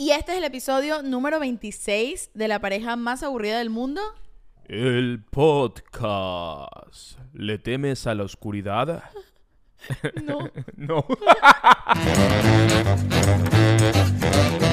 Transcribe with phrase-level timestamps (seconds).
[0.00, 4.00] Y este es el episodio número 26 de la pareja más aburrida del mundo.
[4.64, 7.18] El podcast.
[7.34, 9.04] ¿Le temes a la oscuridad?
[10.24, 10.50] No.
[10.78, 11.04] no.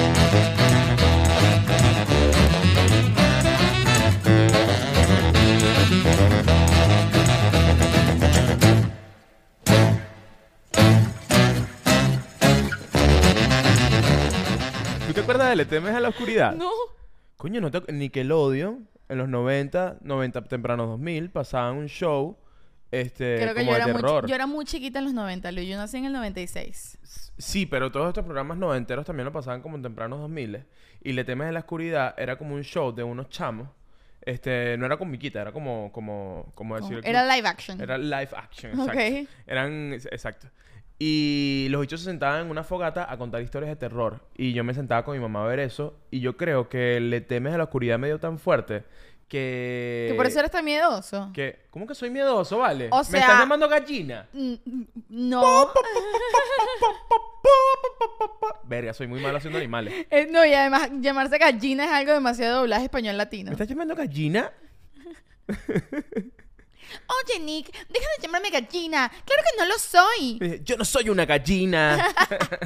[15.38, 16.54] ¿Tú te acuerdas de Le temes a la oscuridad?
[16.54, 16.70] No.
[17.36, 17.92] Coño, no te...
[17.92, 22.36] Nickelodeon, en los 90, 90 tempranos 2000, pasaban un show
[22.90, 24.26] este, Creo que como yo de era, muy, terror.
[24.26, 25.60] yo era muy chiquita en los 90, Lu.
[25.60, 26.98] Yo nací en el 96.
[27.36, 30.64] Sí, pero todos estos programas noventeros también lo pasaban como en tempranos 2000
[31.02, 33.68] y Le temes a la oscuridad era como un show de unos chamos.
[34.22, 37.00] Este, no era con Miquita, era como, como, como decir...
[37.04, 37.80] Era live action.
[37.80, 38.92] Era live action, exacto.
[38.92, 39.28] Ok.
[39.46, 40.48] Eran, exacto.
[41.00, 44.20] Y los bichos se sentaban en una fogata a contar historias de terror.
[44.36, 45.96] Y yo me sentaba con mi mamá a ver eso.
[46.10, 48.82] Y yo creo que Le temes a la oscuridad me dio tan fuerte
[49.28, 50.06] que...
[50.10, 51.30] Que por eso eres tan miedoso.
[51.34, 52.88] que ¿Cómo que soy miedoso, vale?
[52.90, 54.26] O ¿Me sea- estás llamando gallina?
[54.32, 55.68] Mm, mm, No.
[58.64, 59.94] Verga, soy muy malo haciendo animales.
[60.10, 63.50] Eh, no, y además llamarse gallina es algo demasiado doblaje español latino.
[63.50, 64.50] ¿Me estás llamando gallina?
[67.06, 69.08] Oye, Nick, deja de llamarme gallina.
[69.08, 70.38] Claro que no lo soy.
[70.40, 72.08] Eh, Yo no soy una gallina.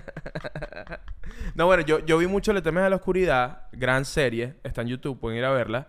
[1.55, 3.67] no, bueno, yo, yo vi mucho Le temes a la oscuridad.
[3.73, 4.55] Gran serie.
[4.64, 5.89] Está en YouTube, pueden ir a verla.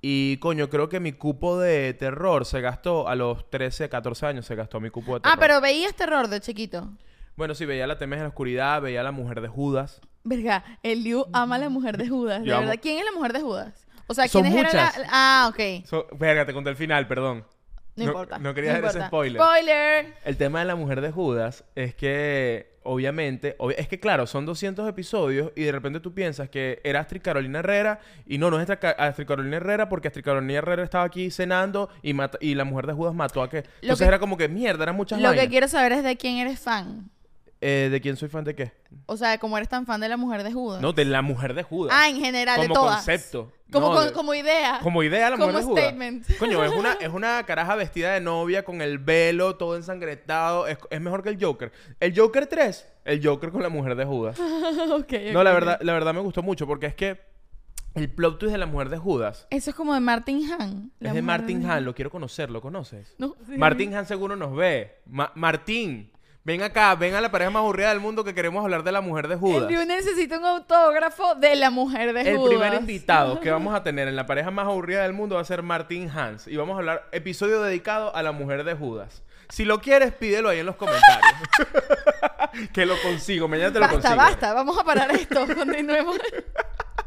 [0.00, 4.46] Y, coño, creo que mi cupo de terror se gastó a los 13, 14 años.
[4.46, 5.34] Se gastó mi cupo de terror.
[5.36, 6.90] Ah, pero veías terror de chiquito.
[7.36, 8.82] Bueno, sí, veía La temes a la oscuridad.
[8.82, 10.00] Veía La mujer de Judas.
[10.22, 12.42] Verga, el Liu ama a la mujer de Judas.
[12.42, 12.80] De Yo amo- verdad.
[12.82, 13.86] ¿Quién es la mujer de Judas?
[14.06, 14.98] O sea, Son ¿quiénes eran muchas.
[14.98, 15.86] la- Ah, ok.
[15.86, 17.46] So- verga, te conté el final, perdón.
[17.96, 18.38] No, No- importa.
[18.38, 19.40] no quería hacer ese spoiler.
[19.40, 20.14] Spoiler.
[20.24, 24.46] El tema de la mujer de Judas es que, obviamente, obvi- es que claro, son
[24.46, 28.60] 200 episodios y de repente tú piensas que era Astrid Carolina Herrera y no, no
[28.60, 32.64] es Astrid Carolina Herrera porque Astrid Carolina Herrera estaba aquí cenando y, mata- y la
[32.64, 33.58] mujer de Judas mató a que...
[33.80, 36.36] Entonces que- era como que mierda, eran muchas Lo que quiero saber es de quién
[36.38, 37.10] eres fan.
[37.66, 38.72] Eh, ¿De quién soy fan de qué?
[39.06, 40.82] O sea, como eres tan fan de la mujer de Judas.
[40.82, 41.96] No, de la mujer de Judas.
[41.98, 42.96] Ah, en general, de como todas.
[42.96, 43.52] concepto.
[43.72, 44.80] Como, No, con- de- como idea.
[44.82, 46.26] Como idea la Como mujer de Judas.
[46.38, 50.66] Coño, es una, es una caraja vestida de novia con el velo todo ensangretado.
[50.66, 51.72] Es, es mejor que el Joker.
[52.00, 54.38] El Joker 3, el Joker con la mujer de Judas.
[55.32, 57.18] No, la verdad, la verdad me gustó mucho porque es que
[57.94, 60.92] el plot twist de la mujer de Judas Eso es como de Martin Han.
[61.00, 61.84] es de Martin Han.
[61.84, 63.14] Lo quiero conocer, ¿lo conoces?
[63.18, 63.56] No, sí.
[63.56, 64.98] Martin Han seguro nos ve.
[65.06, 66.10] Ma- Martín,
[66.44, 69.00] ven acá, ven a la pareja más aburrida del mundo que queremos hablar de la
[69.00, 69.70] mujer de El Judas.
[69.70, 72.48] Liu necesita un autógrafo de la mujer de El Judas.
[72.50, 75.44] primer invitado que vamos a tener en la pareja más aburrida del mundo va a
[75.44, 76.46] ser Martín Hans.
[76.46, 79.22] Y vamos a hablar episodio dedicado a la mujer de Judas.
[79.48, 81.32] Si lo quieres, pídelo ahí en los comentarios.
[82.72, 84.16] que lo consigo, mañana te lo Basta, consigo.
[84.16, 84.54] basta.
[84.54, 85.46] Vamos a parar esto.
[85.54, 86.18] Continuemos.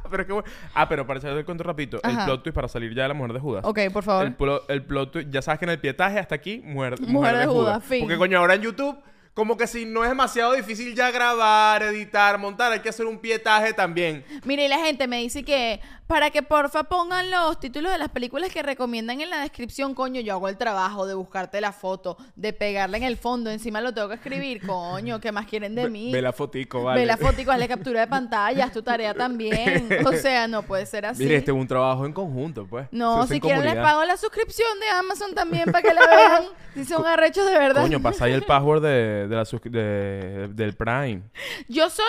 [0.09, 0.47] Pero es que bueno.
[0.73, 2.25] Ah, pero para echar el cuento rapidito, el Ajá.
[2.25, 3.65] plot twist para salir ya de la mujer de Judas.
[3.65, 4.25] ok, por favor.
[4.25, 7.37] El, plo- el plot twist, ya sabes que en el pietaje hasta aquí, mujer, Mujer
[7.37, 8.01] de Judas, fin.
[8.01, 8.97] Porque coño, ahora en YouTube,
[9.37, 13.19] como que si no es demasiado difícil ya grabar, editar, montar, hay que hacer un
[13.19, 14.25] pietaje también.
[14.45, 18.09] Mire, y la gente me dice que para que porfa pongan los títulos de las
[18.09, 22.17] películas que recomiendan en la descripción, coño, yo hago el trabajo de buscarte la foto,
[22.35, 25.87] de pegarla en el fondo, encima lo tengo que escribir, coño, ¿qué más quieren de
[25.87, 26.11] mí?
[26.11, 27.01] Ve la fotico, vale.
[27.01, 29.87] Ve la foto y hazle captura de pantalla, es tu tarea también.
[30.07, 31.21] O sea, no puede ser así.
[31.21, 32.87] Mire, este es un trabajo en conjunto, pues.
[32.91, 36.43] No, si en quieren les pago la suscripción de Amazon también para que la vean.
[36.77, 37.81] Si son arrechos de verdad.
[37.81, 41.21] Coño, pasáis el password de, de la de- del Prime.
[41.67, 42.05] Yo soy,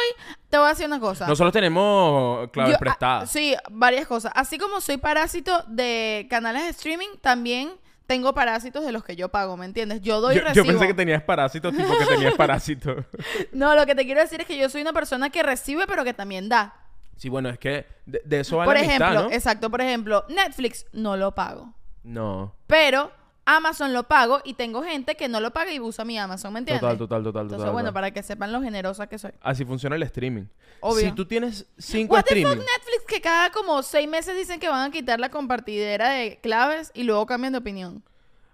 [0.49, 1.27] te voy a decir una cosa.
[1.27, 3.31] Nosotros tenemos claves Yo, ah, prestadas.
[3.31, 4.33] sí, varias cosas.
[4.35, 7.71] Así como soy parásito de canales de streaming, también
[8.07, 10.01] tengo parásitos de los que yo pago, ¿me entiendes?
[10.01, 10.65] Yo doy yo, recibo.
[10.65, 13.05] yo pensé que tenías parásitos, tipo que tenías parásitos.
[13.53, 16.05] No, lo que te quiero decir es que yo soy una persona que recibe, pero
[16.05, 16.75] que también da.
[17.17, 19.35] sí, bueno, es que de, de eso va por la amistad, ejemplo, ¿no?
[19.35, 21.75] exacto, por ejemplo, Netflix no lo pago.
[22.03, 22.55] No.
[22.67, 23.13] Pero
[23.57, 26.59] Amazon lo pago y tengo gente que no lo paga y usa mi Amazon, ¿me
[26.59, 26.81] entiendes?
[26.83, 27.73] Total, total, total, Entonces, total.
[27.73, 27.95] bueno, total.
[27.95, 29.33] para que sepan lo generosa que soy.
[29.41, 30.45] Así funciona el streaming.
[30.81, 31.01] Obvio.
[31.07, 32.59] Si tú tienes cinco What the fuck, streaming.
[32.67, 36.91] Netflix que cada como seis meses dicen que van a quitar la compartidera de claves
[36.95, 38.03] y luego cambian de opinión.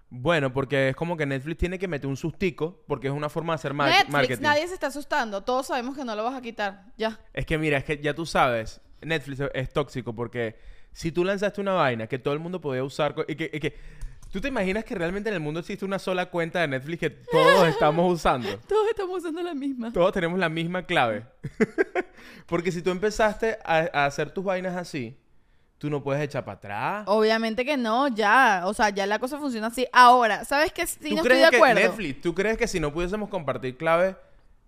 [0.09, 3.53] Bueno, porque es como que Netflix tiene que meter un sustico porque es una forma
[3.53, 4.43] de hacer mar- Netflix, marketing.
[4.43, 5.43] nadie se está asustando.
[5.43, 6.85] Todos sabemos que no lo vas a quitar.
[6.97, 7.19] Ya.
[7.33, 10.57] Es que mira, es que ya tú sabes, Netflix es tóxico porque
[10.93, 13.59] si tú lanzaste una vaina que todo el mundo podía usar co- y que, y
[13.59, 13.75] que
[14.35, 17.09] ¿Tú te imaginas que realmente en el mundo existe una sola cuenta de Netflix que
[17.09, 18.49] todos estamos usando?
[18.67, 19.93] Todos estamos usando la misma.
[19.93, 21.25] Todos tenemos la misma clave.
[22.45, 25.17] Porque si tú empezaste a, a hacer tus vainas así,
[25.77, 27.03] tú no puedes echar para atrás.
[27.07, 28.63] Obviamente que no, ya.
[28.65, 29.87] O sea, ya la cosa funciona así.
[29.93, 30.85] Ahora, ¿sabes qué?
[30.85, 31.79] ¿Tú no estoy de que acuerdo.
[31.79, 34.17] Netflix, tú crees que si no pudiésemos compartir clave,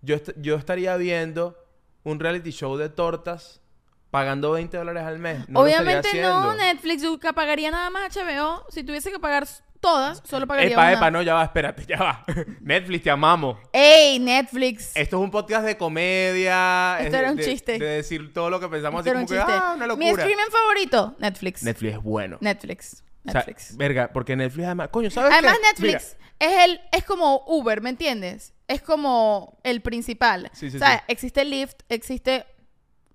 [0.00, 1.62] yo, est- yo estaría viendo
[2.04, 3.60] un reality show de tortas
[4.10, 5.48] pagando 20 dólares al mes.
[5.48, 6.54] No lo estaría Obviamente no.
[6.54, 8.64] Netflix que pagaría nada más HBO.
[8.70, 9.46] Si tuviese que pagar
[9.80, 10.92] todas, solo pagaría Epa, una.
[10.92, 12.24] epa, no, ya va, espérate, ya va.
[12.60, 13.58] Netflix, te amamos.
[13.72, 14.96] ¡Ey, Netflix!
[14.96, 16.96] Esto es un podcast de comedia.
[17.00, 17.78] Esto es era un de- chiste.
[17.78, 20.06] De decir todo lo que pensamos Esto así era como un que, ah, una Mi
[20.06, 20.22] locura.
[20.24, 21.62] streaming favorito, Netflix.
[21.62, 22.38] Netflix es bueno.
[22.40, 23.04] Netflix.
[23.26, 23.76] O sea, Netflix.
[23.76, 24.88] verga, porque Netflix además...
[24.90, 25.66] Coño, ¿sabes Además, qué?
[25.68, 28.54] Netflix es el es como Uber, ¿me entiendes?
[28.68, 30.50] Es como el principal.
[30.54, 31.04] Sí, sí, o sea, sí.
[31.08, 32.46] existe Lyft, existe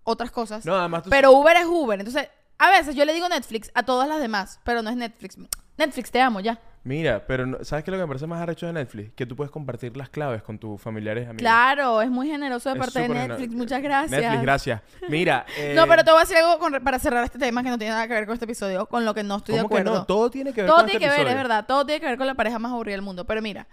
[0.03, 0.65] otras cosas.
[0.65, 1.09] Mira, no, además tú...
[1.09, 1.99] pero Uber es Uber.
[1.99, 5.37] Entonces, a veces yo le digo Netflix a todas las demás, pero no es Netflix.
[5.77, 6.59] Netflix, te amo ya.
[6.85, 9.13] Mira, pero no- ¿sabes qué es lo que me parece más arrecho de Netflix?
[9.15, 11.39] Que tú puedes compartir las claves con tus familiares amigos.
[11.39, 13.49] Claro, es muy generoso de Es parte de súper Netflix.
[13.49, 14.21] geno- Muchas gracias.
[14.21, 14.81] Netflix, gracias.
[15.07, 17.63] Mira, eh, No, pero te voy a decir algo con re- para cerrar este tema
[17.63, 19.61] que no tiene nada que ver con este episodio, con lo que no estoy de
[19.61, 19.99] ¿cómo que acuerdo.
[19.99, 20.05] no?
[20.05, 21.49] Todo tiene que ver Todo con tiene este que ver, es episodio.
[21.49, 21.65] verdad.
[21.65, 23.25] Todo tiene que ver con la pareja más aburrida del mundo.
[23.25, 23.65] Pero mira,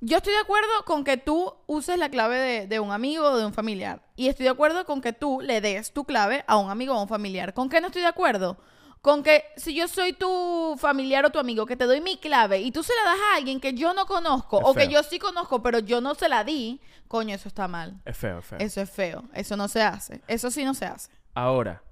[0.00, 3.36] yo estoy de acuerdo con que tú uses la clave de, de un amigo o
[3.36, 4.02] de un familiar.
[4.16, 6.98] Y estoy de acuerdo con que tú le des tu clave a un amigo o
[6.98, 7.52] a un familiar.
[7.54, 8.58] ¿Con qué no estoy de acuerdo?
[9.02, 12.60] Con que si yo soy tu familiar o tu amigo, que te doy mi clave
[12.60, 15.02] y tú se la das a alguien que yo no conozco Es o que yo
[15.02, 18.00] sí conozco, pero yo no se la di, coño, eso está mal.
[18.04, 18.58] Es feo, es feo.
[18.58, 19.24] Eso es feo.
[19.32, 20.20] Eso no se hace.
[20.28, 21.10] Eso sí no se hace.
[21.34, 21.82] Ahora,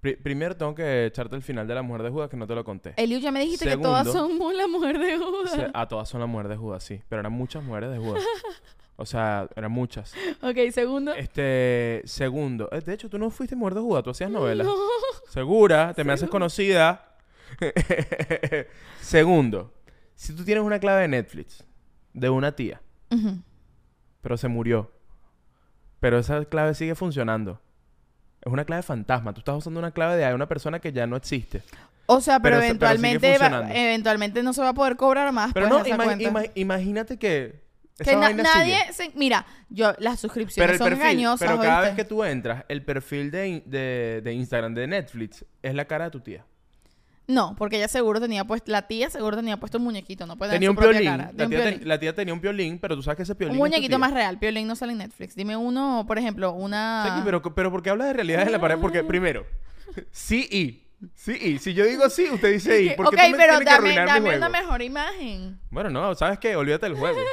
[0.00, 2.54] pri- primero tengo que echarte el final de La Mujer de Judas que no te
[2.54, 2.94] lo conté.
[2.96, 5.52] Elio, ya me dijiste que todas son la mujer de Judas.
[5.52, 7.00] Se- a todas son la mujer de Judas, sí.
[7.08, 8.22] Pero eran muchas mujeres de Judas.
[8.96, 10.14] O sea, eran muchas.
[10.42, 11.14] Ok, segundo.
[11.14, 12.68] Este, segundo.
[12.72, 14.66] eh, de hecho, tú no fuiste mujer de Judas, tú hacías novelas.
[15.28, 17.04] Segura, te me haces conocida.
[19.00, 19.72] segundo,
[20.14, 21.64] si tú tienes una clave de Netflix
[22.12, 22.80] de una tía,
[24.20, 24.90] pero se murió,
[26.00, 27.60] pero esa clave sigue funcionando.
[28.44, 29.32] Es una clave fantasma.
[29.32, 31.62] Tú estás usando una clave de una persona que ya no existe.
[32.06, 34.96] O sea, pero, Pero se- pero sigue eventualmente, va- eventualmente no se va a poder
[34.96, 35.52] cobrar más.
[35.52, 37.66] Pero pues, no, ima- ima- imagínate que
[37.98, 42.04] que na- nadie se- mira, yo las suscripciones son perfil, engañosas, pero cada vez que
[42.04, 46.20] tú entras, el perfil de, de, de Instagram de Netflix es la cara de tu
[46.20, 46.44] tía.
[47.28, 50.52] No, porque ella seguro tenía puesto, la tía seguro tenía puesto un muñequito, no puede
[50.52, 51.10] Tenía tener un piolín.
[51.10, 51.30] cara.
[51.36, 51.88] La un tía, ten- piolín.
[51.88, 54.38] la tía tenía un piolín, pero tú sabes que ese piolín Un muñequito más real,
[54.38, 55.34] Piolín no sale en Netflix.
[55.36, 57.04] Dime uno, por ejemplo, una...
[57.16, 58.78] Sí, pero, pero ¿por qué hablas de realidades en la pared?
[58.80, 59.44] Porque, primero,
[60.10, 60.87] sí y.
[61.14, 61.58] Sí y.
[61.58, 62.90] Si yo digo sí, usted dice y.
[62.90, 64.36] ¿Por ok, qué tú me pero tienes que dame, arruinar mi dame juego?
[64.38, 65.58] una mejor imagen.
[65.70, 66.56] Bueno, no, ¿sabes qué?
[66.56, 67.18] Olvídate del juego.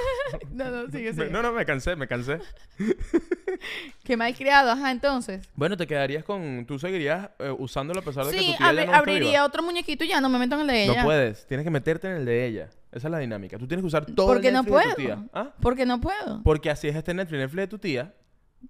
[0.51, 1.29] No, no, sigue, Me- sigue.
[1.29, 2.39] no, no, me cansé, me cansé.
[4.03, 5.47] Qué mal criado, ajá, entonces.
[5.56, 6.65] Bueno, te quedarías con...
[6.65, 8.97] Tú seguirías eh, usándolo a pesar de que Sí, tu tía abri- ya no está
[8.97, 9.45] abriría viva.
[9.45, 10.95] otro muñequito y ya, no me meto en el de ella.
[11.01, 11.45] No puedes.
[11.47, 12.69] Tienes que meterte en el de ella.
[12.91, 13.57] Esa es la dinámica.
[13.57, 15.15] Tú tienes que usar todo Porque el no Netflix de tu puedo.
[15.17, 15.27] tía.
[15.33, 15.53] ¿Ah?
[15.62, 16.41] Porque no puedo.
[16.44, 17.39] Porque así es este Netflix.
[17.39, 18.13] Netflix de tu tía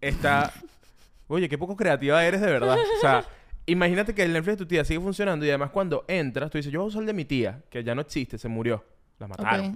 [0.02, 0.52] está...
[1.28, 2.78] Oye, qué poco creativa eres de verdad.
[2.98, 3.26] O sea,
[3.68, 6.72] imagínate que el Netflix de tu tía sigue funcionando y además cuando entras, tú dices,
[6.72, 8.84] yo voy a usar el de mi tía, que ya no existe, se murió.
[9.20, 9.66] La mataron.
[9.68, 9.76] Ok.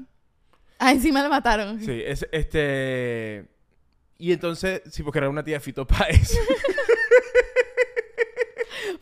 [0.80, 1.80] Ah, encima la mataron.
[1.82, 3.46] Sí, es, este...
[4.18, 6.38] Y entonces, sí, porque era una tía de Fito Páez.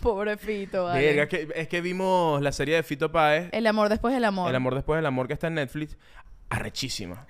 [0.02, 1.06] Pobrecito, vale.
[1.06, 4.50] Verga, que- es que vimos la serie de Fito Páez, El amor después del amor.
[4.50, 5.98] El amor después del amor, que está en Netflix.
[6.50, 7.26] Arrechísima.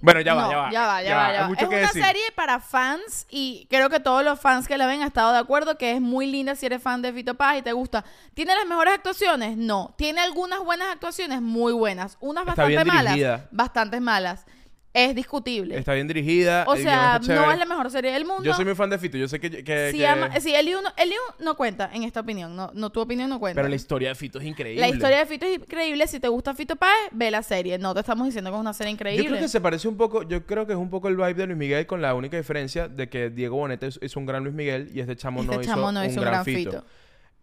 [0.00, 0.72] Bueno, ya va, no, ya va.
[0.72, 1.48] Ya va, ya, Ya va, va, ya hay va.
[1.48, 2.04] mucho Es que una decir.
[2.04, 5.38] serie para fans y creo que todos los fans que la ven han estado de
[5.38, 8.04] acuerdo que es muy linda si eres fan de Fito Paz y te gusta.
[8.34, 9.56] ¿Tiene las mejores actuaciones?
[9.56, 9.94] No.
[9.96, 11.40] ¿Tiene algunas buenas actuaciones?
[11.40, 12.16] Muy buenas.
[12.20, 13.40] Unas Está bastante malas.
[13.52, 14.44] Bastantes malas.
[14.94, 15.76] Es discutible.
[15.78, 16.64] Está bien dirigida.
[16.66, 18.42] o sea, no es la mejor serie del mundo.
[18.42, 19.16] Yo soy muy fan de Fito.
[19.18, 19.62] Yo sé que...
[19.62, 22.56] que- Sí, que- ama- Eliu no, Eliu no cuenta en esta opinión.
[22.56, 23.56] No, no tu opinión no cuenta.
[23.58, 24.80] Pero la historia de Fito es increíble.
[24.80, 26.06] La historia de Fito es increíble.
[26.06, 27.78] Si te gusta Fito Páez, ve la serie.
[27.78, 29.22] No te estamos diciendo que es una serie increíble.
[29.24, 30.26] Yo creo que se parece un poco...
[30.26, 32.88] Yo creo que es un poco el vibe de Luis Miguel con la única diferencia
[32.88, 35.60] de que Diego Boneta es, es un gran Luis Miguel y este chamo Este no
[35.62, 36.70] hizo, chamo no un, hizo un gran gran Fito.
[36.70, 36.84] Fito.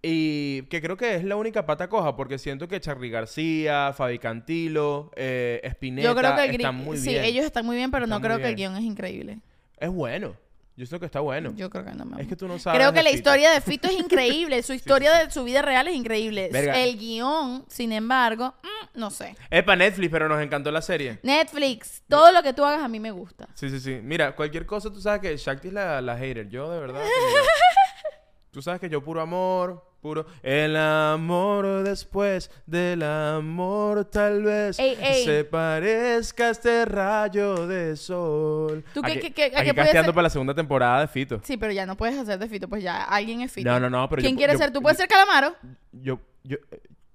[0.08, 4.20] Y que creo que es la única pata coja porque siento que Charly García, Fabi
[4.20, 7.24] Cantilo, eh, Spinetta Yo creo que el están muy sí, bien.
[7.24, 9.40] ellos están muy bien, pero no creo que el guion es increíble.
[9.80, 10.36] Es bueno.
[10.78, 11.54] Yo siento que está bueno.
[11.56, 13.18] Yo creo que no me Es que tú no sabes Creo que la Fito.
[13.18, 14.62] historia de Fito es increíble.
[14.62, 16.50] Su historia de su vida real es increíble.
[16.52, 16.78] Verga.
[16.78, 19.36] El guion, sin embargo, mm, no sé.
[19.50, 21.20] Es para Netflix, pero nos encantó la serie.
[21.24, 23.48] Netflix, todo lo que tú hagas a mí me gusta.
[23.56, 24.02] Sí, sí, sí.
[24.04, 26.48] Mira, cualquier cosa, tú sabes que Shakti es la, la hater.
[26.50, 27.02] Yo, de verdad.
[28.52, 30.28] tú sabes que yo puro amor, puro...
[30.44, 35.26] El amor después del amor tal vez Ey, ey.
[35.26, 38.84] se parezca a este rayo de sol.
[38.94, 41.42] ¿Tú qué- Aquí- qué- qué- aquí casteando para la segunda temporada de Fito.
[41.44, 43.68] Sí, pero ya no puedes hacer de Fito, pues ya alguien es Fito.
[43.68, 44.72] No, no, no, pero ¿Quién yo- quiere yo- ser?
[44.72, 45.56] ¿Tú puedes ser Calamaro?
[45.92, 46.58] Yo, yo,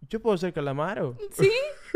[0.08, 1.16] yo puedo ser Calamaro.
[1.38, 1.48] Sí.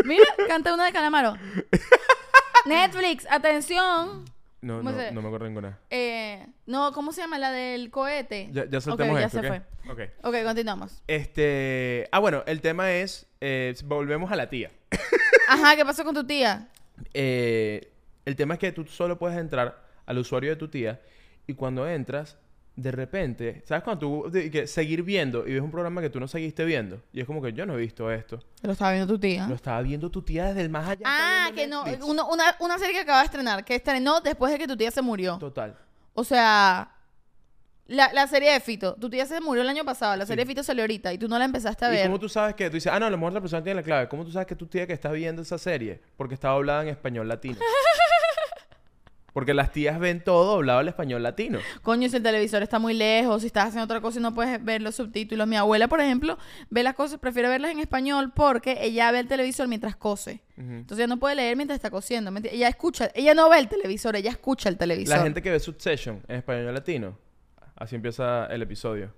[0.05, 1.35] Mira, canta una de Calamaro.
[2.67, 4.25] Netflix, atención.
[4.65, 5.79] No, ¿Cómo no, no me acuerdo ninguna.
[5.91, 7.39] Eh, no, ¿cómo se llama?
[7.39, 8.49] La del cohete.
[8.51, 9.61] Ya, ya Ok, soltemos ya se fue.
[9.91, 10.01] Ok.
[10.23, 11.03] Ok, continuamos.
[11.07, 12.09] Este...
[12.11, 13.27] Ah, bueno, el tema es...
[13.43, 14.71] eh, volvemos a la tía.
[15.49, 16.69] Ajá, ¿qué pasó con tu tía?
[17.13, 17.93] Eh,
[18.25, 21.03] el tema es que tú solo puedes entrar al usuario de tu tía
[21.47, 22.39] y cuando entras
[22.77, 26.19] de repente, ¿sabes cuando tú de- que seguir viendo y ves un programa que tú
[26.19, 27.01] no seguiste viendo?
[27.13, 28.41] Y es como que yo no he visto esto.
[28.63, 29.47] Lo estaba viendo tu tía.
[29.47, 31.05] Lo estaba viendo tu tía desde el más allá.
[31.07, 31.85] Ah, que no.
[32.05, 34.91] Uno- una, una serie que acaba de estrenar, que estrenó después de que tu tía
[34.91, 35.39] se murió.
[35.39, 35.77] Total.
[36.15, 36.91] O sea,
[37.87, 38.95] la, la serie de Fito.
[38.95, 40.17] Tu tía se murió el año pasado.
[40.17, 40.31] La Sí.
[40.31, 42.07] serie de Fito salió ahorita y tú no la empezaste a ¿Y ver.
[42.07, 43.85] cómo tú sabes que tú dices, ah, no, a lo mejor la persona tiene la
[43.85, 44.09] clave?
[44.09, 46.01] ¿Cómo tú sabes que tu tía que está viendo esa serie?
[46.17, 47.57] Porque está hablada en español latino.
[49.35, 51.59] Porque las tías ven todo doblado al español latino.
[51.83, 54.65] Coño, si el televisor está muy lejos, si estás haciendo otra cosa y no puedes
[54.65, 55.49] ver los subtítulos.
[55.49, 56.39] Mi abuela, por ejemplo,
[56.71, 60.41] ve las cosas, prefiere verlas en español porque ella ve el televisor mientras cose.
[60.57, 62.33] Entonces ella no puede leer mientras está cosiendo.
[62.45, 65.17] Ella escucha, ella no ve el televisor, ella escucha el televisor.
[65.17, 67.19] La gente que ve Succession en español latino.
[67.75, 69.13] Así empieza el episodio.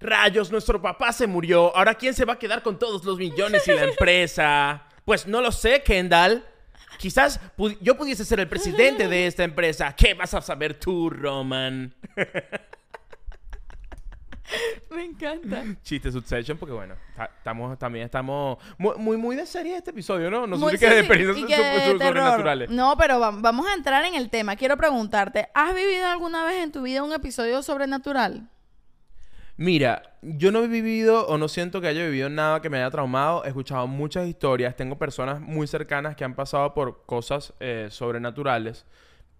[0.00, 1.74] Rayos, nuestro papá se murió.
[1.74, 4.86] Ahora ¿quién se va a quedar con todos los millones y la empresa?
[5.06, 6.44] Pues no lo sé, Kendall.
[6.98, 7.40] Quizás
[7.80, 9.94] yo pudiese ser el presidente de esta empresa.
[9.96, 11.94] ¿Qué vas a saber tú, Roman?
[14.90, 15.62] Me encanta.
[15.82, 20.30] Chiste Succession, porque bueno, ta- estamos, también estamos muy, muy, muy de serie este episodio,
[20.30, 20.46] ¿no?
[20.46, 21.98] No Muy- sé sí, de experiencias que de terror.
[21.98, 22.70] sobrenaturales.
[22.70, 24.56] No, pero va- vamos a entrar en el tema.
[24.56, 28.48] Quiero preguntarte, ¿has vivido alguna vez en tu vida un episodio sobrenatural?
[29.58, 32.92] Mira, yo no he vivido o no siento que haya vivido nada que me haya
[32.92, 33.44] traumado.
[33.44, 34.76] He escuchado muchas historias.
[34.76, 38.86] Tengo personas muy cercanas que han pasado por cosas eh, sobrenaturales.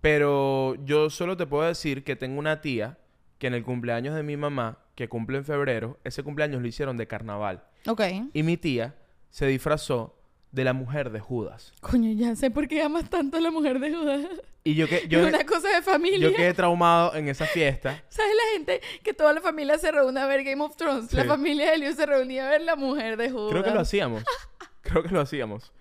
[0.00, 2.98] Pero yo solo te puedo decir que tengo una tía
[3.38, 6.96] que en el cumpleaños de mi mamá, que cumple en febrero, ese cumpleaños lo hicieron
[6.96, 7.62] de carnaval.
[7.86, 8.02] Ok.
[8.32, 8.96] Y mi tía
[9.30, 10.16] se disfrazó
[10.50, 11.72] de la mujer de Judas.
[11.80, 14.26] Coño, ya sé por qué amas tanto a la mujer de Judas.
[14.68, 16.18] Y yo que yo, una cosa de familia.
[16.28, 18.02] yo quedé traumado en esa fiesta.
[18.10, 21.12] ¿Sabes la gente que toda la familia se reúne a ver Game of Thrones?
[21.14, 21.28] La Sí.
[21.28, 23.50] familia de Elio se reunía a ver la mujer de Judas.
[23.52, 24.22] Creo que lo hacíamos.
[24.82, 25.72] Creo que lo hacíamos.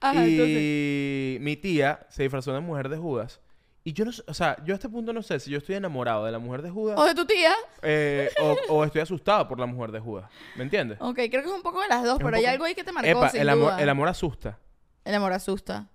[0.00, 1.40] Ajá, y entonces.
[1.44, 3.40] mi tía se disfrazó de mujer de Judas.
[3.84, 6.24] Y yo no o sea, yo a este punto no sé si yo estoy enamorado
[6.24, 7.52] de la mujer de Judas O de tu tía.
[7.82, 10.28] eh, o, o estoy asustado por la mujer de Judas.
[10.56, 10.98] ¿Me entiendes?
[11.00, 12.82] Ok, creo que es un poco de las dos, Es pero hay algo ahí que
[12.84, 13.82] te marcó, Epa, sin el amor, duda.
[13.82, 14.58] el amor asusta.
[15.04, 15.88] El amor asusta.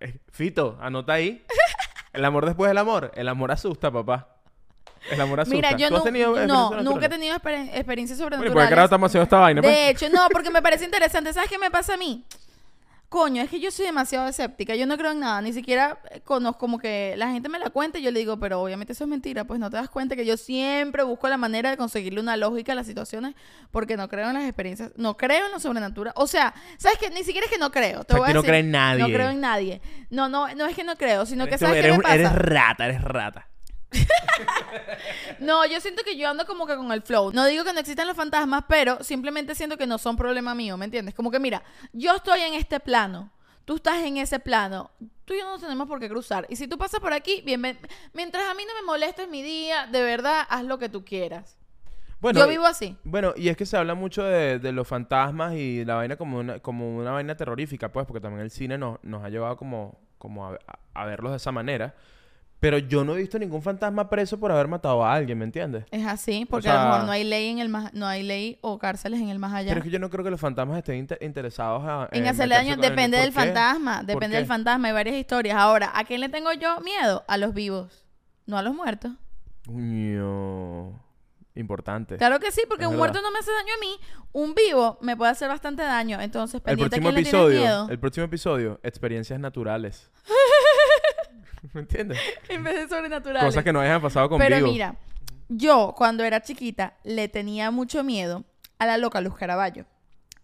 [0.00, 1.44] Eh, Fito, anota ahí.
[2.12, 3.12] El amor después del amor.
[3.14, 4.28] El amor asusta, papá.
[5.10, 5.56] El amor asusta.
[5.56, 8.38] Mira, yo ¿Tú has no, tenido no, experiencias nunca he tenido exper- experiencias Bueno, ¿y
[8.38, 8.52] sobrenaturales.
[8.52, 9.62] ¿por qué carajo estamos haciendo esta vaina?
[9.62, 9.74] pues?
[9.74, 11.32] De hecho, no, porque me parece interesante.
[11.32, 12.24] ¿Sabes qué me pasa a mí?
[13.12, 14.74] Coño, es que yo soy demasiado escéptica.
[14.74, 15.42] Yo no creo en nada.
[15.42, 18.38] Ni siquiera eh, conozco como que la gente me la cuenta y yo le digo,
[18.40, 19.44] pero obviamente eso es mentira.
[19.44, 22.72] Pues no te das cuenta que yo siempre busco la manera de conseguirle una lógica
[22.72, 23.34] a las situaciones
[23.70, 24.92] porque no creo en las experiencias.
[24.96, 26.14] No creo en lo sobrenatural.
[26.16, 27.10] O sea, ¿sabes qué?
[27.10, 28.02] Ni siquiera es que no creo.
[28.04, 28.98] Te O sea, voy a que no decir, cree en nadie.
[29.02, 29.80] No creo en nadie.
[30.08, 32.02] No, no, no es que no creo, sino que Eres- ¿sabes qué eres, me un-
[32.02, 32.14] pasa?
[32.14, 33.46] eres rata, eres rata.
[35.38, 37.32] No, yo siento que yo ando como que con el flow.
[37.32, 40.76] No digo que no existan los fantasmas, pero simplemente siento que no son problema mío,
[40.76, 41.14] ¿me entiendes?
[41.14, 43.30] Como que mira, yo estoy en este plano,
[43.64, 44.90] tú estás en ese plano,
[45.24, 46.46] tú y yo no tenemos por qué cruzar.
[46.48, 47.60] Y si tú pasas por aquí, bien,
[48.12, 51.56] mientras a mí no me molestes mi día, de verdad, haz lo que tú quieras.
[52.20, 52.96] Bueno, yo vivo así.
[53.02, 56.38] Bueno, y es que se habla mucho de, de los fantasmas y la vaina como
[56.38, 59.98] una, como una vaina terrorífica, pues, porque también el cine nos, nos ha llevado como,
[60.18, 61.96] como a, a- a verlos de esa manera.
[62.62, 65.84] Pero yo no he visto ningún fantasma preso por haber matado a alguien, ¿me entiendes?
[65.90, 68.22] Es así, porque sea- a lo mejor no hay ley en el más, no hay
[68.22, 69.70] ley o cárceles en el más allá.
[69.70, 72.28] Pero es que yo no creo que los fantasmas estén inter- interesados a, En en
[72.28, 73.40] hacerle daño el- depende ¿Por del qué?
[73.40, 75.56] fantasma, ¿Por depende del fantasma, hay varias historias.
[75.56, 77.24] Ahora, ¿a quién le tengo yo miedo?
[77.26, 78.04] A los vivos,
[78.46, 79.10] no a los muertos.
[79.66, 81.00] Coño.
[81.54, 82.16] Importante.
[82.16, 83.12] Claro que sí, porque Es un verdad.
[83.12, 83.96] muerto no me hace daño a mí,
[84.32, 86.18] un vivo me puede hacer bastante daño.
[86.18, 87.88] Entonces, El pendiente a próximo quién le tienes episodio, miedo.
[87.90, 90.10] el próximo episodio, experiencias naturales.
[91.72, 92.18] ¿Me entiendes?
[92.48, 93.44] En vez de sobrenaturales.
[93.44, 94.48] Cosas que no hayan pasado conmigo.
[94.48, 94.96] Pero mira,
[95.48, 98.44] yo cuando era chiquita le tenía mucho miedo
[98.78, 99.86] a la loca Luz Caraballo.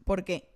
[0.05, 0.49] ¿Por qué?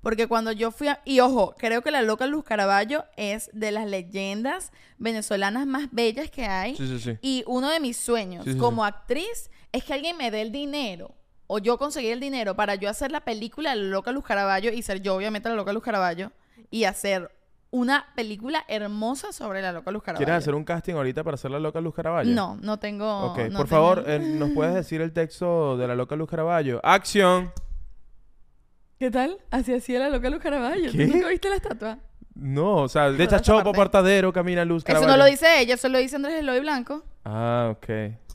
[0.00, 1.00] Porque cuando yo fui a...
[1.04, 6.30] Y ojo, creo que la loca Luz Caraballo es de las leyendas venezolanas más bellas
[6.30, 6.76] que hay.
[6.76, 7.18] Sí, sí, sí.
[7.20, 10.52] Y uno de mis sueños Sí, sí, como actriz es que alguien me dé el
[10.52, 11.14] dinero
[11.46, 14.70] o yo conseguir el dinero para yo hacer la película de la loca Luz Caraballo
[14.70, 16.30] y ser yo obviamente la loca Luz Caraballo
[16.70, 17.30] y hacer
[17.70, 20.24] una película hermosa sobre la loca Luz Caraballo.
[20.24, 22.30] ¿Quieres hacer un casting ahorita para hacer la loca Luz Caraballo?
[22.34, 23.32] No, no tengo...
[23.32, 26.28] Ok, no por tengo- favor, eh, ¿nos puedes decir el texto de la loca Luz
[26.30, 26.80] Caraballo?
[26.82, 27.52] ¡Acción!
[28.98, 29.38] ¿Qué tal?
[29.50, 30.90] Así hacía la loca Luz Caraballo.
[30.90, 31.06] ¿Qué?
[31.06, 31.98] ¿Tú nunca viste la estatua?
[32.34, 33.72] No, o sea, de Chachopo.
[33.72, 35.12] Portadero camina Luz Eso Caraballo.
[35.12, 37.04] no lo dice ella, eso lo dice Andrés Eloy Blanco.
[37.24, 37.88] Ah, ok.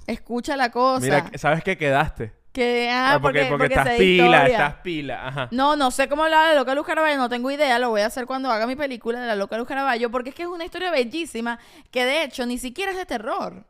[0.07, 1.01] Escucha la cosa.
[1.01, 2.33] Mira, ¿sabes qué quedaste?
[2.53, 4.45] Que, ah, Ah, porque, porque, porque estás pila, historia.
[4.48, 5.27] estás pila.
[5.27, 5.48] Ajá.
[5.51, 8.01] No, no sé cómo hablar de la loca Luz Caraballo, no tengo idea, lo voy
[8.01, 10.48] a hacer cuando haga mi película de la loca Luz Caraballo, porque es que es
[10.48, 11.60] una historia bellísima
[11.91, 13.65] que de hecho ni siquiera es de terror.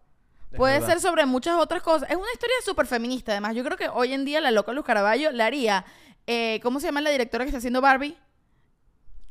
[0.51, 0.87] Es Puede verdad.
[0.89, 2.07] ser sobre muchas otras cosas.
[2.11, 3.55] Es una historia súper feminista, además.
[3.55, 5.83] Yo creo que hoy en día la loca Luz Caraballo la haría.
[6.27, 8.15] eh, ¿Cómo se llama la directora que está haciendo Barbie?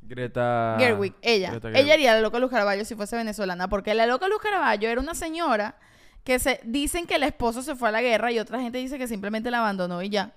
[0.00, 0.76] Greta...
[0.78, 1.50] Gerwig, ella.
[1.52, 4.88] Greta Ella haría la loca Luz Caraballo si fuese venezolana, porque la loca Luz Caraballo
[4.88, 5.76] era una señora
[6.24, 8.98] que se dicen que el esposo se fue a la guerra y otra gente dice
[8.98, 10.32] que simplemente la abandonó y ya.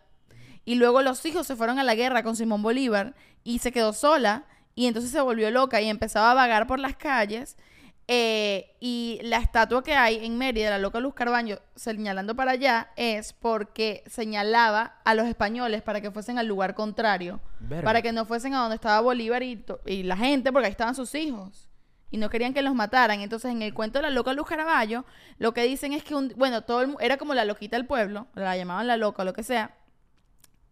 [0.66, 3.14] Y luego los hijos se fueron a la guerra con Simón Bolívar
[3.44, 6.96] y se quedó sola y entonces se volvió loca y empezaba a vagar por las
[6.96, 7.56] calles.
[8.08, 12.92] Eh, y la estatua que hay en Mérida, la loca Luz Carbaño, señalando para allá,
[12.96, 17.40] es porque señalaba a los españoles para que fuesen al lugar contrario.
[17.60, 17.84] Verga.
[17.84, 20.94] Para que no fuesen a donde estaba Bolívar y, y la gente, porque ahí estaban
[20.94, 21.65] sus hijos.
[22.12, 23.22] Y no querían que los mataran.
[23.22, 25.06] Entonces, en el cuento de la loca Luz Caraballo,
[25.38, 28.28] lo que dicen es que, un, bueno, todo el era como la loquita del pueblo,
[28.36, 29.76] la llamaban la loca lo que sea.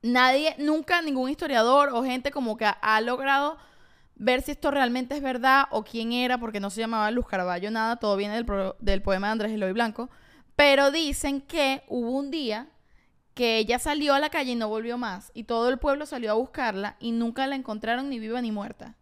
[0.02, 3.58] Nadie, nunca ningún historiador o gente como que ha, ha logrado
[4.16, 7.72] ver si esto realmente es verdad o quién era, porque no se llamaba Luz Caraballo,
[7.72, 10.10] nada, todo viene del, pro- del poema de Andrés Eloy Blanco.
[10.56, 12.68] Pero dicen que hubo un día
[13.34, 16.30] que ella salió a la calle y no volvió más, y todo el pueblo salió
[16.32, 18.96] a buscarla y nunca la encontraron ni viva ni muerta.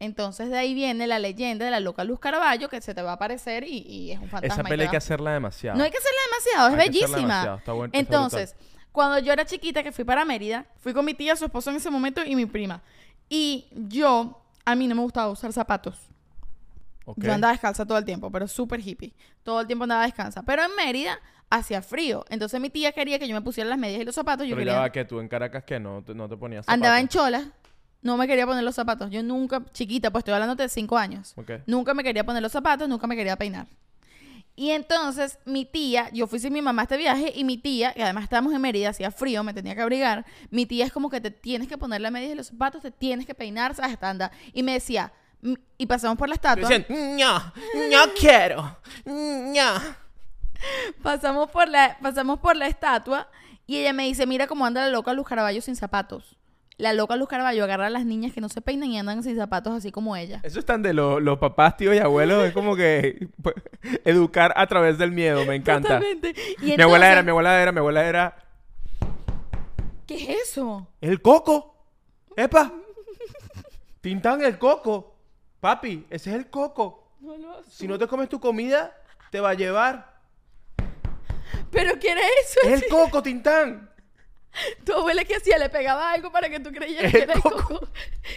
[0.00, 3.10] Entonces de ahí viene la leyenda de la loca Luz Caraballo que se te va
[3.10, 4.54] a aparecer y, y es un fantasma.
[4.54, 5.76] Esa pelea hay que hacerla demasiado.
[5.78, 7.16] no hay que hacerla demasiado, es Hay bellísima.
[7.18, 8.56] demasiado, está buen- está Entonces,
[8.92, 11.76] cuando yo era chiquita, que fui para Mérida, fui con mi tía, su esposo en
[11.76, 12.80] ese momento y mi prima.
[13.28, 15.96] Y yo, a mí no me gustaba usar zapatos.
[17.16, 19.12] Yo andaba descalza todo el tiempo, pero súper hippie.
[19.42, 20.42] Todo el tiempo andaba descalza.
[20.44, 21.18] Pero en Mérida
[21.50, 22.24] hacía frío.
[22.30, 24.46] Entonces mi tía quería que yo me pusiera las medias y los zapatos.
[24.46, 24.90] Yo Pero quería...
[24.90, 27.46] que tú en Caracas que no no te ponías Andaba en cholas.
[28.02, 29.10] No me quería poner los zapatos.
[29.10, 31.34] Yo nunca, chiquita, pues estoy hablando de cinco años.
[31.36, 31.52] Ok.
[31.66, 33.66] Nunca me quería poner los zapatos, nunca me quería peinar.
[34.56, 37.92] Y entonces mi tía, yo fui sin mi mamá a este viaje y mi tía,
[37.94, 40.26] que además estábamos en Mérida, hacía frío, me tenía que abrigar.
[40.50, 42.90] Mi tía es como que te tienes que poner las medias y los zapatos, te
[42.90, 43.96] tienes que peinar, ¿sabes?
[44.02, 44.30] Anda.
[44.52, 45.12] Y me decía,
[45.78, 46.68] y pasamos por la estatua.
[46.68, 48.76] Dicen, no, no quiero,
[49.06, 50.00] no.
[51.02, 53.28] pasamos por la pasamos por la estatua
[53.66, 56.36] y ella me dice, mira cómo anda la loca Luz Caraballo sin zapatos.
[56.80, 59.36] La loca Luz Caraballo agarra a las niñas que no se peinan y andan sin
[59.36, 60.40] zapatos así como ella.
[60.42, 62.44] Eso están de lo- los papás, tíos y abuelos.
[62.46, 63.54] Es como que pues,
[64.04, 65.44] educar a través del miedo.
[65.44, 65.98] Me encanta.
[66.00, 66.34] Totalmente.
[66.62, 68.36] Y Mi abuela era, mi abuela era, mi abuela era.
[70.06, 70.88] ¿Qué es eso?
[71.00, 71.76] ¡El coco!
[72.36, 72.72] ¡Epa!
[74.00, 75.14] Tintán, el coco.
[75.60, 77.12] Papi, ese es el coco.
[77.20, 78.96] No lo Si no te comes tu comida,
[79.30, 80.18] te va a llevar.
[81.70, 82.60] ¿Pero qué era eso?
[82.64, 83.89] ¡Es el coco, Tintán!
[84.84, 87.62] Tu abuela que hacía, le pegaba algo para que tú creyeras que era el coco.
[87.80, 87.88] coco.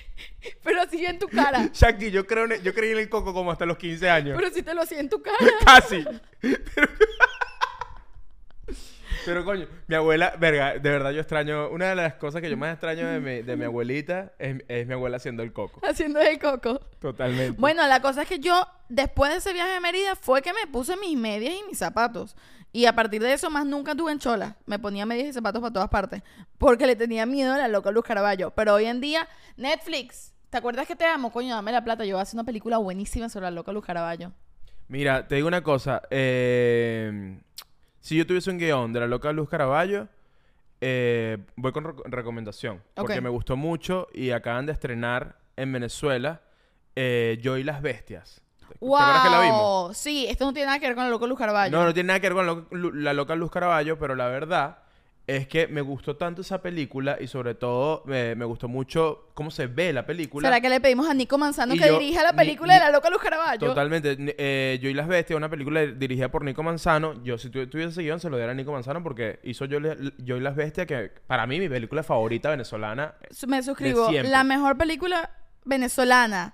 [0.64, 1.70] Pero así en tu cara.
[1.74, 4.38] Shakti, yo, creo en- yo creí en el coco como hasta los 15 años.
[4.40, 5.38] Pero si te lo hacía en tu cara.
[5.66, 6.06] Casi.
[6.42, 6.88] Pero,
[9.26, 11.70] Pero, coño, mi abuela, verga, de verdad yo extraño.
[11.70, 14.86] Una de las cosas que yo más extraño de mi, de mi abuelita es, es
[14.86, 15.80] mi abuela haciendo el coco.
[15.88, 16.80] Haciendo el coco.
[17.00, 17.60] Totalmente.
[17.60, 20.68] Bueno, la cosa es que yo, después de ese viaje a Mérida, fue que me
[20.70, 22.36] puse mis medias y mis zapatos.
[22.76, 24.58] Y a partir de eso, más nunca tuve en chola.
[24.66, 26.24] Me ponía medias y zapatos para todas partes.
[26.58, 28.50] Porque le tenía miedo a la loca Luz Caraballo.
[28.52, 31.32] Pero hoy en día, Netflix, ¿te acuerdas que te amo?
[31.32, 32.04] Coño, dame la plata.
[32.04, 34.32] Yo voy a hacer una película buenísima sobre la loca Luz Caraballo.
[34.88, 36.02] Mira, te digo una cosa.
[36.10, 37.40] eh,
[38.00, 40.08] si yo tuviese un guion de la loca Luz Caraballo,
[40.82, 42.82] eh, voy con reco- recomendación.
[42.96, 46.42] Porque me gustó mucho y acaban de estrenar en Venezuela
[46.96, 48.42] eh, Yo y las Bestias.
[48.70, 48.96] ¿Te ¡Wow!
[48.98, 49.98] acuerdas que la vimos?
[49.98, 51.78] Sí, esto no tiene nada que ver con la loca Luz Caraballo.
[51.78, 54.78] No, no tiene nada que ver con la loca Luz Caraballo, pero la verdad
[55.26, 59.52] es que me gustó tanto esa película y sobre todo me, me gustó mucho cómo
[59.52, 60.46] se ve la película.
[60.50, 62.86] ¿Será que le pedimos a Nico Manzano Y que yo- dirija la película ni- de
[62.88, 63.68] la loca Luz Caraballo?
[63.68, 64.18] Totalmente.
[64.38, 67.24] Eh, yo y las Bestias, una película dirigida por Nico Manzano.
[67.24, 69.80] Yo, si tu- tuviese ese guion, se lo diera a Nico Manzano porque hizo Yo,
[69.80, 73.14] y- yo y las Bestias, que para mí mi película favorita venezolana.
[73.48, 74.12] Me suscribo.
[74.12, 75.30] La mejor película
[75.64, 76.54] venezolana,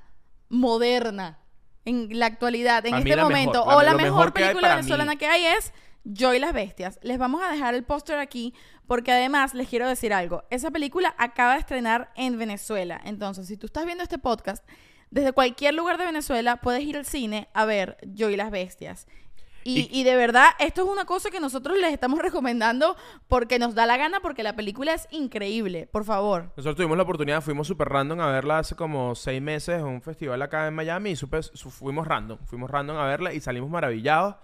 [0.50, 1.40] moderna,
[1.86, 3.66] en la actualidad, en este mejor, momento.
[3.66, 4.76] la- o la mejor, película mí.
[4.78, 7.00] venezolana que hay es Yo y las Bestias.
[7.02, 8.54] Les vamos a dejar el póster aquí
[8.88, 10.44] porque además les quiero decir algo.
[10.50, 13.00] Esa película acaba de estrenar en Venezuela.
[13.04, 14.66] Entonces, si tú estás viendo este podcast,
[15.12, 19.08] desde cualquier lugar de Venezuela puedes ir al cine a ver Yo y las Bestias.
[19.70, 22.96] Y, Y- y de verdad, esto es una cosa que nosotros les estamos recomendando
[23.28, 25.88] porque nos da la gana, porque la película es increíble.
[25.92, 26.46] Por favor.
[26.58, 30.02] Nosotros tuvimos la oportunidad, fuimos súper random a verla hace como seis meses en un
[30.02, 32.38] festival acá en Miami y supe- su- fuimos random.
[32.46, 34.36] Fuimos random a verla y salimos maravillados.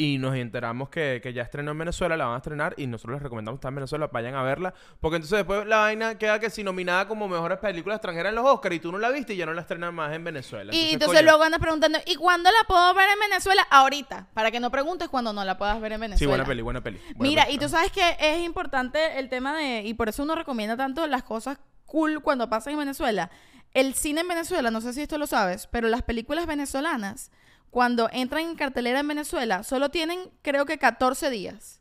[0.00, 3.14] Y nos enteramos que, que ya estrenó en Venezuela, la van a estrenar y nosotros
[3.14, 4.72] les recomendamos estar en Venezuela, vayan a verla.
[5.00, 8.46] Porque entonces después la vaina queda que si nominada como mejores películas extranjeras en los
[8.46, 10.72] Oscars y tú no la viste y ya no la estrenan más en Venezuela.
[10.72, 13.66] Y entonces coño, luego andas preguntando, ¿y cuándo la puedo ver en Venezuela?
[13.70, 16.18] Ahorita, para que no preguntes cuando no la puedas ver en Venezuela.
[16.18, 16.98] Sí, buena peli, buena peli.
[17.16, 17.56] buena Mira, peli.
[17.56, 21.04] y tú sabes que es importante el tema de, y por eso uno recomienda tanto
[21.08, 23.32] las cosas cool cuando pasan en Venezuela.
[23.74, 27.32] El cine en Venezuela, no sé si esto lo sabes, pero las películas venezolanas,
[27.70, 31.80] cuando entran en cartelera en Venezuela, solo tienen, creo que 14 días.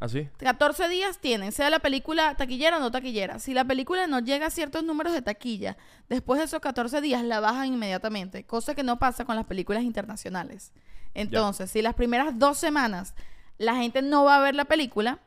[0.00, 0.28] ¿Así?
[0.38, 3.40] 14 días tienen, sea la película taquillera o no taquillera.
[3.40, 5.76] Si la película no llega a ciertos números de taquilla,
[6.08, 9.82] después de esos 14 días la bajan inmediatamente, cosa que no pasa con las películas
[9.82, 10.72] internacionales.
[11.14, 13.14] Entonces, si las primeras dos semanas
[13.58, 15.18] la gente no va a ver la película,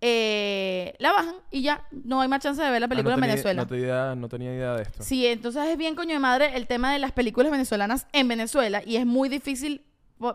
[0.00, 3.18] eh, la bajan y ya no hay más chance de ver la Ah, película no
[3.18, 3.62] en tenía- Venezuela.
[3.62, 5.02] No tenía, no tenía idea de esto.
[5.02, 8.82] Sí, entonces es bien coño de madre el tema de las películas venezolanas en Venezuela
[8.84, 9.82] y es muy difícil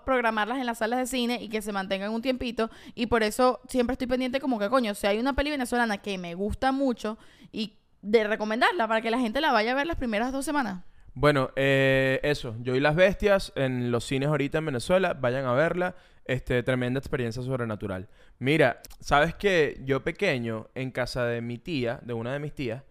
[0.06, 3.62] programarlas en las salas de cine y que se mantengan un tiempito y por eso
[3.68, 7.18] siempre estoy pendiente como que coño, si hay una peli venezolana que me gusta mucho
[7.52, 10.84] y de recomendarla para que la gente la vaya a ver las primeras dos semanas.
[11.14, 12.56] Bueno, eh, eso.
[12.62, 15.14] Yo y las bestias en los cines ahorita en Venezuela.
[15.14, 15.96] Vayan a verla.
[16.26, 18.08] Este, tremenda experiencia sobrenatural.
[18.40, 22.84] Mira, ¿sabes que Yo pequeño, en casa de mi tía, de una de mis tías,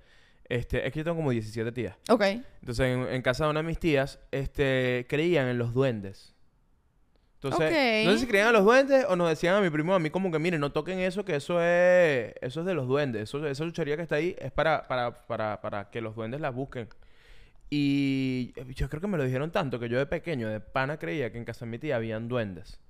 [0.49, 1.97] este, es que yo tengo como 17 tías.
[2.09, 2.23] Ok.
[2.23, 6.35] Entonces, en, en casa de una de mis tías, este, creían en los duendes.
[7.43, 8.07] Entonces, Ok.
[8.07, 10.11] no sé si creían en los duendes o nos decían a mi primo a mí
[10.11, 13.23] como que, miren, no toquen eso, que eso es, eso es de los duendes.
[13.23, 16.51] Eso, esa lucharía que está ahí es para, para, para, para que los duendes la
[16.51, 16.89] busquen.
[17.71, 21.31] Y yo creo que me lo dijeron tanto que yo de pequeño, de pana, creía
[21.31, 22.81] que en casa de mi tía habían duendes.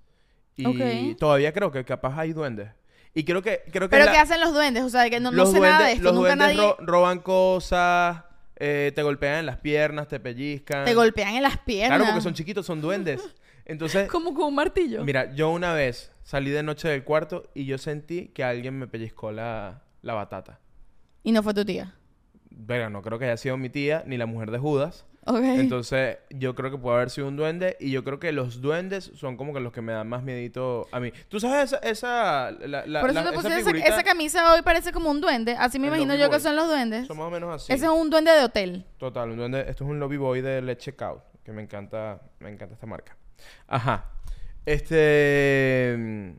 [0.68, 2.70] Y todavía creo que capaz hay duendes.
[3.14, 4.84] Y creo que, creo que Pero la- ¿qué hacen los duendes?
[4.84, 6.04] O sea, que no, no sé duendes, nada de esto.
[6.04, 8.22] los Nunca duendes nadie ro- roban cosas,
[8.56, 10.84] eh, te golpean en las piernas, te pellizcan.
[10.84, 11.98] te golpean en las piernas.
[11.98, 13.20] Claro, porque son chiquitos, son duendes.
[13.64, 15.04] Entonces, Como con un martillo.
[15.04, 18.86] mira, yo una vez salí de noche del cuarto y yo sentí que alguien me
[18.86, 20.60] pellizcó la, la batata.
[21.24, 21.94] Y no fue tu tía.
[22.66, 25.04] Pero no creo que haya sido mi tía ni la mujer de Judas.
[25.26, 29.12] Entonces, yo creo que puede haber sido un duende y yo creo que los duendes
[29.14, 31.12] son como que los que me dan más miedito a mí.
[31.28, 33.86] ¿Tú sabes esa, esa, la, la- Por eso la- te esa esa, figurita?
[33.88, 35.56] esa camisa hoy parece como un duende.
[35.58, 37.06] Así me El imagino yo que son los duendes.
[37.06, 37.72] Son más o menos así.
[37.72, 38.86] Ese es un duende de hotel.
[38.98, 39.60] Total, un duende.
[39.68, 41.20] Esto es un lobby boy de Let's Check Out.
[41.44, 43.16] Que me encanta, me encanta esta marca.
[43.68, 44.06] Ajá.
[44.66, 46.34] Este.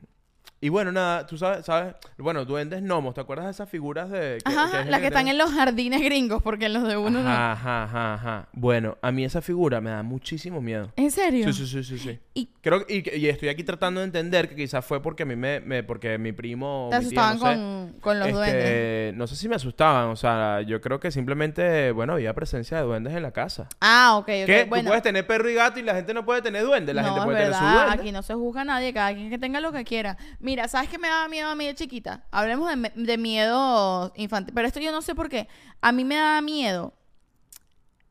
[0.64, 1.96] Y bueno, nada, tú sabes, sabes.
[2.18, 3.14] Bueno, duendes gnomos.
[3.14, 4.38] ¿Te acuerdas de esas figuras de.
[4.44, 7.18] que- Ajá, que las que están en los jardines gringos, porque en los de uno
[7.18, 8.48] Ajá, ajá, ajá, ajá.
[8.52, 10.86] Bueno, a mí esa figura me da muchísimo miedo.
[10.86, 10.92] no.
[10.96, 11.52] ¿En serio?
[11.52, 12.18] Sí, sí, sí, sí, sí.
[12.34, 15.34] Y Creo y, y estoy aquí tratando de entender que quizás fue porque a mí
[15.34, 18.38] me, me- porque mi primo te mi tía, asustaban no sé, con, con los este,
[18.38, 19.14] duendes.
[19.16, 22.84] No sé si me asustaban, o sea, yo creo que simplemente, bueno, había presencia de
[22.84, 23.68] duendes en la casa.
[23.80, 24.46] Ah, ok, ok.
[24.46, 24.64] ¿Qué?
[24.68, 26.94] Bueno, Tú puedes tener perro y gato y la gente no puede tener duende.
[26.94, 27.58] La no, gente es puede verdad.
[27.58, 28.00] tener su duende.
[28.00, 30.16] Aquí no se juzga a nadie, cada quien que tenga lo que quiera.
[30.38, 32.24] Mira, ¿sabes qué me daba miedo a mí de chiquita?
[32.30, 34.54] Hablemos de, miedo infantil.
[34.54, 35.48] Pero esto yo no sé por qué.
[35.80, 36.94] A mí me daba miedo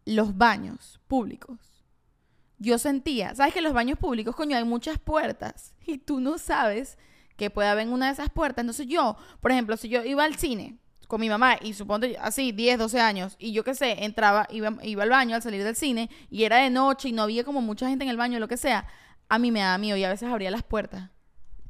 [0.05, 1.59] los baños públicos.
[2.57, 6.97] Yo sentía, ¿sabes que los baños públicos, coño, hay muchas puertas y tú no sabes
[7.37, 8.63] que puede haber una de esas puertas?
[8.63, 10.77] Entonces yo, por ejemplo, si yo iba al cine
[11.07, 14.77] con mi mamá y suponte así 10, 12 años y yo qué sé, entraba, iba,
[14.83, 17.61] iba al baño al salir del cine y era de noche y no había como
[17.61, 18.87] mucha gente en el baño, lo que sea,
[19.27, 21.09] a mí me daba miedo y a veces abría las puertas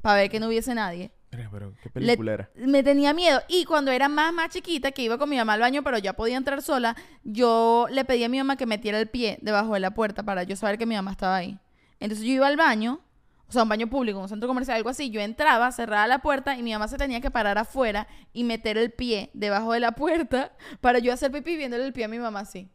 [0.01, 1.11] para ver que no hubiese nadie.
[1.29, 2.49] Pero, qué Le- película era.
[2.55, 3.41] me tenía miedo.
[3.47, 6.13] Y cuando era más, más chiquita, que iba con mi mamá al baño, pero ya
[6.13, 9.79] podía entrar sola, yo le pedí a mi mamá que metiera el pie debajo de
[9.79, 11.57] la puerta para yo saber que mi mamá estaba ahí.
[12.01, 12.99] Entonces yo iba al baño,
[13.47, 15.09] o sea, un baño público, un centro comercial, algo así.
[15.09, 18.77] Yo entraba, cerraba la puerta y mi mamá se tenía que parar afuera y meter
[18.77, 22.19] el pie debajo de la puerta para yo hacer pipí viéndole el pie a mi
[22.19, 22.69] mamá así.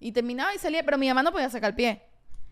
[0.00, 2.02] Y terminaba y salía, pero mi mamá no podía sacar el pie.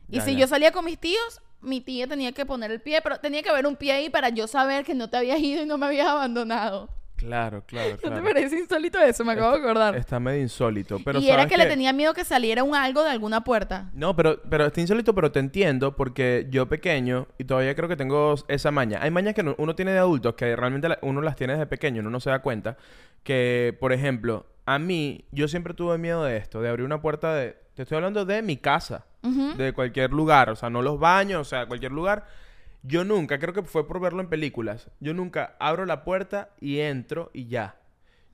[0.08, 0.40] Y Ya, si ya.
[0.40, 3.48] yo salía con mis tíos, mi tía tenía que poner el pie, pero tenía que
[3.50, 5.86] haber un pie ahí para yo saber que no te habías ido y no me
[5.86, 6.88] habías abandonado.
[7.16, 8.16] Claro, claro, ¿No claro.
[8.16, 9.24] te parece insólito eso?
[9.24, 9.96] Me acabo de acordar.
[9.96, 11.00] Está medio insólito.
[11.04, 13.90] Pero y era ¿sabes que le tenía miedo que saliera un algo de alguna puerta.
[13.92, 17.96] No, pero, pero está insólito, pero te entiendo porque yo pequeño, y todavía creo que
[17.96, 19.00] tengo esa maña.
[19.02, 21.66] Hay mañas que no- uno tiene de adultos que realmente la- uno las tiene desde
[21.66, 22.76] pequeño, uno no se da cuenta.
[23.24, 27.34] Que, por ejemplo, a mí, yo siempre tuve miedo de esto, de abrir una puerta
[27.34, 27.56] de...
[27.74, 29.54] Te estoy hablando de mi casa, Ujú.
[29.56, 32.26] de cualquier lugar, o sea, no los baños, o sea, cualquier lugar.
[32.82, 36.78] Yo nunca, creo que fue por verlo en películas, yo nunca abro la puerta y
[36.80, 37.76] entro y ya.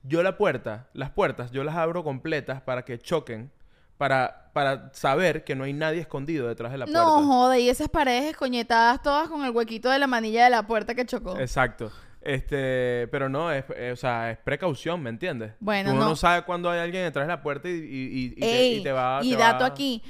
[0.03, 3.51] Yo la puerta, las puertas, yo las abro completas para que choquen,
[3.97, 7.01] para, para saber que no hay nadie escondido detrás de la puerta.
[7.03, 10.67] No, joder, y esas paredes escoñetadas todas con el huequito de la manilla de la
[10.67, 11.39] puerta que chocó.
[11.39, 11.91] Exacto.
[12.21, 15.53] Este, pero no, es, eh, o sea, es precaución, ¿me entiendes?
[15.59, 16.09] Bueno, Uno no.
[16.09, 16.15] no.
[16.15, 18.83] sabe cuándo hay alguien detrás de la puerta y, y- y- y te, Ey, y
[18.83, 20.03] te va y te dato va- aquí,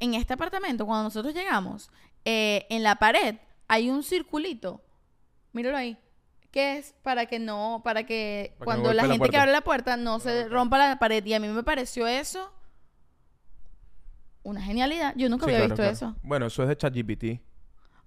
[0.00, 1.90] en este apartamento, cuando nosotros llegamos,
[2.24, 3.36] eh, en la pared
[3.68, 4.82] hay un circulito.
[5.52, 5.96] Míralo ahí.
[6.50, 9.52] Que es para que no, para que Para que no cuando la gente que abre
[9.52, 11.24] la puerta no se rompa la pared.
[11.24, 12.52] Y a mí me pareció eso
[14.42, 15.14] una genialidad.
[15.16, 16.14] Yo nunca Sí, había claro, visto claro.
[16.16, 16.26] eso.
[16.26, 17.24] Bueno, eso es de ChatGPT.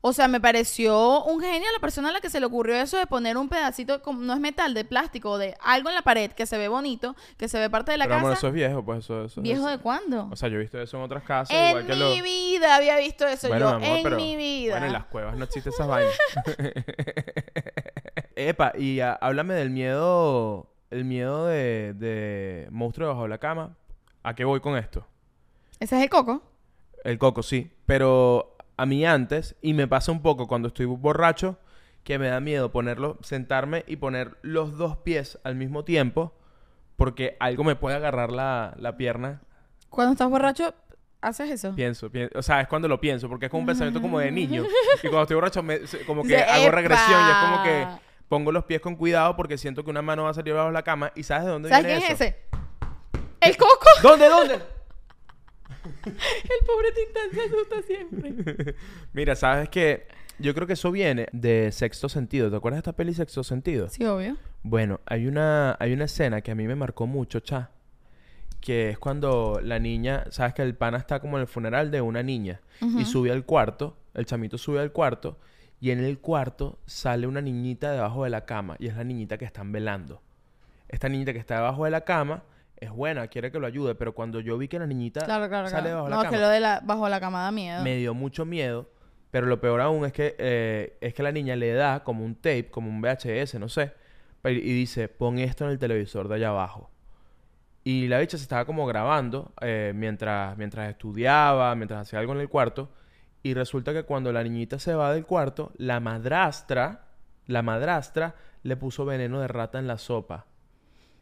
[0.06, 2.98] O sea, me pareció un genio la persona a la que se le ocurrió eso
[2.98, 6.46] de poner un pedacito, no es metal, de plástico de algo en la pared que
[6.46, 8.34] se ve bonito, que se ve parte de la Pero casa.
[8.34, 10.28] eso es viejo, pues eso, eso ¿Viejo de cuándo?
[10.30, 12.24] O sea, yo he visto eso en otras casas, en igual que mi lo...
[12.24, 13.76] vida había visto eso Bueno, yo.
[13.78, 14.74] amor, en pero- mi vida.
[14.74, 16.14] Bueno, en las cuevas no existen esas vainas.
[18.36, 23.78] Epa, y ah, háblame del miedo, el miedo de, de monstruo debajo de la cama.
[24.24, 25.06] ¿A qué voy con esto?
[25.80, 26.42] Ese es el coco.
[27.04, 27.72] El coco, sí.
[27.86, 31.58] Pero a mí antes, y me pasa un poco cuando estoy borracho,
[32.04, 36.34] que me da miedo ponerlo, sentarme y poner los dos pies al mismo tiempo,
[36.98, 39.42] porque algo me puede agarrar la, la pierna.
[39.90, 40.74] Cuando estás borracho,
[41.22, 41.74] haces eso.
[41.76, 44.32] Pienso, pien- o sea, es cuando lo pienso, porque es como un pensamiento como de
[44.32, 44.64] niño.
[44.98, 47.88] Y cuando estoy borracho, me- como que hago regresión y es como que
[48.28, 50.82] pongo los pies con cuidado porque siento que una mano va a salir bajo la
[50.84, 51.12] cama.
[51.16, 52.38] ¿Y sabes de dónde ¿Sabes viene quién es ese?
[53.42, 53.86] El coco.
[54.02, 54.60] ¿Dónde, dónde?
[56.06, 58.76] El pobre Tintán se asusta siempre.
[59.14, 60.08] Mira, sabes que
[60.40, 62.50] yo creo que eso viene de Sexto Sentido.
[62.50, 63.90] ¿Te acuerdas de esta peli Sexto Sentido?
[63.90, 64.38] Sí, obvio.
[64.64, 67.72] Bueno, hay una, hay una escena que a mí me marcó mucho, cha.
[68.60, 72.02] Que es cuando la niña, sabes que el pana está como en el funeral de
[72.02, 72.62] una niña.
[72.82, 75.38] Y sube al cuarto, el chamito sube al cuarto.
[75.80, 78.76] Y en el cuarto sale una niñita debajo de la cama.
[78.80, 80.22] Y es la niñita que están velando.
[80.88, 82.44] Esta niñita que está debajo de la cama
[82.84, 83.96] es buena, quiere que lo ayude.
[83.96, 86.06] Pero cuando yo vi que la niñita Claro, claro, sale claro.
[86.06, 87.84] debajo de No, la es que cama, lo de la, bajo la cama da miedo.
[87.84, 88.90] me dio mucho miedo.
[89.32, 92.36] Pero lo peor aún es que, eh, es que la niña le da como un
[92.36, 93.94] tape, como un VHS, no sé.
[94.46, 96.92] Y dice, pon esto en el televisor de allá abajo.
[97.84, 102.42] Y la bicha se estaba como grabando eh, mientras, mientras estudiaba, mientras hacía algo en
[102.42, 102.90] el cuarto.
[103.42, 107.06] Y resulta que cuando la niñita se va del cuarto, la madrastra,
[107.48, 110.46] la madrastra le puso veneno de rata en la sopa.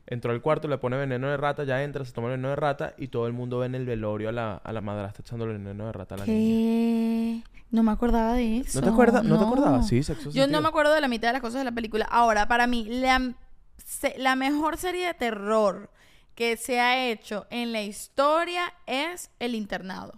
[0.07, 2.55] Entró al cuarto, le pone veneno de rata, ya entra, se toma el veneno de
[2.57, 5.53] rata y todo el mundo ve en el velorio a la, a la madrastra echándole
[5.53, 7.43] veneno de rata a la niña.
[7.69, 8.79] No me acordaba de eso.
[8.81, 9.23] ¿No te acuerdas?
[9.23, 9.87] ¿No, te acordabas?
[9.87, 12.05] Sí, sexo Yo no me acuerdo de la mitad de las cosas de la película.
[12.11, 13.33] Ahora, para mí, la,
[13.85, 15.89] se- la mejor serie de terror
[16.35, 20.13] que se ha hecho en la historia es El Internado.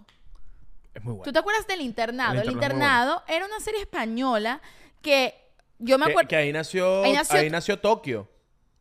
[0.94, 1.24] Es muy bueno.
[1.24, 2.32] ¿Tú te acuerdas del Internado?
[2.40, 4.60] El El Internado era una serie española
[5.02, 5.34] que
[5.78, 6.28] yo me Que, acuerdo...
[6.28, 7.78] que ahí nació, Ahí ahí nació- nació...
[7.80, 8.28] Tokio.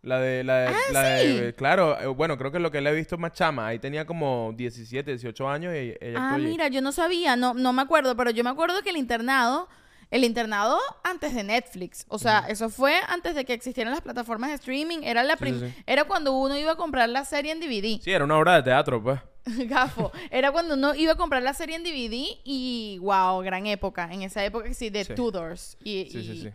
[0.03, 1.53] La de, la de, Ah, la de- sí.
[1.53, 3.67] claro, eh, bueno, creo que lo que le he visto es más chama.
[3.67, 7.71] Ahí tenía como 17, 18 años y ella Ah, mira, yo no sabía, no, no
[7.73, 9.69] me acuerdo, pero yo me acuerdo que el internado,
[10.11, 14.49] el internado antes de Netflix, o sea, eso fue antes de que existieran las plataformas
[14.49, 15.83] de streaming, era la Sí, prim- sí, sí.
[15.87, 18.01] era cuando uno iba a comprar la serie en DVD.
[18.03, 19.21] Sí, era una obra de teatro, pues.
[19.69, 24.09] Gafo, era cuando uno iba a comprar la serie en DVD y wow, gran época,
[24.11, 25.05] en esa época sí de.
[25.05, 26.49] Tudors y, Sí, sí, y- sí.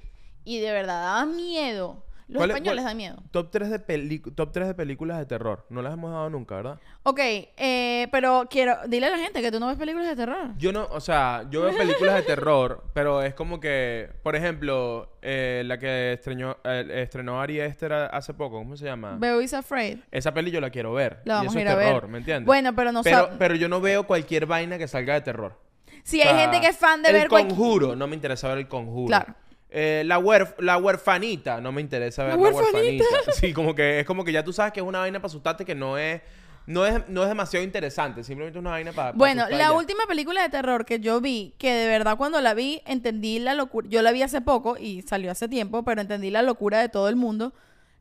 [0.44, 2.04] y de verdad daba miedo.
[2.28, 3.16] Los ¿Cuál es- españoles cuál- dan miedo.
[3.30, 5.64] Top 3 de, peli- top 3 de películas de terror.
[5.70, 6.78] No las hemos dado nunca, ¿verdad?
[7.04, 10.50] Ok, eh, pero quiero, dile a la gente que tú no ves películas de terror.
[10.58, 15.16] Yo no, o sea, yo veo películas de terror, pero es como que, por ejemplo,
[15.22, 19.16] eh, la que estrenó, eh, estrenó Ari Aster a- hace poco, ¿cómo se llama?
[19.18, 20.00] Beau is Afraid.
[20.10, 21.22] Esa peli yo la quiero ver.
[21.24, 22.08] La y vamos eso a ir es a terror.
[22.08, 22.44] ¿me entiendes?
[22.46, 25.58] Bueno, pero no pero, sab- pero yo no veo cualquier vaina que salga de terror.
[26.04, 28.14] Si O hay sea, gente que es fan de el ver cual- conjuro, no me
[28.14, 29.06] interesa ver el conjuro.
[29.08, 29.34] Claro.
[29.70, 33.04] Eh, la, huerf- la huerfanita, no me interesa ver La la, huerfanita.
[33.04, 33.32] huerfanita.
[33.32, 35.64] Sí, como que es como que ya tú sabes que es una vaina para asustarte
[35.66, 36.22] que no es,
[36.66, 39.12] no es, no es demasiado interesante, simplemente es una vaina para.
[39.12, 42.80] Bueno, la última película de terror que yo vi, que de verdad cuando la vi
[42.86, 46.40] entendí la locura, yo la vi hace poco y salió hace tiempo, pero entendí la
[46.42, 47.52] locura de todo el mundo.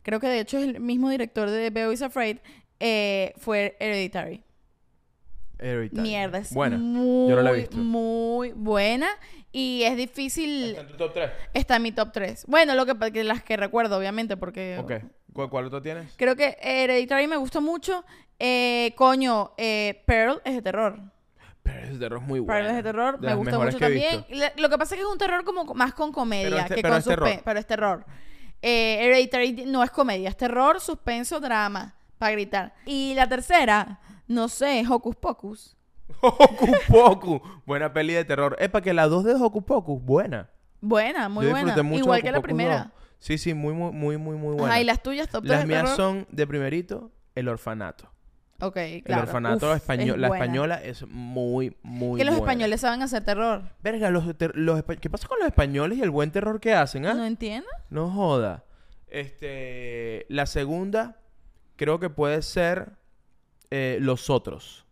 [0.04, 2.38] Creo que de hecho es el mismo director de Beau is Afraid,
[2.80, 4.42] eh, fue Hereditary.
[5.92, 7.78] Mierda, es Bueno, muy, yo no la he visto.
[7.78, 9.08] muy buena
[9.60, 10.70] y es difícil.
[10.72, 11.32] ¿Está en tu top 3?
[11.54, 12.46] Está en mi top 3.
[12.48, 14.92] Bueno, lo que, que las que recuerdo, obviamente, porque Ok.
[15.34, 16.14] ¿Cuál, cuál otro tienes?
[16.18, 18.04] creo que Hereditary me gustó mucho.
[18.40, 21.00] Eh, coño, eh, Pearl es de terror.
[21.64, 22.54] Pero ese terror es muy bueno.
[22.54, 24.26] Pearl es de terror, me gusta mucho también.
[24.30, 26.68] La- Lo que pasa es que es un terror como más con comedia Pero es
[26.68, 27.28] te- que pero con es terror.
[27.28, 27.44] suspenso.
[27.46, 28.06] Pero es terror.
[28.62, 32.74] Eh, Hereditary no es comedia, es terror, suspenso, drama, para gritar.
[32.86, 35.77] Y la tercera, no sé, Hocus Pocus.
[36.22, 37.42] Hocus Pocus.
[37.66, 38.56] Buena peli de terror.
[38.60, 40.50] Es para que la 2 de Hocus Pocus, buena.
[40.82, 41.82] Buena, muy Yo buena.
[41.84, 42.84] mucho Igual que la primera.
[42.84, 42.88] 2.
[43.20, 44.68] Sí, sí, muy, muy, muy, muy, muy buena.
[44.74, 45.96] Ajá, y las tuyas, top 3 Las mías terror.
[45.98, 48.12] son de primerito, El Orfanato.
[48.60, 49.24] Ok, El claro.
[49.24, 50.44] Orfanato Uf, español, es la buena.
[50.46, 52.52] española es muy, muy Que los buena.
[52.52, 53.64] españoles saben hacer terror.
[53.84, 57.06] Verga, los, ter- los ¿qué pasa con los españoles y el buen terror que hacen,
[57.06, 57.14] ah?
[57.14, 57.70] ¿No entiendes?
[57.90, 58.64] No joda.
[59.10, 61.18] Este, la segunda
[61.76, 62.94] creo que puede ser
[63.72, 64.86] eh, Los Otros.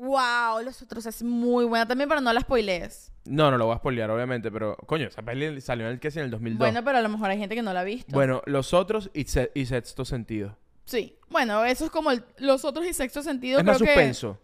[0.00, 3.12] Wow, los otros es muy buena también, pero no la spoilees.
[3.26, 6.10] No, no lo voy a spoilear, obviamente, pero coño, esa peli salió en el que
[6.10, 6.58] sí, en el 2002.
[6.58, 8.10] Bueno, pero a lo mejor hay gente que no la ha visto.
[8.12, 10.56] Bueno, Los Otros y, Se- y Sexto Sentido.
[10.86, 11.16] Sí.
[11.28, 13.58] Bueno, eso es como el- los otros y sexto sentido.
[13.60, 14.38] es más que- suspenso.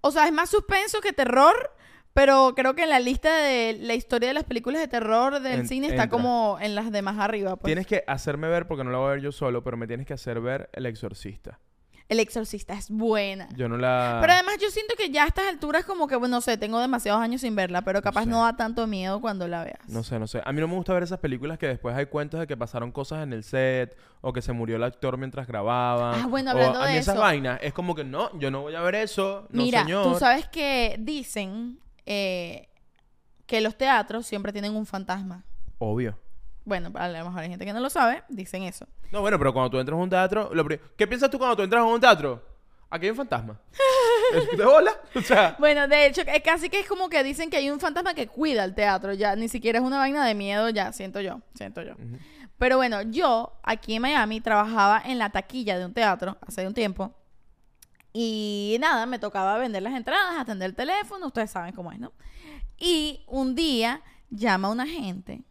[0.00, 1.54] O sea, es más suspenso que terror,
[2.12, 5.60] pero creo que en la lista de la historia de las películas de terror del
[5.60, 6.08] En- cine está entra.
[6.18, 7.54] como en las de más arriba.
[7.56, 7.66] Pues.
[7.68, 10.06] Tienes que hacerme ver, porque no lo voy a ver yo solo, pero me tienes
[10.06, 11.60] que hacer ver El Exorcista.
[12.08, 13.48] El Exorcista es buena.
[13.56, 14.18] Yo no la...
[14.20, 16.78] Pero además yo siento que ya a estas alturas como que, bueno, no sé, tengo
[16.78, 18.30] demasiados años sin verla, pero capaz sé.
[18.30, 19.88] no da tanto miedo cuando la veas.
[19.88, 20.42] No sé, no sé.
[20.44, 22.92] A mí no me gusta ver esas películas que después hay cuentos de que pasaron
[22.92, 26.20] cosas en el set o que se murió el actor mientras grababan.
[26.22, 27.22] Ah, bueno, o hablando a mí de esas eso.
[27.22, 29.46] vainas es como que no, yo no voy a ver eso.
[29.50, 30.12] No, Mira, señor.
[30.12, 32.68] tú sabes que dicen eh,
[33.46, 35.44] que los teatros siempre tienen un fantasma.
[35.78, 36.18] Obvio.
[36.64, 38.86] Bueno, a lo mejor hay gente que no lo sabe, dicen eso.
[39.12, 41.56] No, bueno, pero cuando tú entras a un teatro, lo pri- ¿qué piensas tú cuando
[41.56, 42.42] tú entras a un teatro?
[42.90, 43.60] Aquí hay un fantasma.
[44.34, 44.92] ¿Es de bola?
[45.14, 47.80] O sea, Bueno, de hecho, es casi que es como que dicen que hay un
[47.80, 51.20] fantasma que cuida el teatro, ya ni siquiera es una vaina de miedo, ya siento
[51.20, 51.94] yo, siento yo.
[52.56, 56.72] Pero bueno, yo aquí en Miami trabajaba en la taquilla de un teatro hace un
[56.74, 57.12] tiempo.
[58.12, 62.12] Y nada, me tocaba vender las entradas, atender el teléfono, ustedes saben cómo es, ¿no?
[62.78, 65.42] Y un día llama una gente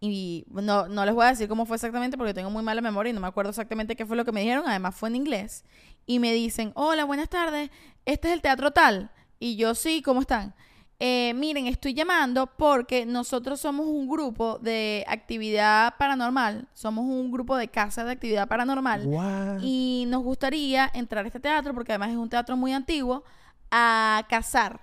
[0.00, 3.10] y no, no les voy a decir cómo fue exactamente porque tengo muy mala memoria
[3.10, 4.64] y no me acuerdo exactamente qué fue lo que me dijeron.
[4.66, 5.64] Además fue en inglés.
[6.06, 7.70] Y me dicen, hola, buenas tardes.
[8.06, 9.10] Este es el teatro tal.
[9.38, 10.54] Y yo, sí, ¿cómo están?
[10.98, 16.68] "Eh, miren, estoy llamando porque nosotros somos un grupo de actividad paranormal.
[16.74, 19.06] Somos un grupo de casa de actividad paranormal.
[19.06, 19.58] what?
[19.62, 23.22] Y nos gustaría entrar a este teatro, porque además es un teatro muy antiguo,
[23.70, 24.80] a cazar.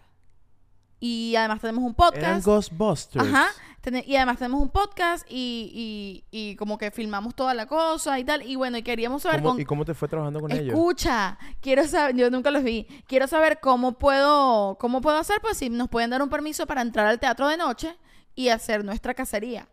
[1.00, 2.46] Y además tenemos un Eran podcast.
[2.46, 3.28] Ghostbusters.
[3.28, 3.48] Ajá.
[4.06, 8.24] Y además tenemos un podcast y, y, y como que filmamos toda la cosa y
[8.24, 8.42] tal.
[8.44, 10.68] Y bueno, y queríamos saber ¿Cómo- con- ¿Y cómo te fue trabajando con ellos?
[10.76, 12.86] Escucha, quiero saber, yo nunca los vi.
[13.08, 16.82] Quiero saber cómo puedo, cómo puedo hacer, pues si nos pueden dar un permiso para
[16.82, 17.96] entrar al teatro de noche
[18.36, 19.68] y hacer nuestra cacería.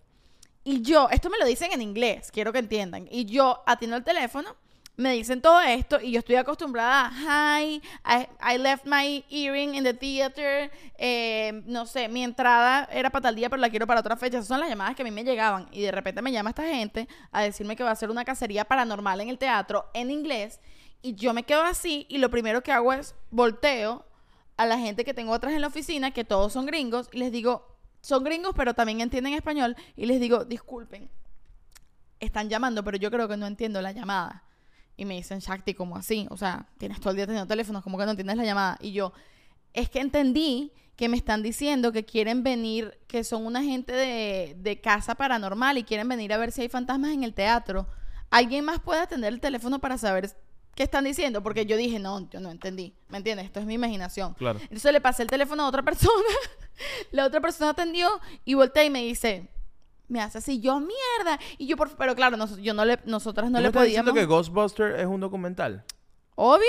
[0.62, 3.06] Y yo, esto me lo dicen en inglés, quiero que entiendan.
[3.10, 4.56] Y yo atiendo el teléfono,
[4.96, 9.84] me dicen todo esto y yo estoy acostumbrada hi, I, I left my earring in
[9.84, 14.00] the theater, eh, no sé, mi entrada era para tal día, pero la quiero para
[14.00, 14.38] otra fecha.
[14.38, 15.68] Esas son las llamadas que a mí me llegaban.
[15.72, 18.64] Y de repente me llama esta gente a decirme que va a hacer una cacería
[18.64, 20.60] paranormal en el teatro en inglés.
[21.02, 24.06] Y yo me quedo así y lo primero que hago es volteo
[24.56, 27.32] a la gente que tengo atrás en la oficina, que todos son gringos, y les
[27.32, 27.66] digo,
[28.00, 31.10] son gringos, pero también entienden español, y les digo, disculpen,
[32.20, 34.44] están llamando, pero yo creo que no entiendo la llamada.
[34.96, 36.26] Y me dicen, Shakti, ¿cómo así?
[36.30, 38.78] O sea, tienes todo el día teniendo teléfonos, ¿cómo que no entiendes la llamada?
[38.80, 39.12] Y yo,
[39.72, 44.54] es que entendí que me están diciendo que quieren venir, que son una gente de,
[44.58, 47.88] de casa paranormal y quieren venir a ver si hay fantasmas en el teatro.
[48.30, 50.30] ¿Alguien más puede atender el teléfono para saber
[50.74, 51.42] qué están diciendo?
[51.42, 52.94] Porque yo dije, no, yo no entendí.
[53.08, 53.46] ¿Me entiendes?
[53.46, 54.34] Esto es mi imaginación.
[54.34, 54.60] Claro.
[54.62, 56.12] Entonces le pasé el teléfono a otra persona.
[57.10, 58.08] la otra persona atendió
[58.44, 59.48] y volteé y me dice,
[60.08, 61.38] me hace así, yo mierda.
[61.58, 63.84] Y yo, por, pero claro, nos- yo no le, nosotras no ¿Tú me le estás
[63.84, 64.28] diciendo podíamos.
[64.28, 65.84] que Ghostbusters es un documental?
[66.34, 66.66] Obvio,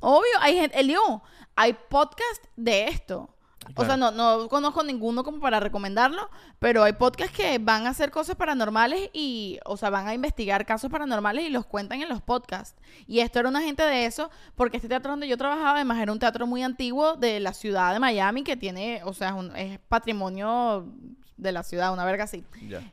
[0.00, 0.30] obvio.
[0.40, 1.22] Hay gente, Elio,
[1.56, 3.28] hay podcast de esto.
[3.74, 7.90] O sea, no, no conozco ninguno como para recomendarlo, pero hay podcasts que van a
[7.90, 12.08] hacer cosas paranormales y, o sea, van a investigar casos paranormales y los cuentan en
[12.08, 12.80] los podcasts.
[13.06, 16.12] Y esto era una gente de eso, porque este teatro donde yo trabajaba, además, era
[16.12, 19.54] un teatro muy antiguo de la ciudad de Miami que tiene, o sea, es, un-
[19.54, 20.86] es patrimonio
[21.38, 22.44] de la ciudad, una verga así.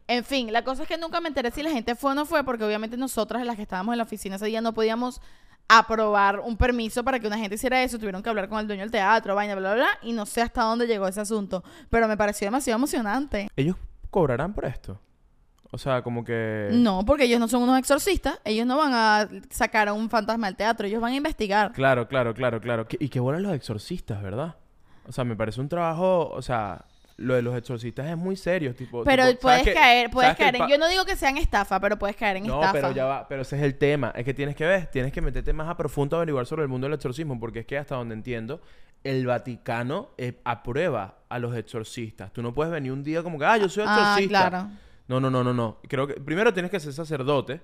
[0.08, 2.26] En fin, la cosa es que nunca me enteré si la gente fue o no
[2.26, 5.22] fue, porque obviamente nosotras, las que estábamos en la oficina ese día, no podíamos
[5.68, 7.98] aprobar un permiso para que una gente hiciera eso.
[7.98, 10.00] Tuvieron que hablar con el dueño del teatro, vaina, bla, bla, bla.
[10.04, 11.64] Y no sé hasta dónde llegó ese asunto.
[11.90, 13.48] Pero me pareció demasiado emocionante.
[13.56, 13.76] ¿Ellos
[14.10, 15.02] cobrarán por esto?
[15.72, 16.70] O sea, como que...
[16.72, 18.40] No, porque ellos no son unos exorcistas.
[18.46, 20.88] Ellos no van a sacar a un fantasma del teatro.
[20.88, 21.74] Ellos van a investigar.
[21.74, 22.88] Claro, claro, claro, claro.
[23.00, 24.56] Y qué bueno los exorcistas, ¿verdad?
[25.08, 26.86] O sea, me parece un trabajo, o sea,
[27.18, 29.04] lo de los exorcistas es muy serio, tipo...
[29.06, 30.68] Pero tipo, puedes ¿sabes que- caer, puedes caer en...
[30.68, 32.74] Yo no digo que sean estafa, pero puedes caer en No, estafa.
[32.74, 35.22] pero ya va, pero ese es el tema, es que tienes que ver, tienes que
[35.22, 37.96] meterte más a profundo a averiguar sobre el mundo del exorcismo, porque es que hasta
[37.96, 38.60] donde entiendo,
[39.06, 42.34] el Vaticano eh, aprueba a los exorcistas.
[42.34, 44.50] Tú no puedes venir un día como que, ah, yo soy Ah, exorcista.
[44.50, 44.70] claro.
[45.08, 45.78] No, no, no, no, no.
[45.88, 47.62] Creo que primero tienes que ser sacerdote.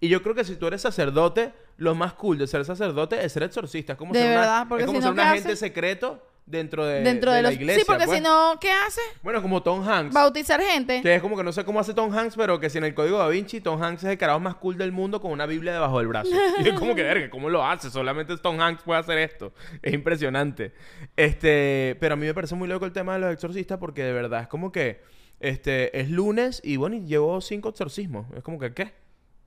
[0.00, 3.32] Y yo creo que si tú eres sacerdote, lo más cool de ser sacerdote es
[3.32, 3.92] ser exorcista.
[3.94, 5.56] Es como De ser, una- verdad, es como si ser no, un ¿qué agente hace?
[5.56, 7.58] secreto dentro de, Dentro de de la los...
[7.58, 7.80] iglesia.
[7.80, 8.18] sí, porque pues.
[8.18, 9.00] si no, ¿qué hace?
[9.22, 10.12] Bueno, como Tom Hanks.
[10.14, 11.00] Bautizar gente.
[11.02, 12.94] Que es como que no sé cómo hace Tom Hanks, pero que si en el
[12.94, 15.72] código da Vinci, Tom Hanks es el carajo más cool del mundo con una Biblia
[15.72, 16.30] debajo del brazo.
[16.64, 17.90] Y es como que, verga, ¿cómo lo hace?
[17.90, 19.52] Solamente Tom Hanks puede hacer esto.
[19.82, 20.72] Es impresionante.
[21.16, 24.12] Este, pero a mí me parece muy loco el tema de los exorcistas porque de
[24.12, 25.00] verdad es como que
[25.40, 28.26] este es lunes y bueno, y llevo cinco exorcismos.
[28.36, 28.92] Es como que, ¿qué?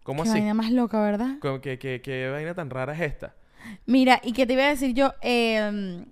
[0.03, 0.39] ¿Cómo Qué así?
[0.39, 1.37] vaina más loca, ¿verdad?
[1.61, 3.35] Que, que- qué vaina tan rara es esta?
[3.85, 5.13] Mira, ¿y qué te iba a decir yo?
[5.21, 6.05] Eh,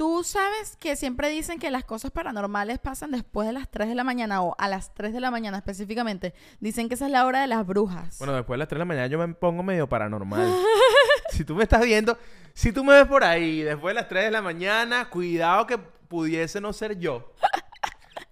[0.00, 3.94] Tú sabes que siempre dicen que las cosas paranormales pasan después de las 3 de
[3.94, 6.32] la mañana o a las 3 de la mañana específicamente.
[6.58, 8.16] Dicen que esa es la hora de las brujas.
[8.16, 10.54] Bueno, después de las 3 de la mañana yo me pongo medio paranormal.
[11.32, 12.16] si tú me estás viendo,
[12.54, 15.76] si tú me ves por ahí después de las 3 de la mañana, cuidado que
[15.76, 17.34] pudiese no ser yo.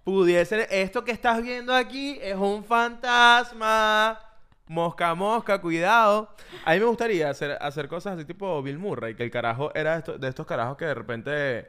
[0.03, 4.28] Pudiese, esto que estás viendo aquí es un fantasma.
[4.73, 6.29] Mosca, mosca, cuidado.
[6.63, 9.93] A mí me gustaría hacer, hacer cosas así tipo Bill Murray, que el carajo era
[9.93, 11.67] de estos, de estos carajos que de repente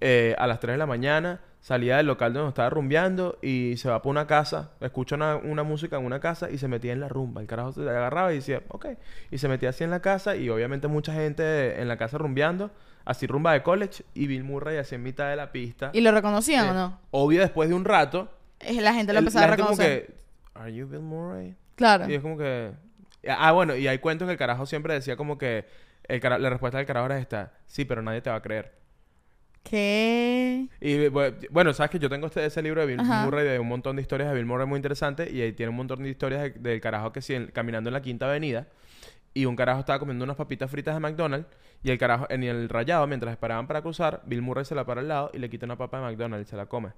[0.00, 3.88] eh, a las 3 de la mañana salía del local donde estaba rumbeando y se
[3.88, 6.98] va por una casa, escucha una, una música en una casa y se metía en
[6.98, 7.40] la rumba.
[7.40, 8.86] El carajo se agarraba y decía, ok.
[9.30, 12.72] Y se metía así en la casa y obviamente mucha gente en la casa rumbeando,
[13.04, 15.90] así rumba de college y Bill Murray así en mitad de la pista.
[15.92, 16.98] ¿Y lo reconocían Eh, o no?
[17.12, 18.28] Obvio, después de un rato,
[18.58, 20.06] Eh, La gente lo empezaba a como reconocer.
[20.06, 20.14] que,
[20.58, 21.54] ¿Are you Bill Murray?
[21.80, 22.08] Claro.
[22.10, 22.72] Y es como que...
[23.28, 25.64] Ah, bueno, y hay cuentos que el carajo siempre decía como que...
[26.08, 27.54] El cara- La respuesta del carajo era esta.
[27.66, 28.72] Sí, pero nadie te va a creer.
[29.62, 30.66] ¿Qué?
[30.80, 33.24] Y bu- bueno, sabes que yo tengo este, ese libro de Bill Ajá.
[33.24, 35.30] Murray, de un montón de historias de Bill Murray muy interesantes.
[35.32, 38.02] Y ahí tiene un montón de historias de- del carajo que en- caminando en la
[38.02, 38.66] quinta avenida.
[39.34, 41.46] Y un carajo estaba comiendo unas papitas fritas de McDonald's.
[41.82, 45.00] Y el carajo, en el rayado, mientras esperaban para cruzar, Bill Murray se la para
[45.00, 46.90] al lado y le quita una papa de McDonald's y se la come.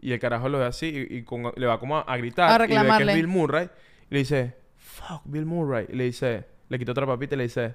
[0.00, 2.48] Y el carajo lo ve así y, y con- le va como a, a gritar.
[2.62, 3.68] A y ve que es Bill Murray.
[4.10, 5.86] Y le dice, fuck, Bill Murray.
[5.88, 7.74] Y le dice, le quita otra papita y le dice,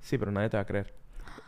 [0.00, 0.94] sí, pero nadie te va a creer.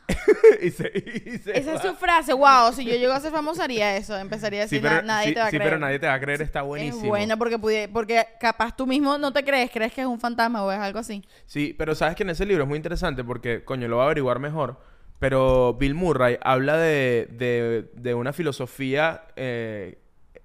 [0.63, 1.77] y se, y se Esa va.
[1.77, 2.33] es su frase.
[2.33, 4.17] Wow, si yo llego a ser famosa haría eso.
[4.19, 5.71] Empezaría a Sí, decir, pero, "Na- nadie sí, te va a sí, creer.
[5.71, 7.03] pero nadie te va a creer, está buenísimo.
[7.05, 10.19] Es bueno porque, pudi- porque capaz tú mismo no te crees, crees que es un
[10.21, 11.23] fantasma o es algo así.
[11.47, 14.07] Sí, pero sabes que en ese libro es muy interesante porque, coño, lo voy a
[14.07, 14.81] averiguar mejor.
[15.19, 19.99] Pero Bill Murray habla de, de, de una filosofía eh,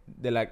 [0.05, 0.51] de la,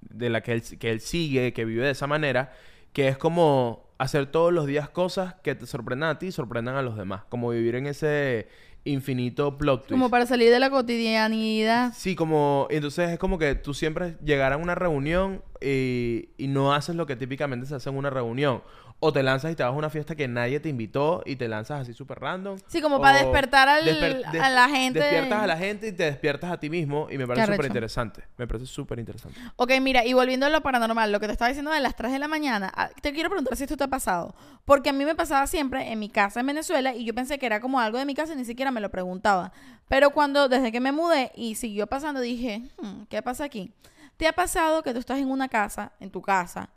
[0.00, 2.52] de la que, él, que él sigue, que vive de esa manera,
[2.92, 6.76] que es como hacer todos los días cosas que te sorprendan a ti y sorprendan
[6.76, 7.24] a los demás.
[7.28, 8.48] Como vivir en ese
[8.84, 9.90] infinito plot twist.
[9.90, 11.92] Como para salir de la cotidianidad.
[11.94, 12.68] Sí, como...
[12.70, 17.06] Entonces es como que tú siempre llegar a una reunión y, y no haces lo
[17.06, 18.62] que típicamente se hace en una reunión.
[19.00, 21.46] O te lanzas y te vas a una fiesta que nadie te invitó y te
[21.46, 22.58] lanzas así súper random.
[22.66, 24.98] Sí, como para despertar al- desper- a la gente.
[24.98, 28.24] Despiertas a la gente y te despiertas a ti mismo y me parece súper interesante.
[28.36, 29.38] Me parece súper interesante.
[29.54, 32.10] Ok, mira, y volviendo a lo paranormal, lo que te estaba diciendo de las 3
[32.10, 34.34] de la mañana, ah, te quiero preguntar si esto te ha pasado.
[34.64, 37.46] Porque a mí me pasaba siempre en mi casa en Venezuela y yo pensé que
[37.46, 39.52] era como algo de mi casa y ni siquiera me lo preguntaba.
[39.88, 43.70] Pero cuando, desde que me mudé y siguió pasando, dije, "Hmm, ¿qué pasa aquí?
[44.16, 46.68] ¿Te ha pasado que tú estás en una casa, en tu casa,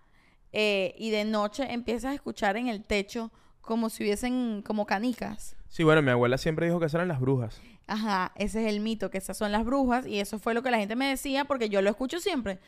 [0.53, 3.31] eh, y de noche empiezas a escuchar en el techo
[3.61, 5.55] como si hubiesen como canicas?
[5.69, 7.61] Sí, bueno, mi abuela siempre dijo que esas eran las brujas.
[7.87, 10.71] Ajá, ese es el mito, que esas son las brujas y eso fue lo que
[10.71, 12.59] la gente me decía porque yo lo escucho siempre.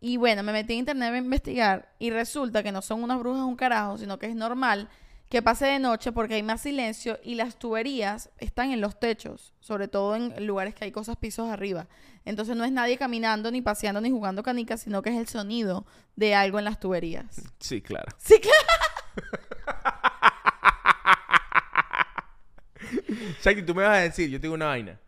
[0.00, 3.42] Y bueno, me metí en internet a investigar y resulta que no son unas brujas
[3.42, 4.88] un carajo, sino que es normal
[5.28, 9.52] que pase de noche porque hay más silencio y las tuberías están en los techos,
[9.60, 11.86] sobre todo en lugares que hay cosas pisos arriba.
[12.24, 15.86] Entonces no es nadie caminando, ni paseando, ni jugando canicas, sino que es el sonido
[16.16, 17.42] de algo en las tuberías.
[17.58, 18.06] Sí, claro.
[18.18, 18.56] Sí, claro.
[23.42, 24.98] Shakti, tú me vas a decir, yo te digo una vaina.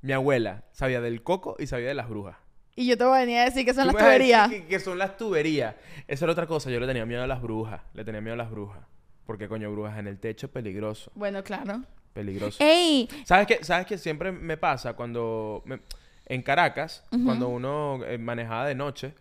[0.00, 2.36] Mi abuela sabía del coco y sabía de las brujas.
[2.76, 4.18] Y yo te voy a venir a decir que son Tú las me vas a
[4.18, 4.50] decir tuberías.
[4.50, 5.74] Que, que son las tuberías.
[6.08, 6.70] Eso era otra cosa.
[6.70, 7.80] Yo le tenía miedo a las brujas.
[7.94, 8.80] Le tenía miedo a las brujas.
[9.26, 11.10] Porque, coño, brujas en el techo, peligroso.
[11.14, 11.82] Bueno, claro.
[12.12, 12.62] Peligroso.
[12.62, 13.08] ¡Ey!
[13.24, 13.64] ¿Sabes qué?
[13.64, 13.98] ¿Sabes qué?
[13.98, 15.62] Siempre me pasa cuando...
[15.64, 15.80] me-
[16.26, 19.14] En Caracas, cuando uno eh, manejaba de noche,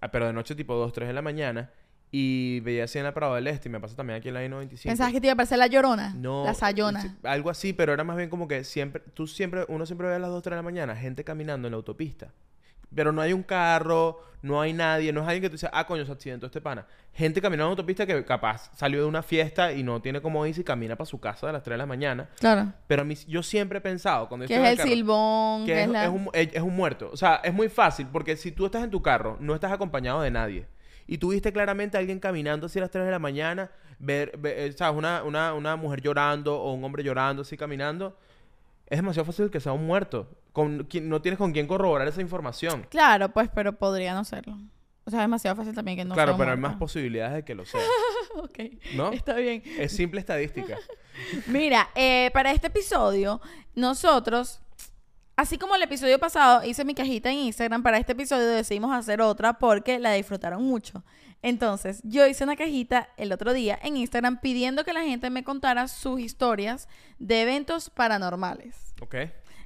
[0.00, 1.70] ah, pero de noche tipo 2, 3 de la mañana,
[2.12, 4.44] y veía así en la Prado del Este, y me pasa también aquí en la
[4.44, 4.82] I-95.
[4.84, 6.14] ¿Pensabas que te iba a parecer la llorona?
[6.14, 6.44] No.
[6.44, 7.16] La sayona.
[7.24, 10.18] Algo así, pero era más bien como que siempre, tú siempre, uno siempre ve a
[10.20, 12.30] las 2, 3 de la mañana gente caminando en la autopista.
[12.94, 15.86] Pero no hay un carro, no hay nadie, no es alguien que tú dices, ah,
[15.86, 16.86] coño, se accidentó este pana.
[17.14, 20.60] Gente caminando en autopista que capaz salió de una fiesta y no tiene como irse
[20.60, 22.28] y camina para su casa a las 3 de la mañana.
[22.40, 22.72] Claro.
[22.86, 25.66] Pero a mí, yo siempre he pensado, cuando Que estoy es en el carro, silbón,
[25.66, 26.04] que es, la...
[26.04, 27.10] es un, es- es un muerto.
[27.12, 30.20] O sea, es muy fácil porque si tú estás en tu carro, no estás acompañado
[30.20, 30.66] de nadie.
[31.06, 34.36] Y tú viste claramente a alguien caminando así a las 3 de la mañana, ver,
[34.38, 34.96] ver, eh, ¿sabes?
[34.98, 38.16] Una, una, una mujer llorando o un hombre llorando así caminando.
[38.86, 40.28] Es demasiado fácil que sea un muerto.
[40.52, 42.86] Con, no tienes con quién corroborar esa información.
[42.90, 44.56] Claro, pues, pero podría no serlo.
[45.06, 47.44] O sea, es demasiado fácil también que no claro, sea pero hay más posibilidades de
[47.44, 47.80] que lo sea.
[48.36, 48.58] Ok,
[48.96, 49.12] ¿No?
[49.12, 49.62] está bien.
[49.78, 50.76] Es simple estadística.
[51.46, 53.40] Mira, eh, para este episodio,
[53.76, 54.60] nosotros,
[55.36, 59.20] así como el episodio pasado, hice mi cajita en Instagram, para este episodio decidimos hacer
[59.20, 61.02] otra porque la disfrutaron mucho.
[61.42, 65.44] Entonces, yo hice una cajita el otro día en Instagram pidiendo que la gente me
[65.44, 68.94] contara sus historias de eventos paranormales.
[69.02, 69.14] ¿Ok?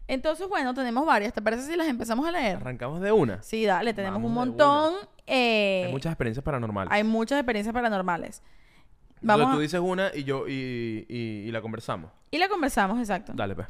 [0.08, 1.32] Entonces, bueno, tenemos varias.
[1.34, 2.56] ¿Te parece si las empezamos a leer?
[2.56, 3.42] Arrancamos de una.
[3.42, 4.94] Sí, dale, tenemos Vamos un montón.
[5.26, 6.92] eh, Hay muchas experiencias paranormales.
[6.92, 8.42] hay muchas experiencias paranormales.
[9.20, 12.10] Entonces Vamos tú dices una y yo y, y- y la conversamos.
[12.30, 13.32] y la conversamos, exacto.
[13.36, 13.68] Dale, pues.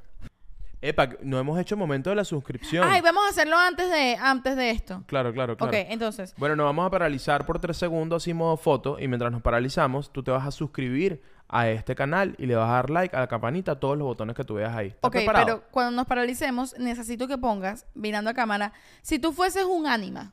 [0.80, 2.86] Epa, no hemos hecho el momento de la suscripción.
[2.88, 5.02] Ay, vamos a hacerlo antes de, antes de esto.
[5.06, 5.70] Claro, claro, claro.
[5.76, 9.32] Ok, entonces, Bueno, nos vamos a paralizar por tres segundos así modo foto y mientras
[9.32, 12.90] nos paralizamos, tú te vas a suscribir a este canal y le vas a dar
[12.90, 14.88] like a la campanita, a todos los botones que tú veas ahí.
[14.88, 15.46] ¿Estás ok, preparado?
[15.46, 18.72] pero cuando nos paralicemos, necesito que pongas, mirando a cámara,
[19.02, 20.32] si tú fueses un ánima,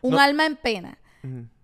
[0.00, 0.20] un No.
[0.20, 0.98] alma en pena.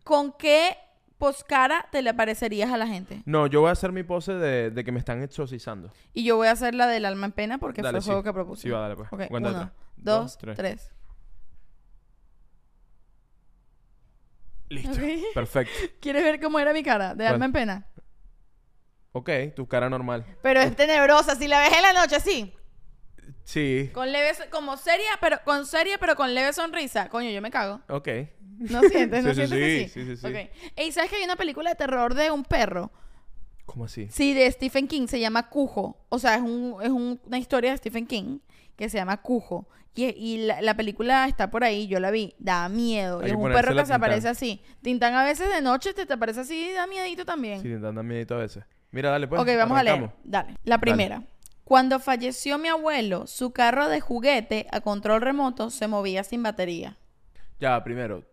[0.05, 0.77] ¿con qué
[1.19, 3.23] poscara te le aparecerías a la gente?
[3.27, 5.93] No, yo voy a hacer mi pose de, de que me están exorcizando.
[6.15, 8.09] Y yo voy a hacer la del alma en pena porque Dale, fue el sí.
[8.11, 8.63] juego que propuse.
[8.63, 9.13] Sí, va, dale, pues.
[9.13, 9.73] Ok, Cuenta uno, atrás.
[9.97, 10.57] dos, Dos, tres.
[10.57, 10.91] tres.
[14.69, 14.91] Listo.
[14.93, 14.99] Ok.
[15.35, 15.73] Perfecto.
[16.01, 17.87] ¿Quieres ver cómo era mi cara de alma en pena?
[19.13, 20.25] Ok, tu cara normal.
[20.43, 21.35] Pero es tenebrosa.
[21.37, 22.55] Si la ves en la noche así,
[23.45, 23.91] Sí.
[23.95, 27.09] con leve, como seria, pero con seria, pero con leve sonrisa.
[27.09, 27.81] Coño, yo me cago.
[27.89, 28.09] Ok.
[28.71, 29.25] ¿No sientes?
[29.25, 30.05] ¿No Sí, sientes que sí, sí?
[30.05, 30.27] sí, sí, sí.
[30.27, 30.51] Ok.
[30.77, 32.91] Ey, ¿sabes que hay una película de terror de un perro?
[33.67, 34.09] ¿Cómo así?
[34.11, 35.07] Sí, de Stephen King.
[35.09, 35.99] Se llama Cujo.
[36.09, 38.39] O sea, es, un, es un- una historia de Stephen King
[38.77, 39.69] que se llama Cujo.
[39.95, 41.87] Y, y la, la película está por ahí.
[41.89, 42.35] Yo la vi.
[42.39, 43.21] Da miedo.
[43.21, 44.31] Hay Y es un perro que se aparece Tintán.
[44.33, 44.63] así.
[44.83, 47.61] Tintán a veces de noche te, te aparece así y da miedito también.
[47.61, 48.65] Sí, intentando miedito a veces.
[48.91, 49.41] Mira, dale pues.
[49.41, 50.11] ok, vamos a leer.
[50.25, 50.55] Dale.
[50.65, 51.23] La primera.
[51.65, 56.97] Cuando falleció mi abuelo, su carro de juguete a control remoto se movía sin batería.
[57.61, 58.25] Ya, primero.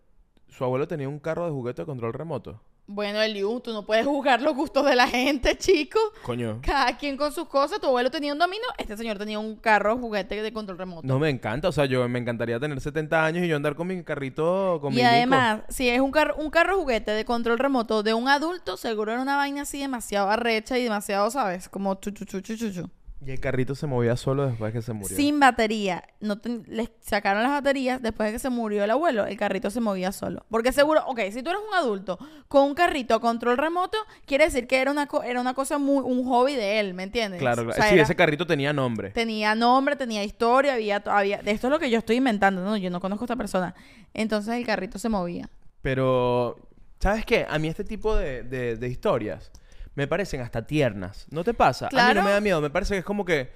[0.58, 2.62] Su abuelo tenía un carro de juguete de control remoto.
[2.88, 5.99] Bueno, Eliu, tú no puedes juzgar los gustos de la gente, chico.
[6.22, 6.60] Coño.
[6.62, 7.82] Cada quien con sus cosas.
[7.82, 11.06] Tu abuelo tenía un dominio, este señor tenía un carro juguete de control remoto.
[11.06, 11.68] No me encanta.
[11.68, 14.93] O sea, yo me encantaría tener 70 años y yo andar con mi carrito con
[14.93, 18.30] mi y además, si es un carro, un carro juguete de control remoto de un
[18.30, 21.68] adulto, seguro era una vaina así demasiado arrecha y demasiado, ¿sabes?
[21.68, 22.89] Como chu, chu, chu, chu, chu, chu.
[23.26, 25.16] Y el carrito se movía solo después que se murió.
[25.16, 26.03] Sin batería.
[26.20, 29.26] No les sacaron las baterías después de que se murió el abuelo.
[29.26, 30.45] El carrito se movía solo.
[30.49, 34.43] Porque seguro, ok, si tú eres un adulto con un carrito a control remoto, quiere
[34.45, 37.39] decir que era una, co- era una cosa muy, un hobby de él, ¿me entiendes?
[37.39, 37.78] Claro, O claro.
[37.82, 39.09] sea, sí, era- ese carrito tenía nombre.
[39.11, 41.41] Tenía nombre, tenía historia, había, había...
[41.41, 42.76] de Esto es lo que yo estoy inventando, ¿no?
[42.78, 43.74] Yo no conozco a esta persona.
[44.13, 45.49] Entonces el carrito se movía.
[45.82, 46.57] Pero,
[46.99, 47.45] ¿sabes qué?
[47.49, 49.51] A mí este tipo de, de- de historias
[49.96, 51.26] me parecen hasta tiernas.
[51.32, 51.88] ¿No te pasa?
[51.88, 52.62] A mí no me da miedo.
[52.62, 53.52] Me parece que es como que,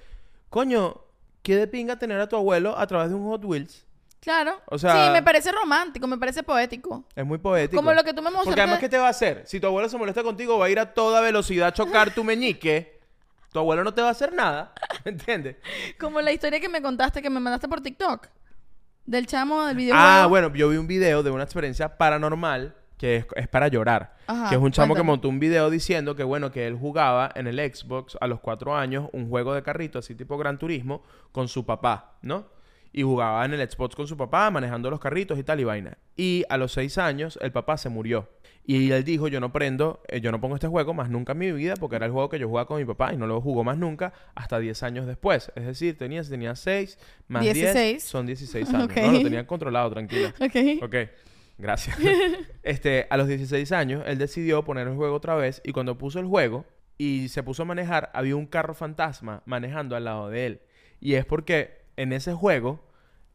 [0.48, 1.00] coño,
[1.42, 3.86] qué de pinga tener a tu abuelo a través de un Hot Wheels.
[4.20, 4.60] Claro.
[4.66, 7.04] O sea- Sí, me parece romántico, me parece poético.
[7.16, 7.76] Es muy poético.
[7.80, 8.50] Como lo que tú me mostraste.
[8.50, 9.42] Porque además, ¿qué te va a hacer?
[9.46, 12.22] Si tu abuelo se molesta contigo, va a ir a toda velocidad a chocar tu
[12.24, 13.00] meñique.
[13.52, 14.72] Tu abuelo no te va a hacer nada.
[15.04, 15.56] ¿Me entiendes?
[15.98, 18.28] Como la historia que me contaste, que me mandaste por TikTok.
[19.06, 20.06] Del chamo del videojuego.
[20.08, 24.14] Ah, bueno, yo vi un video de una experiencia paranormal que es, es para llorar.
[24.30, 25.06] Ajá, que es un chamo que cuéntame.
[25.12, 28.76] montó un video diciendo que, bueno, que él jugaba en el Xbox a los cuatro
[28.76, 31.02] años un juego de carrito así tipo Gran Turismo
[31.32, 32.46] con su papá, ¿no?
[32.92, 35.98] Y jugaba en el Xbox con su papá, manejando los carritos y tal y vaina.
[36.16, 38.28] Y a los seis años el papá se murió.
[38.66, 41.38] Y él dijo, yo no prendo, eh, yo no pongo este juego más nunca en
[41.38, 43.40] mi vida porque era el juego que yo jugaba con mi papá y no lo
[43.40, 45.50] jugó más nunca hasta 10 años después.
[45.56, 48.02] Es decir, tenía, tenía 6 más 10 16.
[48.04, 48.84] son 16 años.
[48.84, 48.96] Ok.
[48.96, 50.34] No, lo tenía controlado, tranquila.
[50.40, 50.84] Ok.
[50.84, 50.94] Ok,
[51.60, 51.96] gracias.
[52.62, 56.18] este, a los 16 años, él decidió poner el juego otra vez y cuando puso
[56.20, 56.64] el juego
[56.98, 60.60] y se puso a manejar, había un carro fantasma manejando al lado de él.
[61.00, 62.86] Y es porque en ese juego,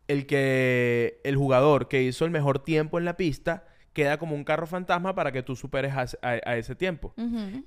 [0.08, 4.44] el que el jugador que hizo el mejor tiempo en la pista queda como un
[4.44, 7.14] carro fantasma para que tú superes a, ese- a- a ese tiempo.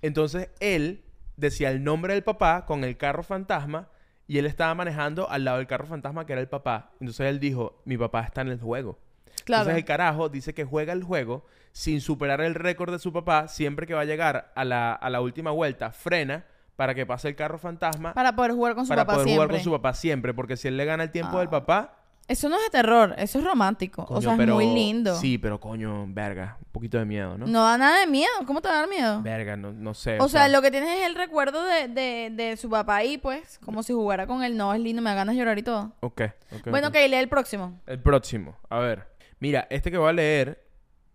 [0.03, 1.03] Entonces él
[1.37, 3.89] decía el nombre del papá con el carro fantasma
[4.29, 6.93] y él estaba manejando al lado del carro fantasma que era el papá.
[7.01, 9.01] Entonces él dijo, mi papá está en el juego.
[9.49, 9.63] Claro.
[9.63, 13.49] Entonces el carajo dice que juega el juego sin superar el récord de su papá.
[13.49, 16.45] Siempre que va a llegar a la, a la última vuelta, frena
[16.77, 19.45] para que pase el carro fantasma Para poder jugar con su para papá poder siempre.
[19.47, 20.33] jugar con su papá siempre.
[20.35, 21.41] Porque si él le gana el tiempo Ah.
[21.41, 21.95] del papá...
[22.29, 24.05] Eso no es de terror, eso es romántico.
[24.07, 25.15] o sea, es muy lindo.
[25.17, 26.59] Sí, pero coño, verga.
[26.61, 27.47] Un poquito de miedo, ¿no?
[27.47, 27.63] ¿no?
[27.65, 28.29] da nada de miedo.
[28.47, 29.23] ¿Cómo te va a dar miedo?
[29.23, 30.19] Verga, no, no sé.
[30.21, 33.59] O sea, lo que tienes es el recuerdo de, de, de su papá ahí, pues,
[33.65, 34.59] como si jugara con él.
[34.59, 35.93] No, es lindo, me da ganas de llorar y todo.
[36.01, 36.21] Ok,
[36.67, 36.95] bueno, ok.
[36.97, 37.81] ok, lee el próximo.
[37.87, 38.59] El próximo.
[38.69, 39.07] A ver.
[39.41, 40.67] Mira, este que voy a leer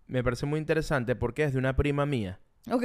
[0.06, 2.38] me parece muy interesante porque es de una prima mía.
[2.70, 2.84] Ok.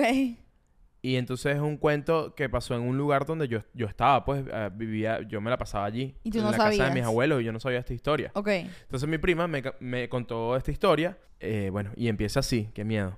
[1.02, 4.44] Y entonces es un cuento que pasó en un lugar donde yo, yo estaba, pues
[4.52, 6.16] eh, vivía, yo me la pasaba allí.
[6.24, 8.32] Y tú en no la casa de mis abuelos y yo no sabía esta historia.
[8.34, 8.50] Ok.
[8.50, 11.18] Entonces mi prima me, me contó esta historia.
[11.40, 13.18] eh, bueno, y empieza así, qué miedo.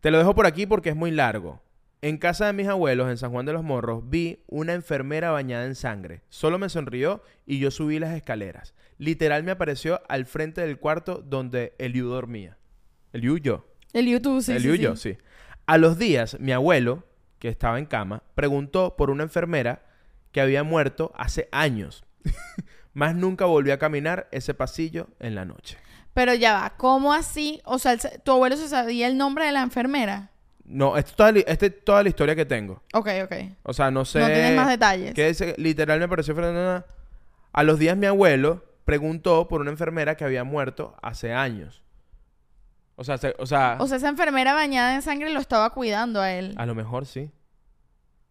[0.00, 1.60] Te lo dejo por aquí porque es muy largo.
[2.00, 5.64] En casa de mis abuelos, en San Juan de los Morros, vi una enfermera bañada
[5.64, 6.22] en sangre.
[6.28, 8.72] Solo me sonrió y yo subí las escaleras.
[8.98, 12.56] Literal me apareció al frente del cuarto donde Eliu dormía.
[13.12, 13.66] Eliu yo.
[13.92, 14.52] El YouTube, sí.
[14.52, 15.14] Eliu sí, yo, sí.
[15.14, 15.18] sí.
[15.66, 17.04] A los días, mi abuelo,
[17.40, 19.82] que estaba en cama, preguntó por una enfermera
[20.30, 22.04] que había muerto hace años.
[22.92, 25.78] Más nunca volvió a caminar ese pasillo en la noche.
[26.14, 27.60] Pero ya va, ¿cómo así?
[27.64, 30.30] O sea, tu abuelo se sabía el nombre de la enfermera.
[30.70, 32.82] No, esto es toda, esta es toda la historia que tengo.
[32.92, 33.32] Ok, ok.
[33.62, 34.20] O sea, no sé.
[34.20, 35.14] No tienes más detalles.
[35.14, 36.34] Que literal me pareció
[37.52, 41.82] A los días mi abuelo preguntó por una enfermera que había muerto hace años.
[42.96, 46.20] O sea, se- o sea, O sea, esa enfermera bañada en sangre lo estaba cuidando
[46.20, 46.54] a él.
[46.58, 47.30] a lo mejor sí.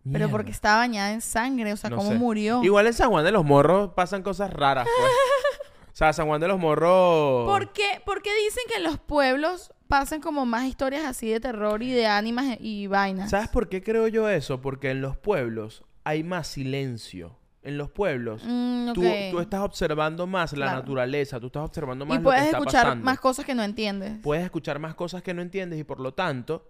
[0.03, 0.31] Pero Mierda.
[0.31, 2.17] porque estaba bañada en sangre, o sea, No ¿cómo sé.
[2.17, 2.63] murió?
[2.63, 5.11] Igual en San Juan de los Morros pasan cosas raras, pues.
[5.93, 7.45] o sea, San Juan de los Morros.
[7.49, 11.39] ¿Por qué, por qué dicen que en los pueblos pasen como más historias así de
[11.39, 13.29] terror y de ánimas y vainas.
[13.29, 14.61] ¿Sabes por qué creo yo eso?
[14.61, 17.37] Porque en los pueblos hay más silencio.
[17.63, 19.03] En los pueblos, Mm, tú,
[19.41, 20.79] estás observando más la Claro.
[20.79, 23.03] naturaleza, tú estás observando más y lo que puedes está escuchar pasando.
[23.05, 24.19] más cosas que no entiendes.
[24.23, 26.65] Puedes escuchar más cosas que no entiendes y por lo tanto,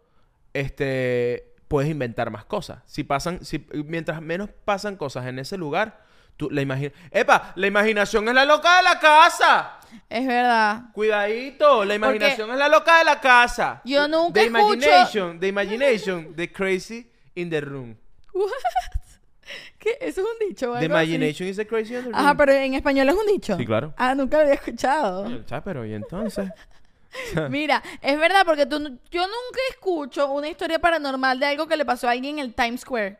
[0.53, 2.79] este, puedes inventar más cosas.
[2.85, 6.03] Si pasan, si, mientras menos pasan cosas en ese lugar,
[6.35, 6.93] tú la imaginas.
[7.11, 7.51] ¡Epa!
[7.55, 9.76] La imaginación es la loca de la casa.
[10.09, 10.83] Es verdad.
[10.93, 13.81] Cuidadito, la imaginación es la loca de la casa.
[13.85, 17.95] Yo nunca the escucho- imagination, the imagination, the crazy in the room.
[19.79, 19.97] ¿Qué?
[20.01, 20.85] ¿Eso es un dicho The así?
[20.85, 22.15] imagination is the crazy in the room.
[22.15, 23.55] Ajá, pero en español es un dicho.
[23.57, 23.93] Sí, claro.
[23.97, 25.43] Ah, nunca lo había escuchado.
[25.45, 26.49] Cha, pero y entonces.
[27.49, 28.79] Mira, es verdad porque tú,
[29.09, 32.53] yo nunca escucho una historia paranormal de algo que le pasó a alguien en el
[32.53, 33.17] Times Square.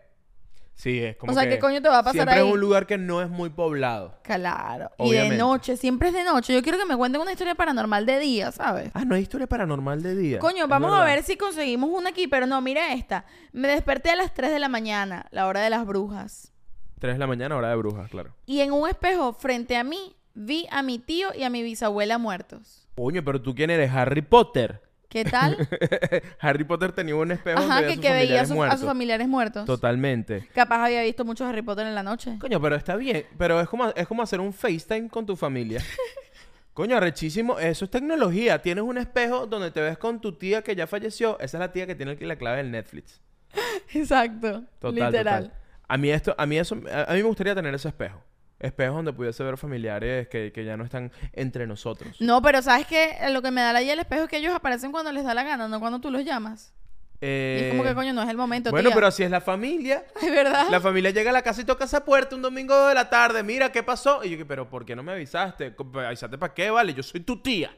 [0.77, 2.47] Sí, es como O sea, que ¿qué coño te va a pasar siempre ahí?
[2.47, 4.13] es un lugar que no es muy poblado.
[4.21, 4.91] Claro.
[4.99, 6.53] Y de noche, siempre es de noche.
[6.53, 8.91] Yo quiero que me cuenten una historia paranormal de día, ¿sabes?
[8.93, 10.37] Ah, no hay historia paranormal de día.
[10.37, 13.25] Coño, vamos a ver si conseguimos una aquí, pero no, mira esta.
[13.53, 16.53] Me desperté a las 3 de la mañana, la hora de las brujas.
[16.99, 18.35] 3 de la mañana, hora de brujas, claro.
[18.45, 22.19] Y en un espejo frente a mí vi a mi tío y a mi bisabuela
[22.19, 22.87] muertos.
[22.95, 24.86] Coño, pero tú quién eres, Harry Potter.
[25.09, 25.57] ¿Qué tal?
[26.39, 28.79] Harry Potter tenía un espejo Ajá, donde que, veía que veía a sus a familiares
[28.79, 29.65] sus familiares muertos.
[29.65, 30.47] Totalmente.
[30.53, 32.37] Capaz había visto muchos Harry Potter en la noche.
[32.39, 33.25] Coño, pero está bien.
[33.37, 35.81] Pero es como, es como hacer un FaceTime con tu familia.
[36.73, 37.57] Coño, arrechísimo.
[37.57, 38.61] Eso es tecnología.
[38.61, 41.39] Tienes un espejo donde te ves con tu tía que ya falleció.
[41.39, 43.21] Esa es la tía que tiene la clave del Netflix.
[43.93, 44.65] Exacto.
[44.79, 45.43] Total, literal.
[45.45, 45.59] total.
[45.87, 48.21] A mí esto, a mí eso, a, a mí me gustaría tener ese espejo.
[48.59, 52.19] Espejos donde pudiese ver familiares que, que ya no están entre nosotros.
[52.19, 53.15] No, pero ¿sabes qué?
[53.31, 55.33] Lo que me da la idea del espejo es que ellos aparecen cuando les da
[55.33, 56.73] la gana, no cuando tú los llamas.
[57.19, 58.95] Y es como Eh, que coño, no es el momento, bueno, tía.
[58.95, 60.05] pero así es la familia.
[60.21, 60.67] ¿Es verdad?
[60.69, 63.41] La familia llega a la casa y toca esa puerta un domingo de la tarde.
[63.43, 64.23] Mira, ¿qué pasó?
[64.23, 65.75] Y yo, pero ¿por qué no me avisaste?
[65.75, 66.69] Co- ¿Avisaste para qué?
[66.69, 67.75] Vale, yo soy tu tía.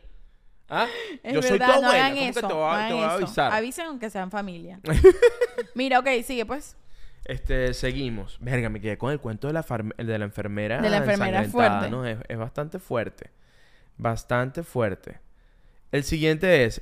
[0.69, 0.87] ¿Ah?
[1.23, 2.05] Es yo soy tu no abuela.
[2.05, 3.53] hagan ¿Cómo eso, que te voy no te voy a avisar?
[3.53, 4.79] Avisen aunque sean familia.
[5.73, 6.75] Mira, ok, sigue pues.
[7.29, 8.37] Este, seguimos.
[8.41, 9.63] Verga, me quedé con el cuento de la,
[9.97, 10.81] de la enfermera.
[10.81, 11.89] De la enfermera fuerte.
[11.89, 12.05] ¿no?
[12.05, 13.29] Es, es bastante fuerte.
[13.97, 15.19] Bastante fuerte.
[15.91, 16.81] El siguiente es.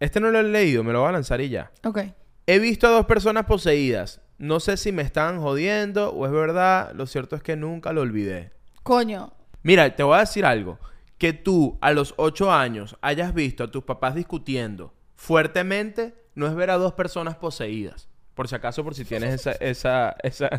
[0.00, 1.70] Este no lo he leído, me lo voy a lanzar y ya.
[1.84, 2.00] Ok.
[2.46, 4.20] He visto a dos personas poseídas.
[4.38, 6.92] No sé si me están jodiendo o es verdad.
[6.94, 8.50] Lo cierto es que nunca lo olvidé.
[8.82, 9.32] Coño.
[9.62, 10.80] Mira, te voy a decir algo.
[11.18, 14.92] Que tú a los ocho años hayas visto a tus papás discutiendo
[15.24, 18.08] fuertemente no es ver a dos personas poseídas.
[18.34, 19.52] Por si acaso, por si tienes esa...
[19.52, 20.50] esa, esa...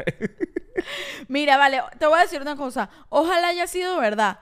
[1.28, 2.89] Mira, vale, te voy a decir una cosa.
[3.09, 4.39] Ojalá haya sido verdad.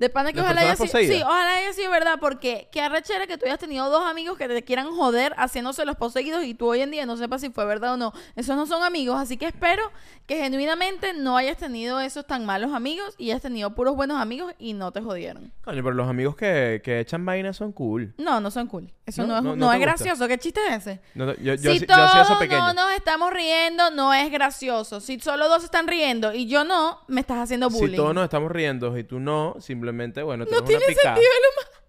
[0.00, 0.88] De pana que ¿Las ojalá haya sido.
[0.88, 4.48] Sí, ojalá haya sido verdad, porque qué arrechera que tú hayas tenido dos amigos que
[4.48, 7.66] te quieran joder haciéndose los poseídos y tú hoy en día no sepas si fue
[7.66, 8.14] verdad o no.
[8.34, 9.82] Esos no son amigos, así que espero
[10.26, 14.54] que genuinamente no hayas tenido esos tan malos amigos y hayas tenido puros buenos amigos
[14.58, 15.52] y no te jodieron.
[15.62, 18.14] Coño, pero los amigos que, que echan vainas son cool.
[18.16, 18.90] No, no son cool.
[19.04, 19.56] Eso ¿No?
[19.56, 20.28] no, es, gracioso.
[20.28, 21.00] ¿Qué chiste es ese?
[21.14, 25.00] Yo, yo, si yo todos no nos estamos riendo, no es gracioso.
[25.00, 27.90] Si solo dos están riendo y yo no, me estás haciendo bullying.
[27.90, 30.84] Si todos nos estamos riendo y tú no, simplemente, bueno, tú no eres una tiene
[30.86, 31.14] picada.
[31.16, 31.80] sentido el humor.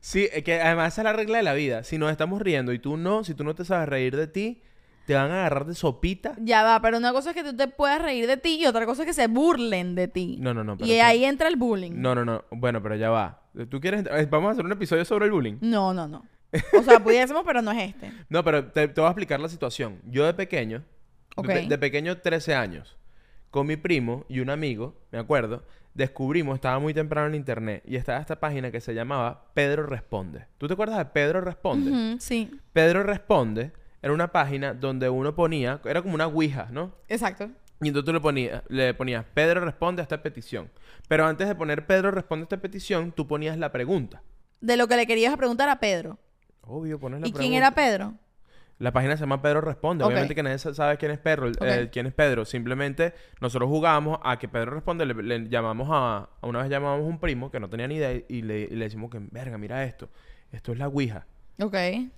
[0.00, 1.84] Sí, es que además esa es la regla de la vida.
[1.84, 4.60] Si nos estamos riendo y tú no, si tú no te sabes reír de ti,
[5.06, 6.34] te van a agarrar de sopita.
[6.40, 8.84] Ya va, pero una cosa es que tú te puedas reír de ti y otra
[8.86, 10.36] cosa es que se burlen de ti.
[10.40, 10.76] No, no, no.
[10.76, 11.92] pero y eso- ahí entra el bullying.
[11.94, 12.44] No, no, no.
[12.50, 13.42] Bueno, pero ya va.
[13.70, 14.04] ¿Tú quieres...?
[14.10, 15.58] eh, Vamos a hacer un episodio sobre el bullying.
[15.60, 16.24] No, no, no.
[16.78, 18.12] O sea, pudiésemos, pero no es este.
[18.28, 20.00] No, pero te, te voy a explicar la situación.
[20.06, 20.82] Yo de pequeño,
[21.68, 22.96] de pequeño 13 años,
[23.50, 27.96] con mi primo y un amigo, me acuerdo, descubrimos, estaba muy temprano en internet, y
[27.96, 30.46] estaba esta página que se llamaba Pedro Responde.
[30.58, 32.16] ¿Tú te acuerdas de Pedro Responde?
[32.20, 36.92] Sí, Pedro Responde era una página donde uno ponía, era como una ouija, ¿no?
[37.08, 37.50] exacto.
[37.80, 40.70] Y entonces tú le ponías, le ponías Pedro responde a esta petición.
[41.08, 44.22] Pero antes de poner Pedro responde a esta petición, tú ponías la pregunta.
[44.60, 46.16] De lo que le querías preguntar a Pedro.
[46.60, 47.56] Obvio, pones la ¿Y quién pregunta.
[47.58, 48.14] era Pedro?
[48.78, 50.02] La página se llama Pedro Responde.
[50.04, 52.44] Obviamente que nadie sa- sabe quién es Pedro, el- quién es Pedro.
[52.44, 57.00] Simplemente nosotros jugábamos a que Pedro Responde, le, le llamamos a, a una vez llamamos
[57.04, 59.56] a un primo que no tenía ni idea y le, y le decimos que, verga,
[59.58, 60.08] mira esto.
[60.50, 61.26] Esto es la Ouija.
[61.60, 61.74] Ok.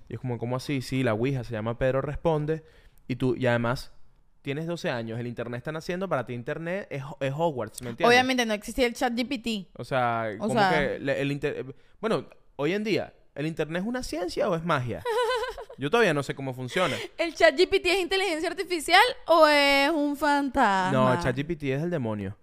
[0.09, 0.81] Y es como, ¿cómo así?
[0.81, 2.63] Sí, la Ouija se llama Pedro Responde.
[3.07, 3.93] Y tú, y además,
[4.41, 8.07] tienes 12 años, el internet está naciendo, para ti internet es, es Hogwarts, ¿me entiendes?
[8.15, 9.67] Obviamente no existía el chat GPT.
[9.77, 12.25] O sea, O como sea- que el inter- eh, Bueno,
[12.55, 15.03] hoy en día, ¿el internet es una ciencia o es magia?
[15.77, 16.95] Yo todavía no sé cómo funciona.
[17.17, 20.91] ¿El chat GPT es inteligencia artificial o es un fantasma?
[20.91, 22.37] No, ChatGPT es el demonio.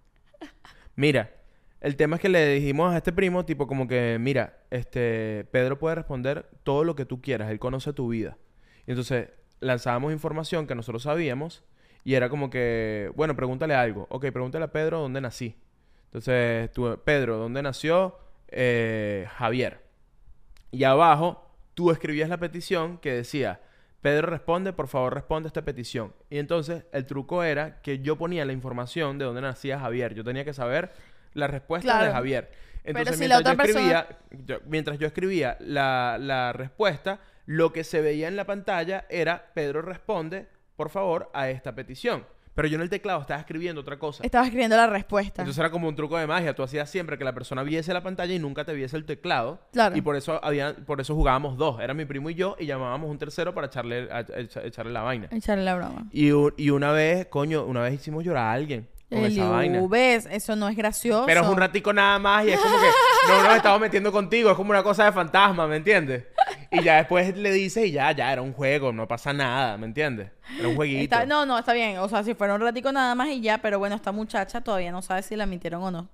[0.96, 1.30] Mira,
[1.80, 5.78] el tema es que le dijimos a este primo, tipo como que, mira, este, Pedro
[5.78, 8.36] puede responder todo lo que tú quieras, él conoce tu vida.
[8.86, 9.30] Y entonces
[9.60, 11.64] lanzábamos información que nosotros sabíamos
[12.04, 14.06] y era como que, bueno, pregúntale algo.
[14.10, 15.56] Ok, pregúntale a Pedro dónde nací.
[16.06, 18.18] Entonces, tú, Pedro, ¿dónde nació?
[18.48, 19.80] Eh, Javier.
[20.70, 23.60] Y abajo tú escribías la petición que decía,
[24.00, 26.12] Pedro responde, por favor responde a esta petición.
[26.28, 30.14] Y entonces el truco era que yo ponía la información de dónde nacía Javier.
[30.14, 30.90] Yo tenía que saber
[31.34, 32.12] la respuesta de.
[32.12, 32.50] Javier.
[32.84, 38.00] Entonces, si mientras, yo escribía, yo- mientras yo escribía la, la respuesta, lo que se
[38.00, 42.26] veía en la pantalla era Pedro responde, por favor, a esta petición.
[42.54, 44.22] Pero yo en el teclado estaba escribiendo otra cosa.
[44.22, 45.40] Estaba escribiendo la respuesta.
[45.42, 46.54] Entonces era como un truco de magia.
[46.54, 49.60] Tú hacías siempre que la persona viese la pantalla y nunca te viese el teclado.
[49.72, 49.96] Claro.
[49.96, 51.80] Y por eso había, por eso jugábamos dos.
[51.80, 54.26] Era mi primo y yo y llamábamos un tercero para echarle, a-
[54.64, 55.28] echarle la vaina.
[55.30, 56.06] Echarle la broma.
[56.12, 56.28] Y,
[56.58, 59.78] y una vez, coño, una vez hicimos llorar a alguien con esa vaina.
[59.90, 61.24] ves, eso no es gracioso.
[61.26, 62.86] Pero es un ratico nada más y es como que
[63.28, 64.50] no nos estamos metiendo contigo.
[64.50, 66.24] Es como una cosa de fantasma, ¿me entiendes?
[66.72, 69.86] Y ya después le dices y ya, ya, era un juego, no pasa nada, ¿me
[69.86, 70.30] entiendes?
[70.58, 71.02] Era un jueguito.
[71.02, 71.98] Está- no, no, está bien.
[71.98, 74.90] O sea, si fuera un ratico nada más y ya, pero bueno, esta muchacha todavía
[74.90, 76.08] no sabe si la mintieron o no.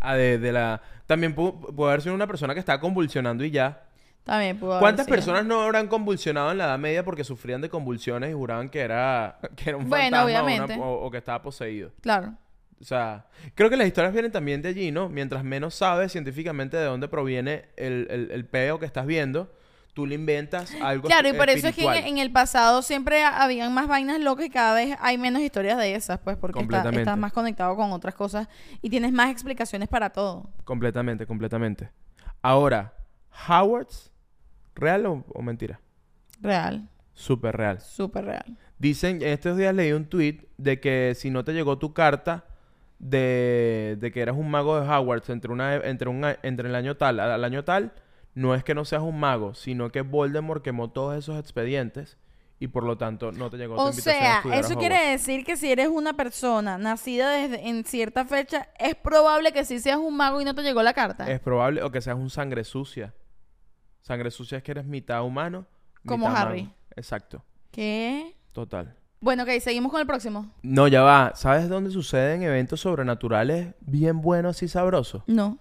[0.00, 0.80] Ah, de, de la...
[1.06, 3.82] También pudo, pudo haber sido una persona que estaba convulsionando y ya.
[4.24, 5.14] También pudo haber ¿Cuántas sido.
[5.16, 8.80] personas no habrán convulsionado en la Edad Media porque sufrían de convulsiones y juraban que
[8.80, 10.74] era, que era un Bueno, fantasma o obviamente.
[10.74, 11.92] una- o, o que estaba poseído?
[12.00, 12.34] Claro.
[12.80, 15.08] O sea, creo que las historias vienen también de allí, ¿no?
[15.08, 19.50] Mientras menos sabes científicamente de dónde proviene el, el, el peo que estás viendo,
[19.96, 23.24] tú le inventas algo Claro, y esp- por eso es que en, el pasado siempre
[23.24, 26.60] ha- habían más vainas locas y cada vez hay menos historias de esas, pues, porque
[26.60, 28.46] está- estás más conectado con otras cosas
[28.82, 30.50] y tienes más explicaciones para todo.
[30.64, 31.88] Completamente, completamente.
[32.42, 32.92] Ahora,
[33.48, 34.12] ¿Howards?
[34.74, 35.80] ¿Real o, o mentira?
[36.42, 37.80] Real, Súper real.
[37.80, 38.58] súper real.
[38.78, 42.44] Dicen, en estos días leí un tweet de que si no te llegó tu carta
[42.98, 46.96] de, de que eras un mago de Hogwarts entre, una, entre, un, entre el año
[46.98, 47.92] tal al año tal,
[48.36, 52.18] no es que no seas un mago, sino que Voldemort quemó todos esos expedientes
[52.58, 55.10] y por lo tanto no te llegó tu O invitación a sea, a eso quiere
[55.10, 59.80] decir que si eres una persona nacida desde en cierta fecha, es probable que sí
[59.80, 61.30] seas un mago y no te llegó la carta.
[61.30, 63.14] Es probable, o que seas un sangre sucia.
[64.02, 65.66] Sangre sucia es que eres mitad humano.
[66.04, 66.62] Como mitad Harry.
[66.64, 66.74] mago.
[66.94, 68.36] Exacto, ¿Qué?
[68.52, 68.94] total.
[69.18, 70.52] Bueno, ok, seguimos con el próximo.
[70.62, 71.32] No, ya va.
[71.34, 75.22] ¿Sabes dónde suceden eventos sobrenaturales bien buenos y sabrosos?
[75.26, 75.58] No.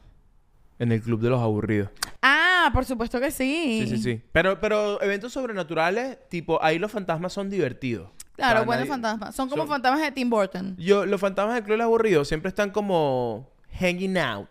[0.80, 1.90] En el Club de los Aburridos.
[2.22, 3.86] Ah, por supuesto que sí.
[3.88, 4.22] Sí, sí, sí.
[4.32, 8.10] Pero, pero eventos sobrenaturales, tipo, ahí los fantasmas son divertidos.
[8.36, 9.36] Claro, buenos nadie- fantasmas.
[9.36, 10.76] Son como son- fantasmas de Tim Burton.
[10.78, 13.50] Yo, los fantasmas del Club de los Aburridos siempre están como
[13.80, 14.50] hanging out.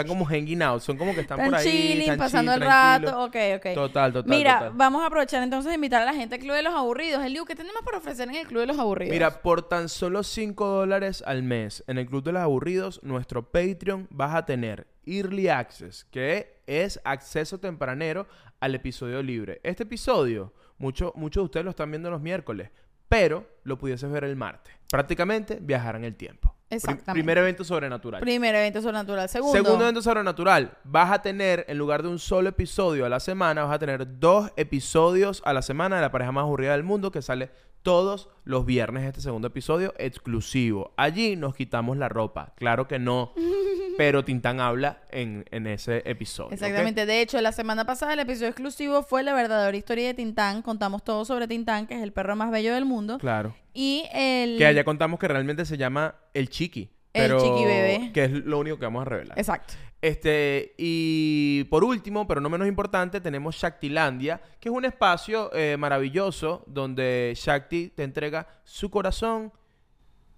[0.00, 0.80] Están como hanging out.
[0.82, 1.64] Son como que están, Están por ahí.
[1.66, 3.24] chilling, están pasando chill, el rato.
[3.24, 3.74] Ok, ok.
[3.74, 4.72] Total, total, Mira, total.
[4.76, 7.24] vamos a aprovechar entonces de invitar a la gente al Club de los Aburridos.
[7.24, 9.12] Eliu, ¿qué tenemos para ofrecer en el Club de los Aburridos?
[9.12, 13.50] Mira, por tan solo 5 dólares al mes en el Club de los Aburridos, nuestro
[13.50, 18.26] Patreon vas a tener Early Access, que es acceso tempranero
[18.58, 19.60] al episodio libre.
[19.62, 22.70] Este episodio, mucho- muchos de ustedes lo están viendo los miércoles,
[23.08, 24.74] pero lo pudieses ver el martes.
[24.90, 26.55] Prácticamente viajar en el tiempo.
[26.68, 27.12] Exactamente.
[27.12, 28.20] primer evento sobrenatural.
[28.20, 29.28] Primer evento sobrenatural.
[29.28, 29.52] Segundo.
[29.52, 33.64] Segundo evento sobrenatural, vas a tener, en lugar de un solo episodio a la semana,
[33.64, 37.12] vas a tener dos episodios a la semana de la pareja más aburrida del mundo
[37.12, 37.50] que sale
[37.86, 40.92] todos los viernes este segundo episodio exclusivo.
[40.96, 42.52] Allí nos quitamos la ropa.
[42.56, 43.32] Claro que no,
[43.96, 46.50] pero Tintán habla en, en ese episodio.
[46.50, 47.06] Exactamente.
[47.06, 50.62] De hecho, la semana pasada el episodio exclusivo fue la verdadera historia de Tintán.
[50.62, 53.18] Contamos todo sobre Tintán, que es el perro más bello del mundo.
[53.18, 53.54] Claro.
[53.72, 54.58] Y el...
[54.58, 56.90] Que allá contamos que realmente se llama el chiqui.
[57.12, 58.10] El pero chiqui bebé.
[58.12, 59.38] Que es lo único que vamos a revelar.
[59.38, 59.74] Exacto.
[60.02, 65.76] Este, y por último, pero no menos importante, tenemos Shaktilandia, que es un espacio eh,
[65.76, 69.52] maravilloso donde Shakti te entrega su corazón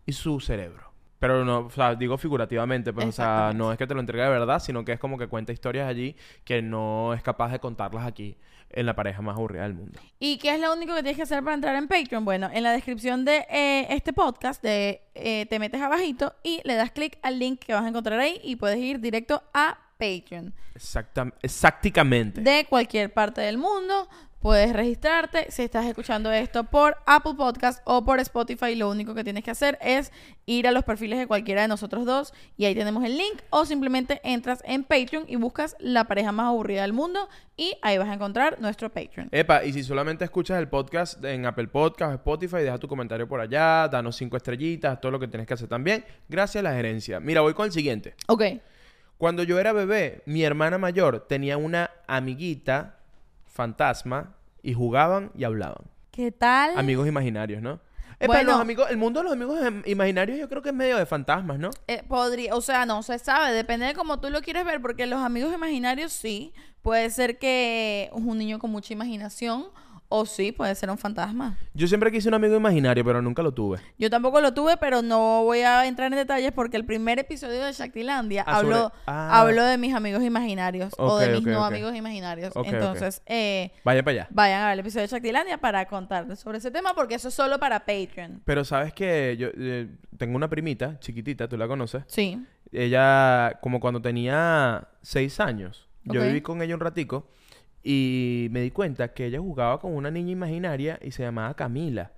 [0.06, 0.87] y su cerebro.
[1.18, 4.22] Pero no, o sea, digo figurativamente, pues, o sea, no es que te lo entregue
[4.24, 6.14] de verdad, sino que es como que cuenta historias allí
[6.44, 8.36] que no es capaz de contarlas aquí
[8.70, 9.98] en la pareja más aburrida del mundo.
[10.20, 12.24] ¿Y qué es lo único que tienes que hacer para entrar en Patreon?
[12.24, 16.74] Bueno, en la descripción de eh, este podcast de, eh, te metes abajito y le
[16.74, 20.54] das clic al link que vas a encontrar ahí y puedes ir directo a Patreon.
[20.76, 22.40] Exactam- exactamente.
[22.42, 24.08] De cualquier parte del mundo
[24.40, 25.50] puedes registrarte.
[25.50, 29.50] Si estás escuchando esto por Apple Podcast o por Spotify, lo único que tienes que
[29.50, 30.12] hacer es
[30.46, 33.64] ir a los perfiles de cualquiera de nosotros dos y ahí tenemos el link o
[33.64, 38.08] simplemente entras en Patreon y buscas la pareja más aburrida del mundo y ahí vas
[38.08, 39.28] a encontrar nuestro Patreon.
[39.32, 43.28] Epa, y si solamente escuchas el podcast en Apple Podcast o Spotify, deja tu comentario
[43.28, 46.04] por allá, danos cinco estrellitas, todo lo que tienes que hacer también.
[46.28, 47.20] Gracias a la gerencia.
[47.20, 48.14] Mira, voy con el siguiente.
[48.26, 48.42] Ok.
[49.18, 52.97] Cuando yo era bebé, mi hermana mayor tenía una amiguita
[53.62, 55.84] fantasma y jugaban y hablaban.
[56.12, 56.78] ¿Qué tal?
[56.78, 57.80] Amigos imaginarios, ¿no?
[58.20, 58.52] Epa, Bueno.
[58.52, 61.06] los amigos, el mundo de los amigos em- imaginarios yo creo que es medio de
[61.06, 61.70] fantasmas, ¿no?
[61.88, 65.06] Eh, podría, o sea, no se sabe, depende de cómo tú lo quieres ver, porque
[65.06, 66.52] los amigos imaginarios sí,
[66.82, 69.66] puede ser que es un niño con mucha imaginación
[70.10, 71.58] O sí, puede ser un fantasma.
[71.74, 73.78] Yo siempre quise un amigo imaginario, pero nunca lo tuve.
[73.98, 77.62] Yo tampoco lo tuve, pero no voy a entrar en detalles porque el primer episodio
[77.62, 79.40] de Shaktilandia Ah, sobre- habló, ah.
[79.40, 82.54] habló de mis amigos imaginarios o de mis no amigos imaginarios.
[82.64, 84.28] Entonces, eh, Vaya para allá.
[84.30, 87.34] vayan a ver el episodio de Shaktilandia para contarles sobre ese tema porque eso es
[87.34, 88.40] solo para Patreon.
[88.46, 92.04] Pero sabes que yo eh, tengo una primita chiquitita, tú la conoces.
[92.06, 92.42] Sí.
[92.72, 97.26] Ella, como cuando tenía seis años, yo viví con ella un ratico
[97.82, 102.12] y me di cuenta que ella jugaba con una niña imaginaria y se llamaba Camila.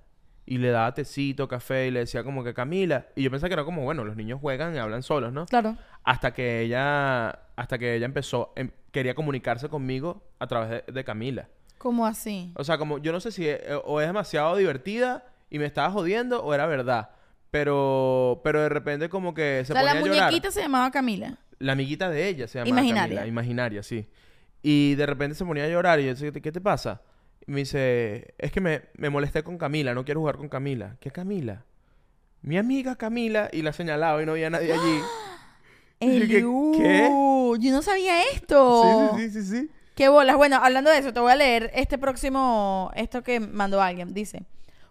[0.45, 3.05] Y le daba tecito, café y le decía como que Camila.
[3.15, 5.45] Y yo pensaba que era como, bueno, los niños juegan y hablan solos, ¿no?
[5.45, 5.77] Claro.
[6.03, 11.03] Hasta que ella, hasta que ella empezó, em- quería comunicarse conmigo a través de, de
[11.03, 11.47] Camila.
[11.77, 12.51] ¿Cómo así?
[12.55, 15.89] O sea, como yo no sé si eh, o es demasiado divertida y me estaba
[15.91, 17.11] jodiendo o era verdad.
[17.51, 20.25] Pero, pero de repente como que se o sea, la a llorar.
[20.25, 21.37] muñequita se llamaba Camila.
[21.59, 23.17] La amiguita de ella se llama Imaginaria.
[23.17, 24.07] Camila, imaginaria, sí.
[24.61, 27.01] Y de repente se ponía a llorar y yo decía, ¿qué te pasa?
[27.47, 30.97] Y me dice, es que me, me molesté con Camila, no quiero jugar con Camila.
[30.99, 31.63] ¿Qué Camila?
[32.43, 34.99] Mi amiga Camila y la señalaba y no había nadie allí.
[36.03, 37.09] Y yo, ¿qué- Eliú, qué?
[37.59, 39.13] Yo no sabía esto.
[39.15, 39.69] Sí, sí, sí, sí, sí.
[39.93, 40.35] Qué bolas.
[40.35, 44.11] Bueno, hablando de eso, te voy a leer este próximo, esto que mandó alguien.
[44.11, 44.43] Dice,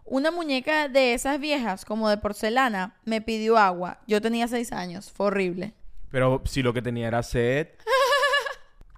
[0.04, 3.98] una muñeca de esas viejas, como de porcelana, me pidió agua.
[4.06, 5.10] Yo tenía seis años.
[5.10, 5.72] Fue horrible.
[6.12, 7.68] Pero si lo que tenía era sed.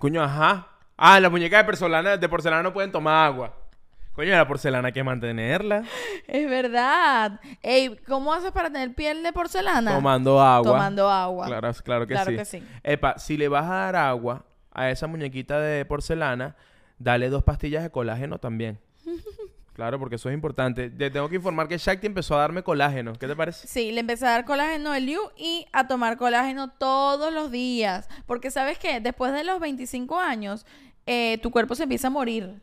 [0.02, 0.66] Coño, ajá.
[0.96, 3.54] Ah, las muñecas de porcelana, de porcelana no pueden tomar agua.
[4.14, 5.84] Coño, la porcelana hay que mantenerla.
[6.26, 7.38] Es verdad.
[7.62, 9.94] Ey, ¿cómo haces para tener piel de porcelana?
[9.94, 10.72] Tomando agua.
[10.72, 11.46] Tomando agua.
[11.46, 12.36] Claro, claro que Claro sí.
[12.36, 12.66] que sí.
[12.82, 16.56] Epa, si le vas a dar agua a esa muñequita de porcelana,
[16.98, 18.80] dale dos pastillas de colágeno también.
[19.72, 20.90] Claro, porque eso es importante.
[20.90, 23.12] Te tengo que informar que Shakti empezó a darme colágeno.
[23.14, 23.66] ¿Qué te parece?
[23.66, 28.08] Sí, le empecé a dar colágeno al Liu y a tomar colágeno todos los días.
[28.26, 29.00] Porque, ¿sabes qué?
[29.00, 30.66] Después de los 25 años,
[31.06, 32.60] eh, tu cuerpo se empieza a morir.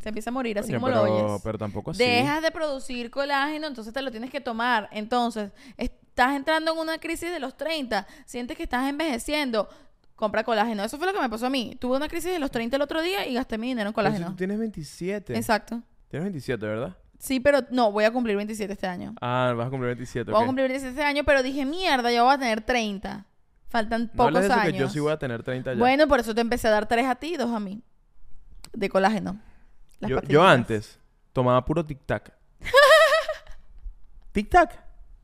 [0.00, 1.40] Se empieza a morir, así como pero, lo oyes.
[1.42, 1.98] pero tampoco así.
[2.04, 4.88] Dejas de producir colágeno, entonces te lo tienes que tomar.
[4.92, 9.66] Entonces, estás entrando en una crisis de los 30, sientes que estás envejeciendo,
[10.14, 10.84] compra colágeno.
[10.84, 11.74] Eso fue lo que me pasó a mí.
[11.80, 14.08] Tuve una crisis de los 30 el otro día y gasté mi dinero en Pero
[14.08, 14.30] si colágeno.
[14.32, 15.34] tú tienes 27.
[15.36, 15.80] Exacto.
[16.08, 16.96] Tienes 27, ¿verdad?
[17.18, 19.14] Sí, pero no, voy a cumplir 27 este año.
[19.20, 20.30] Ah, vas a cumplir 27.
[20.30, 23.24] Voy a cumplir 27 este año, pero dije, mierda, yo voy a tener 30.
[23.68, 24.72] Faltan No pocos de eso años.
[24.72, 25.78] que yo sí voy a tener 30 ya.
[25.78, 27.82] Bueno, por eso te empecé a dar tres a ti y dos a mí.
[28.72, 29.40] De colágeno.
[30.00, 31.00] Las yo, antes
[31.32, 32.32] tomaba puro tic-tac.
[34.32, 34.70] tic-tac.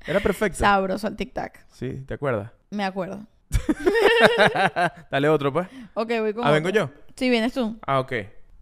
[0.07, 0.59] Era perfecto.
[0.59, 1.65] Sabroso el tic-tac.
[1.69, 2.51] Sí, ¿te acuerdas?
[2.71, 3.27] Me acuerdo.
[5.11, 5.69] Dale otro, pues.
[5.95, 6.91] Ok, voy con Ah, ¿vengo yo?
[7.17, 7.79] Sí, vienes tú.
[7.87, 8.13] Ah, ok.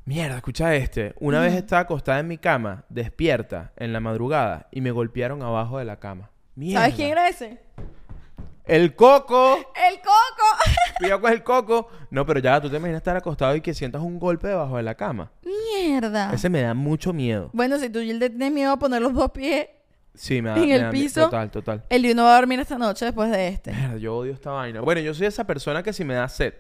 [0.09, 1.15] Mierda, escucha este.
[1.21, 5.77] Una vez estaba acostada en mi cama, despierta, en la madrugada, y me golpearon abajo
[5.79, 6.31] de la cama.
[6.55, 6.81] Mierda.
[6.81, 7.61] ¿Sabes quién era ese?
[8.65, 9.57] ¡El coco!
[9.57, 10.47] ¡El coco!
[10.99, 11.89] Cuidado con el coco.
[12.11, 14.83] No, pero ya, tú te imaginas estar acostado y que sientas un golpe debajo de
[14.83, 15.31] la cama.
[15.45, 16.33] Mierda.
[16.33, 17.51] Ese me da mucho miedo.
[17.53, 19.67] Bueno, si tú le tienes miedo a poner los dos pies,
[20.15, 21.25] Sí, me da, En me el da piso.
[21.25, 21.85] Total, total.
[21.91, 23.73] el Liu no va a dormir esta noche después de este.
[23.75, 24.81] Mierda, yo odio esta vaina.
[24.81, 26.55] Bueno, yo soy esa persona que si me da sed,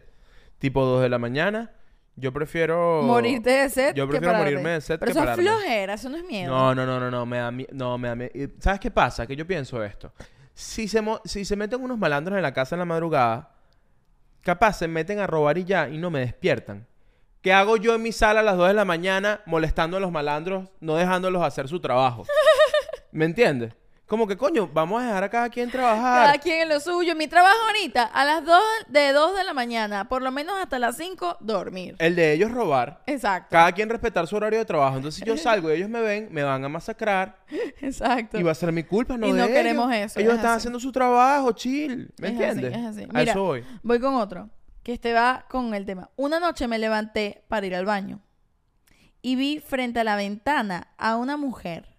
[0.58, 1.70] tipo 2 de la mañana,
[2.18, 3.02] yo prefiero...
[3.02, 3.94] Morirte de sed.
[3.94, 5.42] Yo prefiero morirme de sed Pero que eso pararme.
[5.44, 6.50] es flojera, eso no es miedo.
[6.54, 9.26] No, no, no, no, no, me da mie- no, me da y ¿Sabes qué pasa?
[9.26, 10.12] Que yo pienso esto.
[10.54, 13.52] Si se, mo- si se meten unos malandros en la casa en la madrugada,
[14.42, 16.86] capaz se meten a robar y ya y no me despiertan.
[17.42, 20.10] ¿Qué hago yo en mi sala a las 2 de la mañana molestando a los
[20.10, 22.24] malandros, no dejándolos hacer su trabajo?
[23.12, 23.72] ¿Me entiendes?
[24.08, 26.24] Como que, coño, vamos a dejar a cada quien trabajar.
[26.26, 27.14] Cada quien en lo suyo.
[27.14, 30.78] Mi trabajo ahorita, a las 2 de 2 de la mañana, por lo menos hasta
[30.78, 31.94] las 5, dormir.
[31.98, 33.02] El de ellos robar.
[33.06, 33.48] Exacto.
[33.50, 34.96] Cada quien respetar su horario de trabajo.
[34.96, 37.36] Entonces yo salgo y ellos me ven, me van a masacrar
[37.82, 38.38] Exacto.
[38.40, 40.56] y va a ser mi culpa, no Y no queremos eso, Ellos es están así.
[40.60, 42.10] haciendo su trabajo, chill.
[42.18, 42.76] ¿Me Es así, entiendes?
[42.78, 43.02] es así.
[43.04, 43.64] A Mira, eso voy.
[43.82, 44.48] Voy con otro,
[44.82, 46.08] que este va con el tema.
[46.16, 48.20] Una noche me levanté para ir al baño
[49.20, 51.97] y vi frente a la ventana a una mujer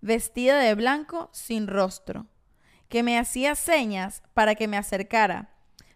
[0.00, 2.26] vestida de blanco sin rostro,
[2.88, 5.50] que me hacía señas para que me acercara.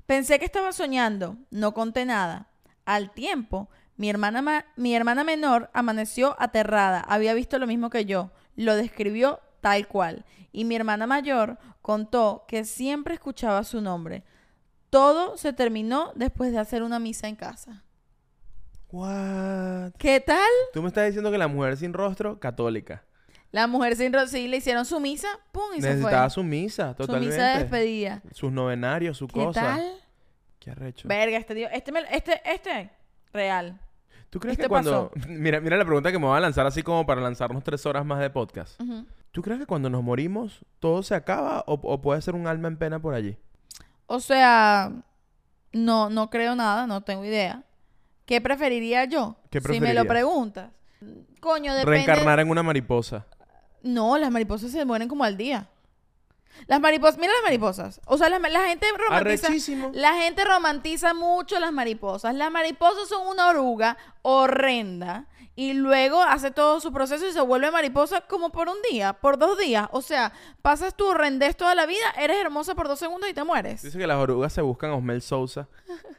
[0.06, 2.48] Pensé que estaba soñando, no conté nada.
[2.84, 8.04] Al tiempo, mi hermana, ma- mi hermana menor amaneció aterrada, había visto lo mismo que
[8.04, 10.24] yo, lo describió tal cual.
[10.52, 14.22] Y mi hermana mayor contó que siempre escuchaba su nombre.
[14.90, 17.82] Todo se terminó después de hacer una misa en casa.
[18.92, 19.92] What?
[19.98, 20.50] ¿Qué tal?
[20.72, 23.02] Tú me estás diciendo que la mujer sin rostro, católica.
[23.54, 26.30] La mujer sin sí, le hicieron su misa, pum, y se Necesitaba fue.
[26.34, 27.36] su misa, Su totalmente.
[27.36, 28.22] misa de despedida.
[28.32, 29.60] Sus novenarios, su ¿Qué cosa.
[29.60, 29.92] tal?
[30.58, 31.06] Qué arrecho.
[31.06, 32.90] Verga, este tío, este, me- este, este,
[33.32, 33.78] real.
[34.28, 35.12] ¿Tú crees esto que cuando...
[35.28, 38.04] Mira, mira la pregunta que me voy a lanzar así como para lanzarnos tres horas
[38.04, 38.80] más de podcast.
[39.30, 42.66] ¿Tú crees que cuando nos morimos todo se acaba o, o puede ser un alma
[42.66, 43.36] en pena por allí?
[44.06, 44.90] O sea,
[45.72, 47.62] no, no creo nada, no tengo idea.
[48.26, 49.36] ¿Qué preferiría yo?
[49.48, 50.72] ¿Qué Si me lo preguntas.
[51.38, 51.98] Coño, depende.
[52.04, 53.26] Reencarnar en una mariposa.
[53.84, 55.68] No, las mariposas se mueren como al día.
[56.66, 58.00] Las mariposas, mira las mariposas.
[58.06, 59.46] O sea, la, la gente romantiza.
[59.46, 59.90] Arrechísimo.
[59.94, 62.34] La gente romantiza mucho las mariposas.
[62.34, 65.26] Las mariposas son una oruga horrenda.
[65.56, 69.38] Y luego hace todo su proceso y se vuelve mariposa como por un día, por
[69.38, 69.88] dos días.
[69.92, 70.32] O sea,
[70.62, 73.82] pasas tu horrendez toda la vida, eres hermosa por dos segundos y te mueres.
[73.82, 75.68] Dice que las orugas se buscan a Osmel Sousa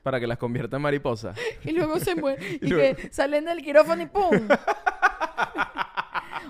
[0.04, 1.34] para que las convierta en mariposa.
[1.66, 2.42] Y luego se mueren.
[2.62, 4.48] Y y luego- que salen del quirófano y ¡pum!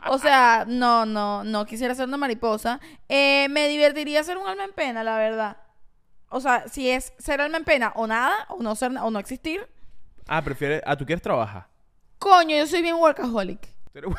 [0.09, 2.79] o sea, no, no, no quisiera ser una mariposa.
[3.09, 5.57] Eh, me divertiría ser un alma en pena, la verdad.
[6.29, 9.19] O sea, si es ser alma en pena o nada, o no ser o no
[9.19, 9.67] existir.
[10.27, 10.81] Ah, prefieres...
[10.85, 11.67] Ah, ¿tú quieres trabajar?
[12.19, 13.59] Coño, yo soy bien workaholic.
[13.93, 14.09] Eres-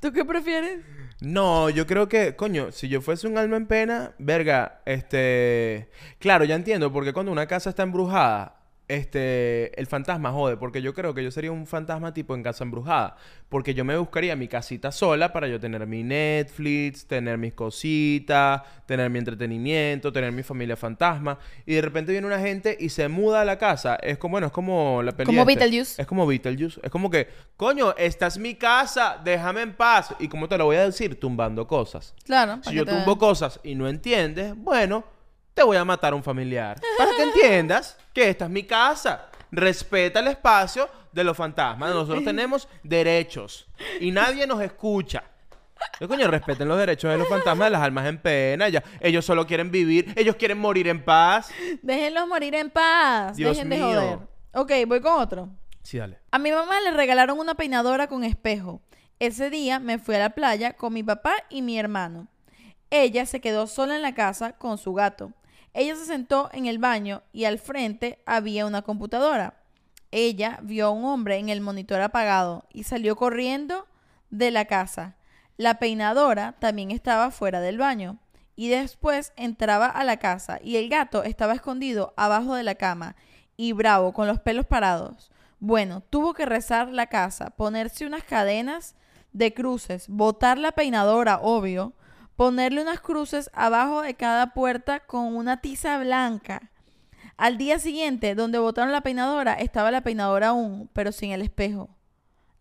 [0.00, 0.80] ¿Tú qué prefieres?
[1.20, 5.90] No, yo creo que, coño, si yo fuese un alma en pena, verga, este...
[6.18, 8.56] Claro, ya entiendo, porque cuando una casa está embrujada,
[8.88, 9.78] este...
[9.80, 13.16] El fantasma jode, porque yo creo que yo sería un fantasma tipo en casa embrujada.
[13.48, 18.62] Porque yo me buscaría mi casita sola para yo tener mi Netflix, tener mis cositas,
[18.86, 21.38] tener mi entretenimiento, tener mi familia fantasma.
[21.66, 23.96] Y de repente viene una gente y se muda a la casa.
[23.96, 25.38] Es como, bueno, es como la película.
[25.38, 26.02] Como Beetlejuice.
[26.02, 26.80] Es como Beetlejuice.
[26.82, 30.14] Es como que, coño, esta es mi casa, déjame en paz.
[30.18, 31.18] ¿Y cómo te lo voy a decir?
[31.18, 32.14] Tumbando cosas.
[32.24, 32.60] Claro.
[32.62, 35.04] Si yo tumbo cosas y no entiendes, bueno,
[35.54, 36.80] te voy a matar a un familiar.
[36.98, 39.26] Para que entiendas que esta es mi casa.
[39.50, 41.94] Respeta el espacio de los fantasmas.
[41.94, 43.68] Nosotros tenemos derechos
[44.00, 45.22] y nadie nos escucha.
[45.98, 46.28] ¿Qué coño?
[46.28, 48.68] Respeten los derechos de los fantasmas de las almas en pena.
[48.68, 48.82] Ya.
[49.00, 51.50] Ellos solo quieren vivir, ellos quieren morir en paz.
[51.82, 53.36] Déjenlos morir en paz.
[53.36, 53.86] Dios Dejen de mío.
[53.86, 54.18] joder.
[54.54, 55.48] Ok, voy con otro.
[55.82, 56.18] Sí, dale.
[56.30, 58.80] A mi mamá le regalaron una peinadora con espejo.
[59.18, 62.28] Ese día me fui a la playa con mi papá y mi hermano.
[62.90, 65.32] Ella se quedó sola en la casa con su gato.
[65.74, 69.54] Ella se sentó en el baño y al frente había una computadora.
[70.12, 73.88] Ella vio a un hombre en el monitor apagado y salió corriendo
[74.30, 75.16] de la casa.
[75.56, 78.18] La peinadora también estaba fuera del baño.
[78.56, 83.16] Y después entraba a la casa y el gato estaba escondido abajo de la cama
[83.56, 85.32] y bravo, con los pelos parados.
[85.58, 88.94] Bueno, tuvo que rezar la casa, ponerse unas cadenas
[89.32, 91.94] de cruces, botar la peinadora, obvio,
[92.36, 96.70] ponerle unas cruces abajo de cada puerta con una tiza blanca.
[97.36, 101.90] Al día siguiente, donde botaron la peinadora, estaba la peinadora aún, pero sin el espejo.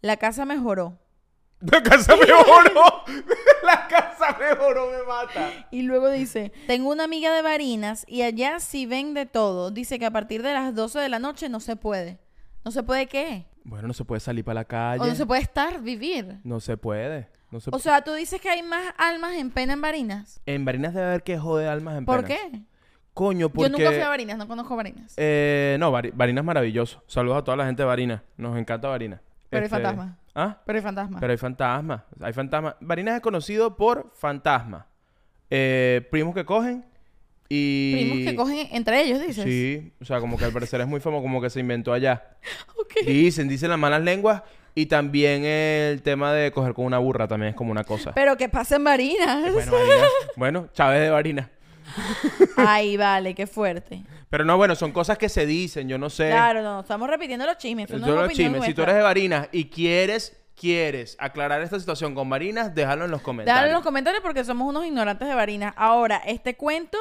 [0.01, 0.97] La casa mejoró.
[1.71, 3.03] La casa mejoró.
[3.63, 5.67] La casa mejoró, me mata.
[5.71, 9.71] Y luego dice, tengo una amiga de Barinas y allá sí ven de todo.
[9.71, 12.19] Dice que a partir de las 12 de la noche no se puede.
[12.65, 13.45] ¿No se puede qué?
[13.63, 15.03] Bueno, no se puede salir para la calle.
[15.03, 16.39] O no se puede estar, vivir.
[16.43, 17.29] No se puede.
[17.53, 20.41] No O sea, tú dices que hay más almas en pena en Barinas.
[20.45, 22.39] En Barinas debe haber que jode almas en ¿Por penas.
[22.51, 22.59] qué?
[23.13, 23.69] Coño, porque...
[23.69, 25.13] Yo nunca fui a Barinas, no conozco Barinas.
[25.17, 27.03] Eh, no, Bari- Barinas es maravilloso.
[27.05, 28.21] Saludos a toda la gente de Barinas.
[28.37, 29.19] Nos encanta Barinas.
[29.49, 30.17] Pero hay Este, fantasmas.
[30.33, 30.61] ¿Ah?
[30.65, 31.19] Pero hay fantasmas.
[31.21, 32.01] Pero hay fantasmas.
[32.21, 32.75] Hay fantasmas.
[32.81, 34.85] Barinas es conocido por fantasmas.
[35.51, 36.83] Eh, primos que cogen
[37.49, 37.93] y...
[37.93, 39.43] Primos que cogen entre ellos, dices.
[39.43, 39.93] Sí.
[40.01, 42.37] O sea, como que al parecer es muy famoso, como que se inventó allá.
[42.79, 43.05] Ok.
[43.05, 44.41] Dicen, dicen las malas lenguas.
[44.75, 48.11] Y también el tema de coger con una burra también es como una cosa.
[48.13, 49.53] Pero que pasa en Barinas.
[49.53, 50.09] Bueno, Barinas.
[50.35, 51.49] bueno, Chávez de Barinas.
[52.57, 54.03] Ay, vale, qué fuerte.
[54.29, 56.29] Pero no, bueno, son cosas que se dicen, yo no sé.
[56.29, 57.89] Claro, no, estamos repitiendo los chismes.
[57.91, 58.63] es los chismes.
[58.65, 63.11] Si tú eres de Barinas y quieres, quieres aclarar esta situación con Barinas, déjalo en
[63.11, 63.55] los comentarios.
[63.55, 65.73] Déjalo en los comentarios porque somos unos ignorantes de Barinas.
[65.77, 66.97] Ahora, este cuento,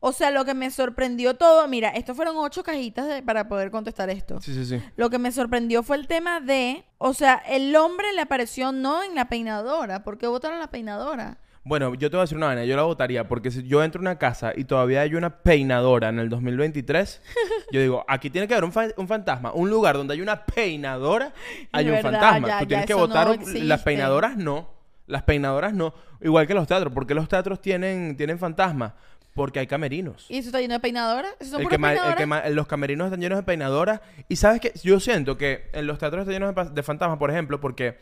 [0.00, 3.70] o sea, lo que me sorprendió todo, mira, estos fueron ocho cajitas de- para poder
[3.70, 4.40] contestar esto.
[4.40, 4.82] Sí, sí, sí.
[4.96, 9.02] Lo que me sorprendió fue el tema de, o sea, el hombre le apareció no
[9.02, 10.04] en la peinadora.
[10.04, 11.38] ¿Por qué votaron la peinadora?
[11.66, 13.98] Bueno, yo te voy a decir una vaina, yo la votaría porque si yo entro
[14.00, 17.22] a una casa y todavía hay una peinadora en el 2023,
[17.72, 20.44] yo digo, aquí tiene que haber un, fa- un fantasma, un lugar donde hay una
[20.44, 21.32] peinadora,
[21.72, 22.48] hay un fantasma.
[22.48, 24.68] ya- Tú ya tienes que no votar las peinadoras no,
[25.06, 28.92] las peinadoras no, igual que los teatros, porque los teatros tienen tienen fantasmas,
[29.34, 30.26] porque hay camerinos.
[30.30, 31.32] ¿Y eso está lleno de peinadoras?
[31.40, 34.00] ¿Eso son El que el los camerinos están llenos de peinadoras.
[34.28, 37.60] Y sabes que yo siento que en los teatros están llenos de, fantasmas, por ejemplo,
[37.60, 37.98] porque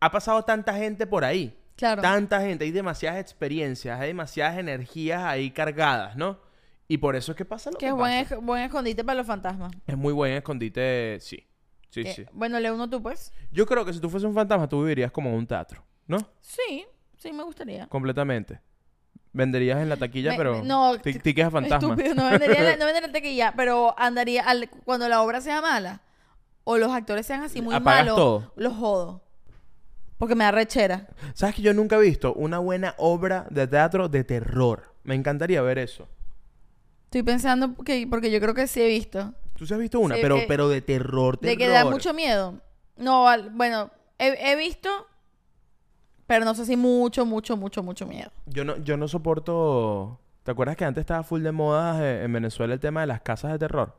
[0.00, 1.58] ha pasado tanta gente por ahí.
[1.76, 2.02] Claro.
[2.02, 6.38] Tanta gente, hay demasiadas experiencias, hay demasiadas energías ahí cargadas, ¿no?
[6.88, 8.36] Y por eso es que pasa lo Que que es buen, pasa.
[8.36, 9.72] esc- buen escondite para los fantasmas.
[9.86, 11.46] Es muy buen escondite, sí.
[11.90, 12.24] Sí, Que- sí.
[12.32, 13.32] Bueno, lee uno tú, pues.
[13.50, 16.18] Yo creo que si tú fueses un fantasma, tú vivirías como en un teatro, ¿no?
[16.40, 16.84] Sí,
[17.16, 17.86] sí, me gustaría.
[17.86, 18.60] Completamente.
[19.32, 21.94] Venderías en la taquilla, Me- pero no, ti- tickets a fantasma.
[21.94, 25.60] Estúpido, no vendería, la- no vendería la taquilla, pero andaría al- cuando la obra sea
[25.60, 26.00] mala
[26.64, 28.52] o los actores sean así muy Apagas malos, todo.
[28.56, 29.22] los jodo.
[30.18, 31.06] Porque me da rechera.
[31.34, 34.92] ¿Sabes que yo nunca he visto una buena obra de teatro de terror?
[35.04, 36.08] Me encantaría ver eso.
[37.04, 39.32] Estoy pensando que, porque yo creo que sí he visto.
[39.56, 40.16] ¿Tú sí has visto una?
[40.16, 41.50] Sí, pero, que- pero de terror, terror.
[41.52, 42.60] De que da mucho miedo.
[42.96, 44.88] No, bueno, he, he visto,
[46.28, 48.30] pero no sé si mucho, mucho, mucho, mucho miedo.
[48.46, 50.20] Yo no, yo no soporto...
[50.44, 53.20] ¿Te acuerdas que antes estaba full de moda eh, en Venezuela el tema de las
[53.22, 53.94] casas de terror?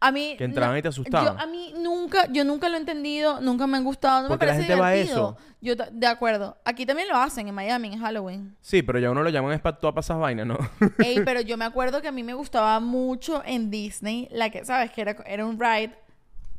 [0.00, 0.34] A mí...
[0.38, 1.36] Que entraban no- y te asustaban.
[1.36, 4.46] Yo, a mí nunca, yo nunca lo he entendido, nunca me han gustado, no Porque
[4.46, 5.36] me la parece gente va a divertido.
[5.38, 5.54] eso.
[5.60, 6.56] Yo, de acuerdo.
[6.64, 8.56] Aquí también lo hacen, en Miami, en Halloween.
[8.60, 10.58] Sí, pero ya uno lo llaman es para todas esas vainas, ¿no?
[10.98, 14.64] Ey, pero yo me acuerdo que a mí me gustaba mucho en Disney, la que,
[14.64, 14.90] ¿sabes?
[14.92, 15.92] Que era, era un ride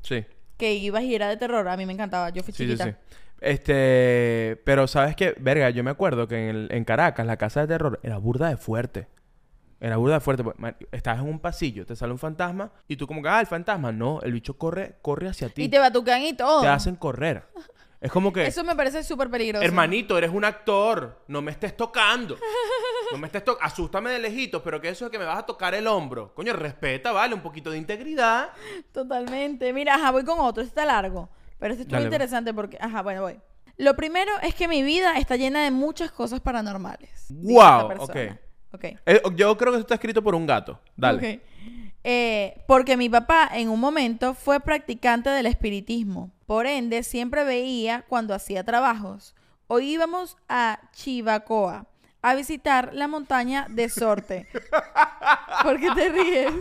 [0.04, 0.26] sí.
[0.58, 1.68] que ibas y era de terror.
[1.68, 2.86] A mí me encantaba, yo fui Sí, sí, chiquita.
[2.86, 3.16] sí.
[3.42, 7.62] Este, pero sabes que, verga, yo me acuerdo que en, el- en Caracas la casa
[7.62, 9.08] de terror era burda de fuerte.
[9.82, 10.44] Era burda de fuerte.
[10.44, 13.40] porque, mar- Estás en un pasillo, te sale un fantasma y tú como que, ah,
[13.40, 13.92] el fantasma.
[13.92, 15.64] No, el bicho corre, corre hacia ti.
[15.64, 16.62] Y te batucan y todo.
[16.62, 17.44] Te hacen correr.
[18.02, 19.64] Es como que, Eso me parece súper peligroso.
[19.66, 22.38] hermanito, eres un actor, no me estés tocando.
[23.12, 23.66] No me estés tocando.
[23.66, 26.34] Asústame de lejitos, pero que eso es que me vas a tocar el hombro.
[26.34, 28.50] Coño, respeta, vale, un poquito de integridad.
[28.94, 29.74] Totalmente.
[29.74, 30.62] Mira, ajá, voy con otro.
[30.64, 31.30] Este está largo.
[31.60, 32.08] Pero este estuvo Dale.
[32.08, 32.78] interesante porque...
[32.80, 33.40] Ajá, bueno, voy.
[33.78, 37.28] Lo primero es que mi vida está llena de muchas cosas paranormales.
[37.88, 38.40] persona.
[38.72, 38.84] ok.
[39.06, 40.80] Eh, yo creo que eso está escrito por un gato.
[40.96, 41.42] Dale.
[42.04, 46.32] Eh, porque mi papá en un momento fue practicante del espiritismo.
[46.46, 49.36] Por ende, siempre veía cuando hacía trabajos.
[49.68, 51.86] Hoy íbamos a Chivacoa
[52.22, 54.48] a visitar la montaña de Sorte.
[55.64, 56.54] ¿Por qué te ríes?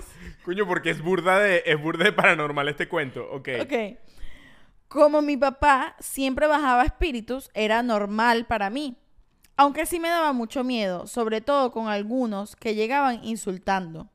[0.45, 3.27] Coño, porque es burda de, es burda de paranormal este cuento.
[3.31, 3.49] Ok.
[3.63, 3.73] Ok.
[4.89, 8.97] Como mi papá siempre bajaba espíritus, era normal para mí.
[9.57, 14.09] Aunque sí me daba mucho miedo, sobre todo con algunos que llegaban insultando.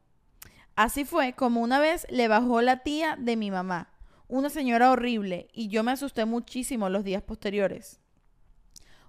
[0.75, 3.89] Así fue como una vez le bajó la tía de mi mamá,
[4.27, 7.99] una señora horrible, y yo me asusté muchísimo los días posteriores.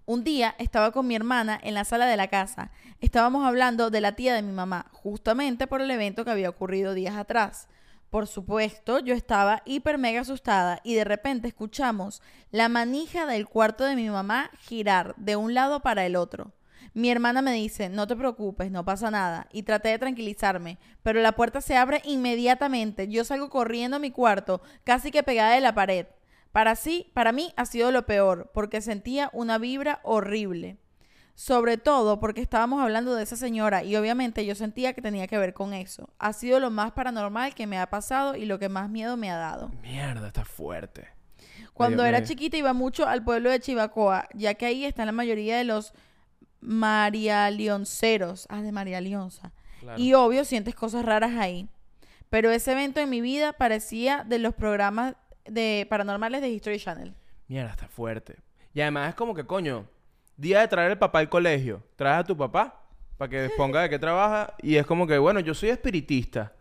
[0.04, 2.70] Un día estaba con mi hermana en la sala de la casa.
[3.00, 6.92] Estábamos hablando de la tía de mi mamá, justamente por el evento que había ocurrido
[6.92, 7.68] días atrás.
[8.14, 13.82] Por supuesto, yo estaba hiper mega asustada y de repente escuchamos la manija del cuarto
[13.82, 16.52] de mi mamá girar de un lado para el otro.
[16.92, 21.20] Mi hermana me dice, no te preocupes, no pasa nada, y traté de tranquilizarme, pero
[21.22, 23.08] la puerta se abre inmediatamente.
[23.08, 26.06] Yo salgo corriendo a mi cuarto, casi que pegada de la pared.
[26.52, 30.78] Para sí, para mí ha sido lo peor, porque sentía una vibra horrible.
[31.34, 35.36] Sobre todo porque estábamos hablando de esa señora y obviamente yo sentía que tenía que
[35.36, 36.08] ver con eso.
[36.18, 39.30] Ha sido lo más paranormal que me ha pasado y lo que más miedo me
[39.30, 39.70] ha dado.
[39.82, 41.08] Mierda, está fuerte.
[41.72, 45.58] Cuando era chiquita iba mucho al pueblo de Chivacoa, ya que ahí están la mayoría
[45.58, 45.92] de los
[46.60, 48.46] marialionceros.
[48.48, 49.52] Ah, de María Leonza.
[49.80, 50.00] Claro.
[50.00, 51.68] Y obvio sientes cosas raras ahí.
[52.30, 57.14] Pero ese evento en mi vida parecía de los programas de paranormales de History Channel.
[57.48, 58.36] Mierda, está fuerte.
[58.72, 59.86] Y además es como que, coño,
[60.36, 61.82] día de traer el papá al colegio.
[61.96, 62.80] Traes a tu papá
[63.16, 64.54] para que ponga de qué trabaja.
[64.62, 66.52] Y es como que, bueno, yo soy espiritista.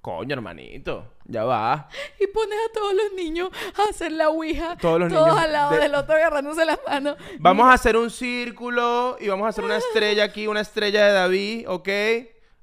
[0.00, 1.86] Coño, hermanito, ya va.
[2.18, 4.76] Y pones a todos los niños a hacer la ouija.
[4.78, 7.16] Todos los niños al lado de- del otro agarrándose las manos.
[7.38, 11.12] Vamos a hacer un círculo y vamos a hacer una estrella aquí, una estrella de
[11.12, 11.88] David, ¿ok?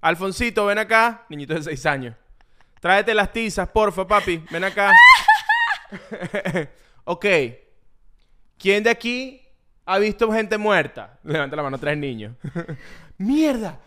[0.01, 1.26] Alfonsito, ven acá.
[1.30, 2.15] Niñito de seis años.
[2.80, 4.43] Tráete las tizas, porfa, papi.
[4.49, 4.91] Ven acá.
[7.05, 7.26] ok.
[8.57, 9.46] ¿Quién de aquí
[9.88, 11.17] ha visto gente muerta?
[11.23, 12.35] Levanta la mano, tres niños.
[13.17, 13.79] ¡Mierda!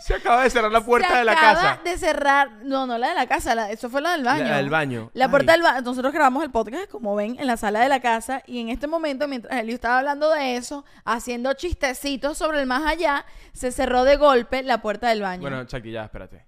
[0.00, 1.80] Se acaba de cerrar la puerta Se de la acaba casa.
[1.82, 2.50] de cerrar.
[2.62, 3.54] No, no la de la casa.
[3.54, 4.44] la- eso fue la del baño.
[4.44, 5.10] La del baño.
[5.14, 5.30] La Ay.
[5.30, 5.80] puerta del baño.
[5.80, 8.42] Nosotros grabamos el podcast, como ven, en la sala de la casa.
[8.46, 12.86] Y en este momento, mientras Elio estaba hablando de eso, haciendo chistecitos sobre el más
[12.86, 15.40] allá, se cerró de golpe la puerta del baño.
[15.42, 16.44] Bueno, Chucky, ya, espérate.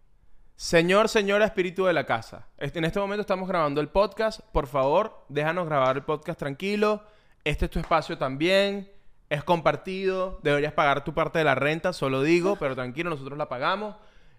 [0.56, 2.46] Señor, señora espíritu de la casa.
[2.56, 4.40] Este- En este momento estamos grabando el podcast.
[4.52, 7.02] Por favor, déjanos grabar el podcast tranquilo.
[7.44, 8.90] Este es tu espacio también.
[9.28, 10.40] Es compartido.
[10.42, 13.96] Deberías pagar tu parte de la renta, solo digo, pero tranquilo, nosotros la pagamos.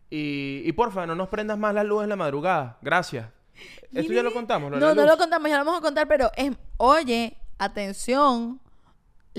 [0.10, 2.78] Y, y porfa, no nos prendas más las luces en la madrugada.
[2.82, 3.28] Gracias.
[3.94, 4.72] Esto ya lo contamos.
[4.72, 5.12] lo no, no luz.
[5.12, 8.60] lo contamos, ya lo vamos a contar, pero es, oye, atención.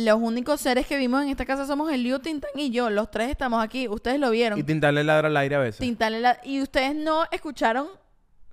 [0.00, 2.88] Los únicos seres que vimos en esta casa somos Elio, Tintán y yo.
[2.88, 3.88] Los tres estamos aquí.
[3.88, 4.56] Ustedes lo vieron.
[4.56, 5.80] Y Tintán le ladra al aire a veces.
[5.80, 7.88] Tintán le la- Y ustedes no escucharon.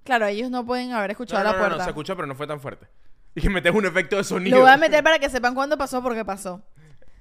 [0.03, 1.83] Claro, ellos no pueden haber No, escuchado no, la no, no, puerta.
[1.83, 2.87] se escucha, pero no fue tan fuerte.
[3.35, 4.55] Y que metes un efecto de sonido.
[4.57, 6.61] Lo voy a meter para que sepan cuándo pasó, porque pasó.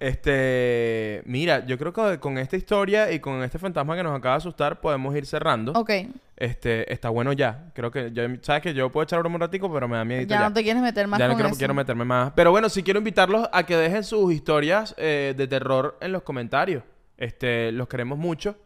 [0.04, 4.34] Este, mira, yo creo que con esta historia y con este fantasma que nos acaba
[4.34, 5.72] de asustar podemos ir cerrando.
[5.72, 5.90] Ok.
[6.36, 7.70] Este, está bueno ya.
[7.74, 8.12] Creo que
[8.42, 10.48] sabes que yo puedo echar broma un ratico, pero me da miedo Ya, ya.
[10.48, 11.58] no te quieres meter más Ya no quiero, eso.
[11.58, 12.32] quiero meterme más.
[12.36, 16.22] Pero bueno, sí quiero invitarlos a que dejen sus historias eh, de terror en los
[16.22, 16.82] comentarios.
[17.16, 18.56] Este, los queremos mucho.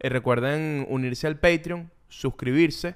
[0.00, 2.94] Eh, recuerden unirse al Patreon, suscribirse,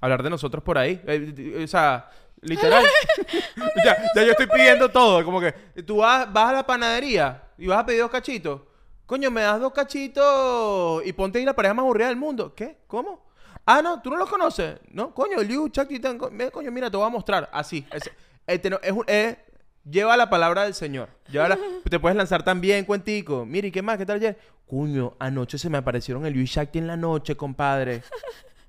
[0.00, 1.00] hablar de nosotros por ahí.
[1.06, 2.10] Eh, o sea,
[2.42, 2.84] literal.
[3.84, 5.24] ya, ya yo estoy pidiendo todo.
[5.24, 5.52] Como que
[5.86, 8.60] tú vas, vas a la panadería y vas a pedir dos cachitos.
[9.06, 12.54] Coño, me das dos cachitos y ponte ahí la pareja más aburrida del mundo.
[12.54, 12.78] ¿Qué?
[12.86, 13.26] ¿Cómo?
[13.64, 14.78] Ah, no, tú no los conoces.
[14.90, 17.48] No, coño, Liu, Chuck y Tan- ve, coño, mira, te voy a mostrar.
[17.52, 17.86] Así.
[17.92, 18.10] Es,
[18.46, 19.36] este no- es un- es-
[19.84, 21.08] lleva la palabra del Señor.
[21.30, 21.58] Lleva la-
[21.88, 23.44] te puedes lanzar también, cuentico.
[23.46, 23.98] Mira, ¿y qué más?
[23.98, 24.38] ¿Qué tal ayer?
[24.66, 28.02] Coño, anoche se me aparecieron el Liu y Shakti en la noche, compadre.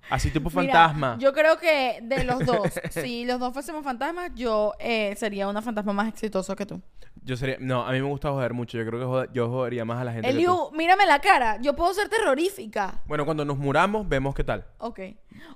[0.09, 1.17] Así tipo Mira, fantasma.
[1.19, 2.59] yo creo que de los dos,
[2.91, 6.81] si los dos fuésemos fantasmas, yo eh, sería una fantasma más exitosa que tú.
[7.21, 7.57] Yo sería...
[7.59, 8.77] No, a mí me gusta joder mucho.
[8.77, 10.39] Yo creo que joder- yo jodería más a la gente que tú.
[10.39, 11.59] Eliu, mírame la cara.
[11.61, 13.01] Yo puedo ser terrorífica.
[13.05, 14.65] Bueno, cuando nos muramos, vemos qué tal.
[14.79, 14.99] Ok.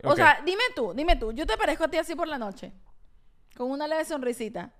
[0.03, 0.15] O Ok.
[0.17, 1.31] sea, dime tú, dime tú.
[1.31, 2.73] Yo te parezco a ti así por la noche.
[3.55, 4.71] Con una leve sonrisita.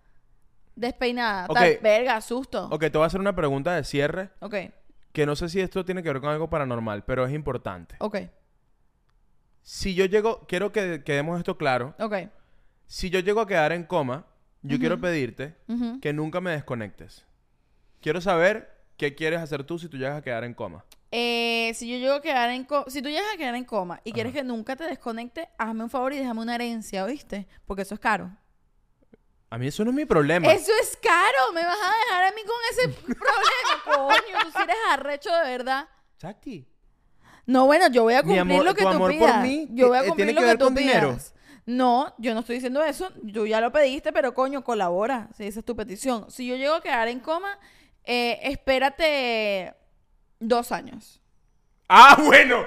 [0.76, 1.46] Despeinada.
[1.48, 1.54] Ok.
[1.56, 2.68] Tal, verga, susto.
[2.72, 4.30] Ok, te voy a hacer una pregunta de cierre.
[4.40, 4.56] Ok.
[5.12, 7.96] Que no sé si esto tiene que ver con algo paranormal, pero es importante.
[8.00, 8.18] Ok.
[9.64, 10.46] Si yo llego...
[10.48, 11.96] Quiero que quedemos esto claro.
[12.00, 12.16] Ok.
[12.86, 14.28] Si yo llego a quedar en coma,
[14.62, 15.56] yo quiero pedirte
[16.02, 17.26] que nunca me desconectes.
[18.02, 20.86] Quiero saber qué quieres hacer tú si tú llegas a quedar en coma.
[21.12, 24.02] Eh, si yo llego a quedar en coma, si tú llegas a quedar en coma
[24.04, 27.48] y quieres que nunca te desconecte, hazme un favor y déjame una herencia, ¿oíste?
[27.66, 28.32] Porque eso es caro.
[29.50, 30.52] A mí eso no es mi problema.
[30.52, 34.64] Eso es caro, me vas a dejar a mí con ese problema, coño, tú sí
[34.64, 35.88] eres arrecho de verdad.
[36.18, 36.68] Chati.
[37.46, 39.42] No, bueno, yo voy a cumplir amor, lo que tu tú amor por pidas.
[39.44, 41.10] mí, yo voy a eh, cumplir lo que que tú dinero.
[41.10, 41.34] pidas.
[41.66, 43.10] No, yo no estoy diciendo eso.
[43.34, 45.30] Tú ya lo pediste, pero coño, colabora.
[45.36, 46.30] Si esa es tu petición.
[46.30, 47.58] Si yo llego a quedar en coma,
[48.04, 49.74] eh, espérate
[50.40, 51.22] dos años.
[51.88, 52.64] ¡Ah, bueno!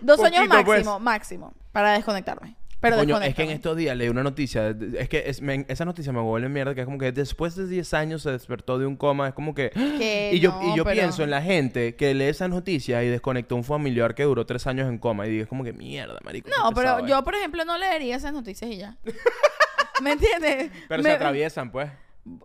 [0.00, 0.84] Dos años Poquito, pues.
[0.84, 2.56] máximo, máximo, para desconectarme.
[2.90, 4.74] Pero Coño, es que en estos días leí una noticia.
[4.98, 6.74] Es que es- me- esa noticia me vuelve mierda.
[6.74, 9.28] Que es como que después de 10 años se despertó de un coma.
[9.28, 9.70] Es como que.
[9.98, 13.02] Que y yo, no, y yo pero- pienso en la gente que lee esas noticias
[13.04, 15.26] y desconectó un familiar que duró 3 años en coma.
[15.26, 16.48] Y digo, es como que mierda, marico.
[16.50, 17.08] No, pero pesado, eh".
[17.10, 18.96] yo, por ejemplo, no leería esas noticias y ya.
[20.02, 20.70] ¿Me entiendes?
[20.88, 21.90] Pero Me- se atraviesan, pues.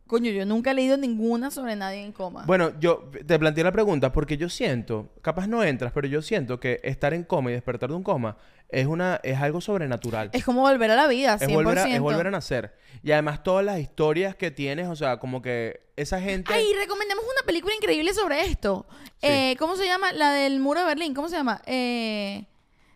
[0.05, 2.43] Coño, yo nunca he leído ninguna sobre nadie en coma.
[2.45, 6.59] Bueno, yo te planteé la pregunta porque yo siento, capaz no entras, pero yo siento
[6.59, 8.37] que estar en coma y despertar de un coma
[8.69, 10.29] es una es algo sobrenatural.
[10.33, 11.41] es como volver a la vida, 100%.
[11.49, 12.75] Es volver, a, es volver a nacer.
[13.03, 16.53] Y además todas las historias que tienes, o sea, como que esa gente...
[16.53, 18.85] Ay, recomendamos una película increíble sobre esto.
[19.19, 19.27] Sí.
[19.27, 20.13] Eh, ¿Cómo se llama?
[20.13, 21.13] La del muro de Berlín.
[21.13, 21.61] ¿Cómo se llama?
[21.65, 22.45] Eh,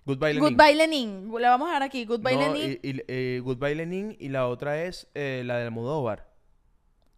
[0.06, 0.41] Goodbye Lenin.
[0.56, 1.32] Goodbye Lenin.
[1.40, 2.06] La vamos a dar aquí.
[2.06, 2.80] Goodbye No, Lenin.
[2.84, 6.35] y, y- eh, Goodbye Lenin y la otra es eh, la de Almodóvar.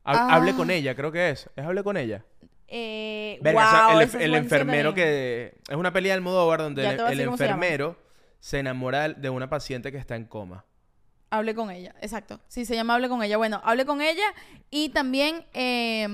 [0.08, 0.36] Ha- Ah.
[0.36, 1.50] Hable con ella, creo que es.
[1.56, 2.24] ¿Es Hable con ella?
[2.70, 5.58] Eh, Verga, wow, esa- el, enfermero que...
[5.70, 7.98] Es una peli de Almodóvar donde el, cómo se enfermero
[8.40, 10.66] se enamora de una paciente que está en coma.
[11.30, 12.40] Hable con ella, exacto.
[12.48, 13.38] Sí, se llama Hable con ella.
[13.38, 14.34] Bueno, hable con ella
[14.70, 16.08] y también eh,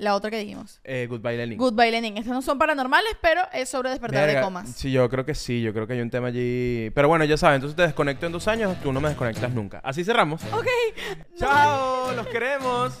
[0.00, 0.80] la otra que dijimos.
[0.84, 1.58] Eh, Goodbye Lenin.
[1.58, 2.16] Goodbye Lenin.
[2.16, 4.70] Estas no son paranormales, pero es sobre despertar de comas.
[4.70, 6.90] Sí, yo creo que sí, yo creo que hay un tema allí.
[6.94, 9.80] Pero bueno, ya saben, entonces te desconecto en dos años, tú no me desconectas nunca.
[9.84, 10.42] Así cerramos.
[10.52, 10.66] Ok.
[11.38, 12.98] Chao, los queremos.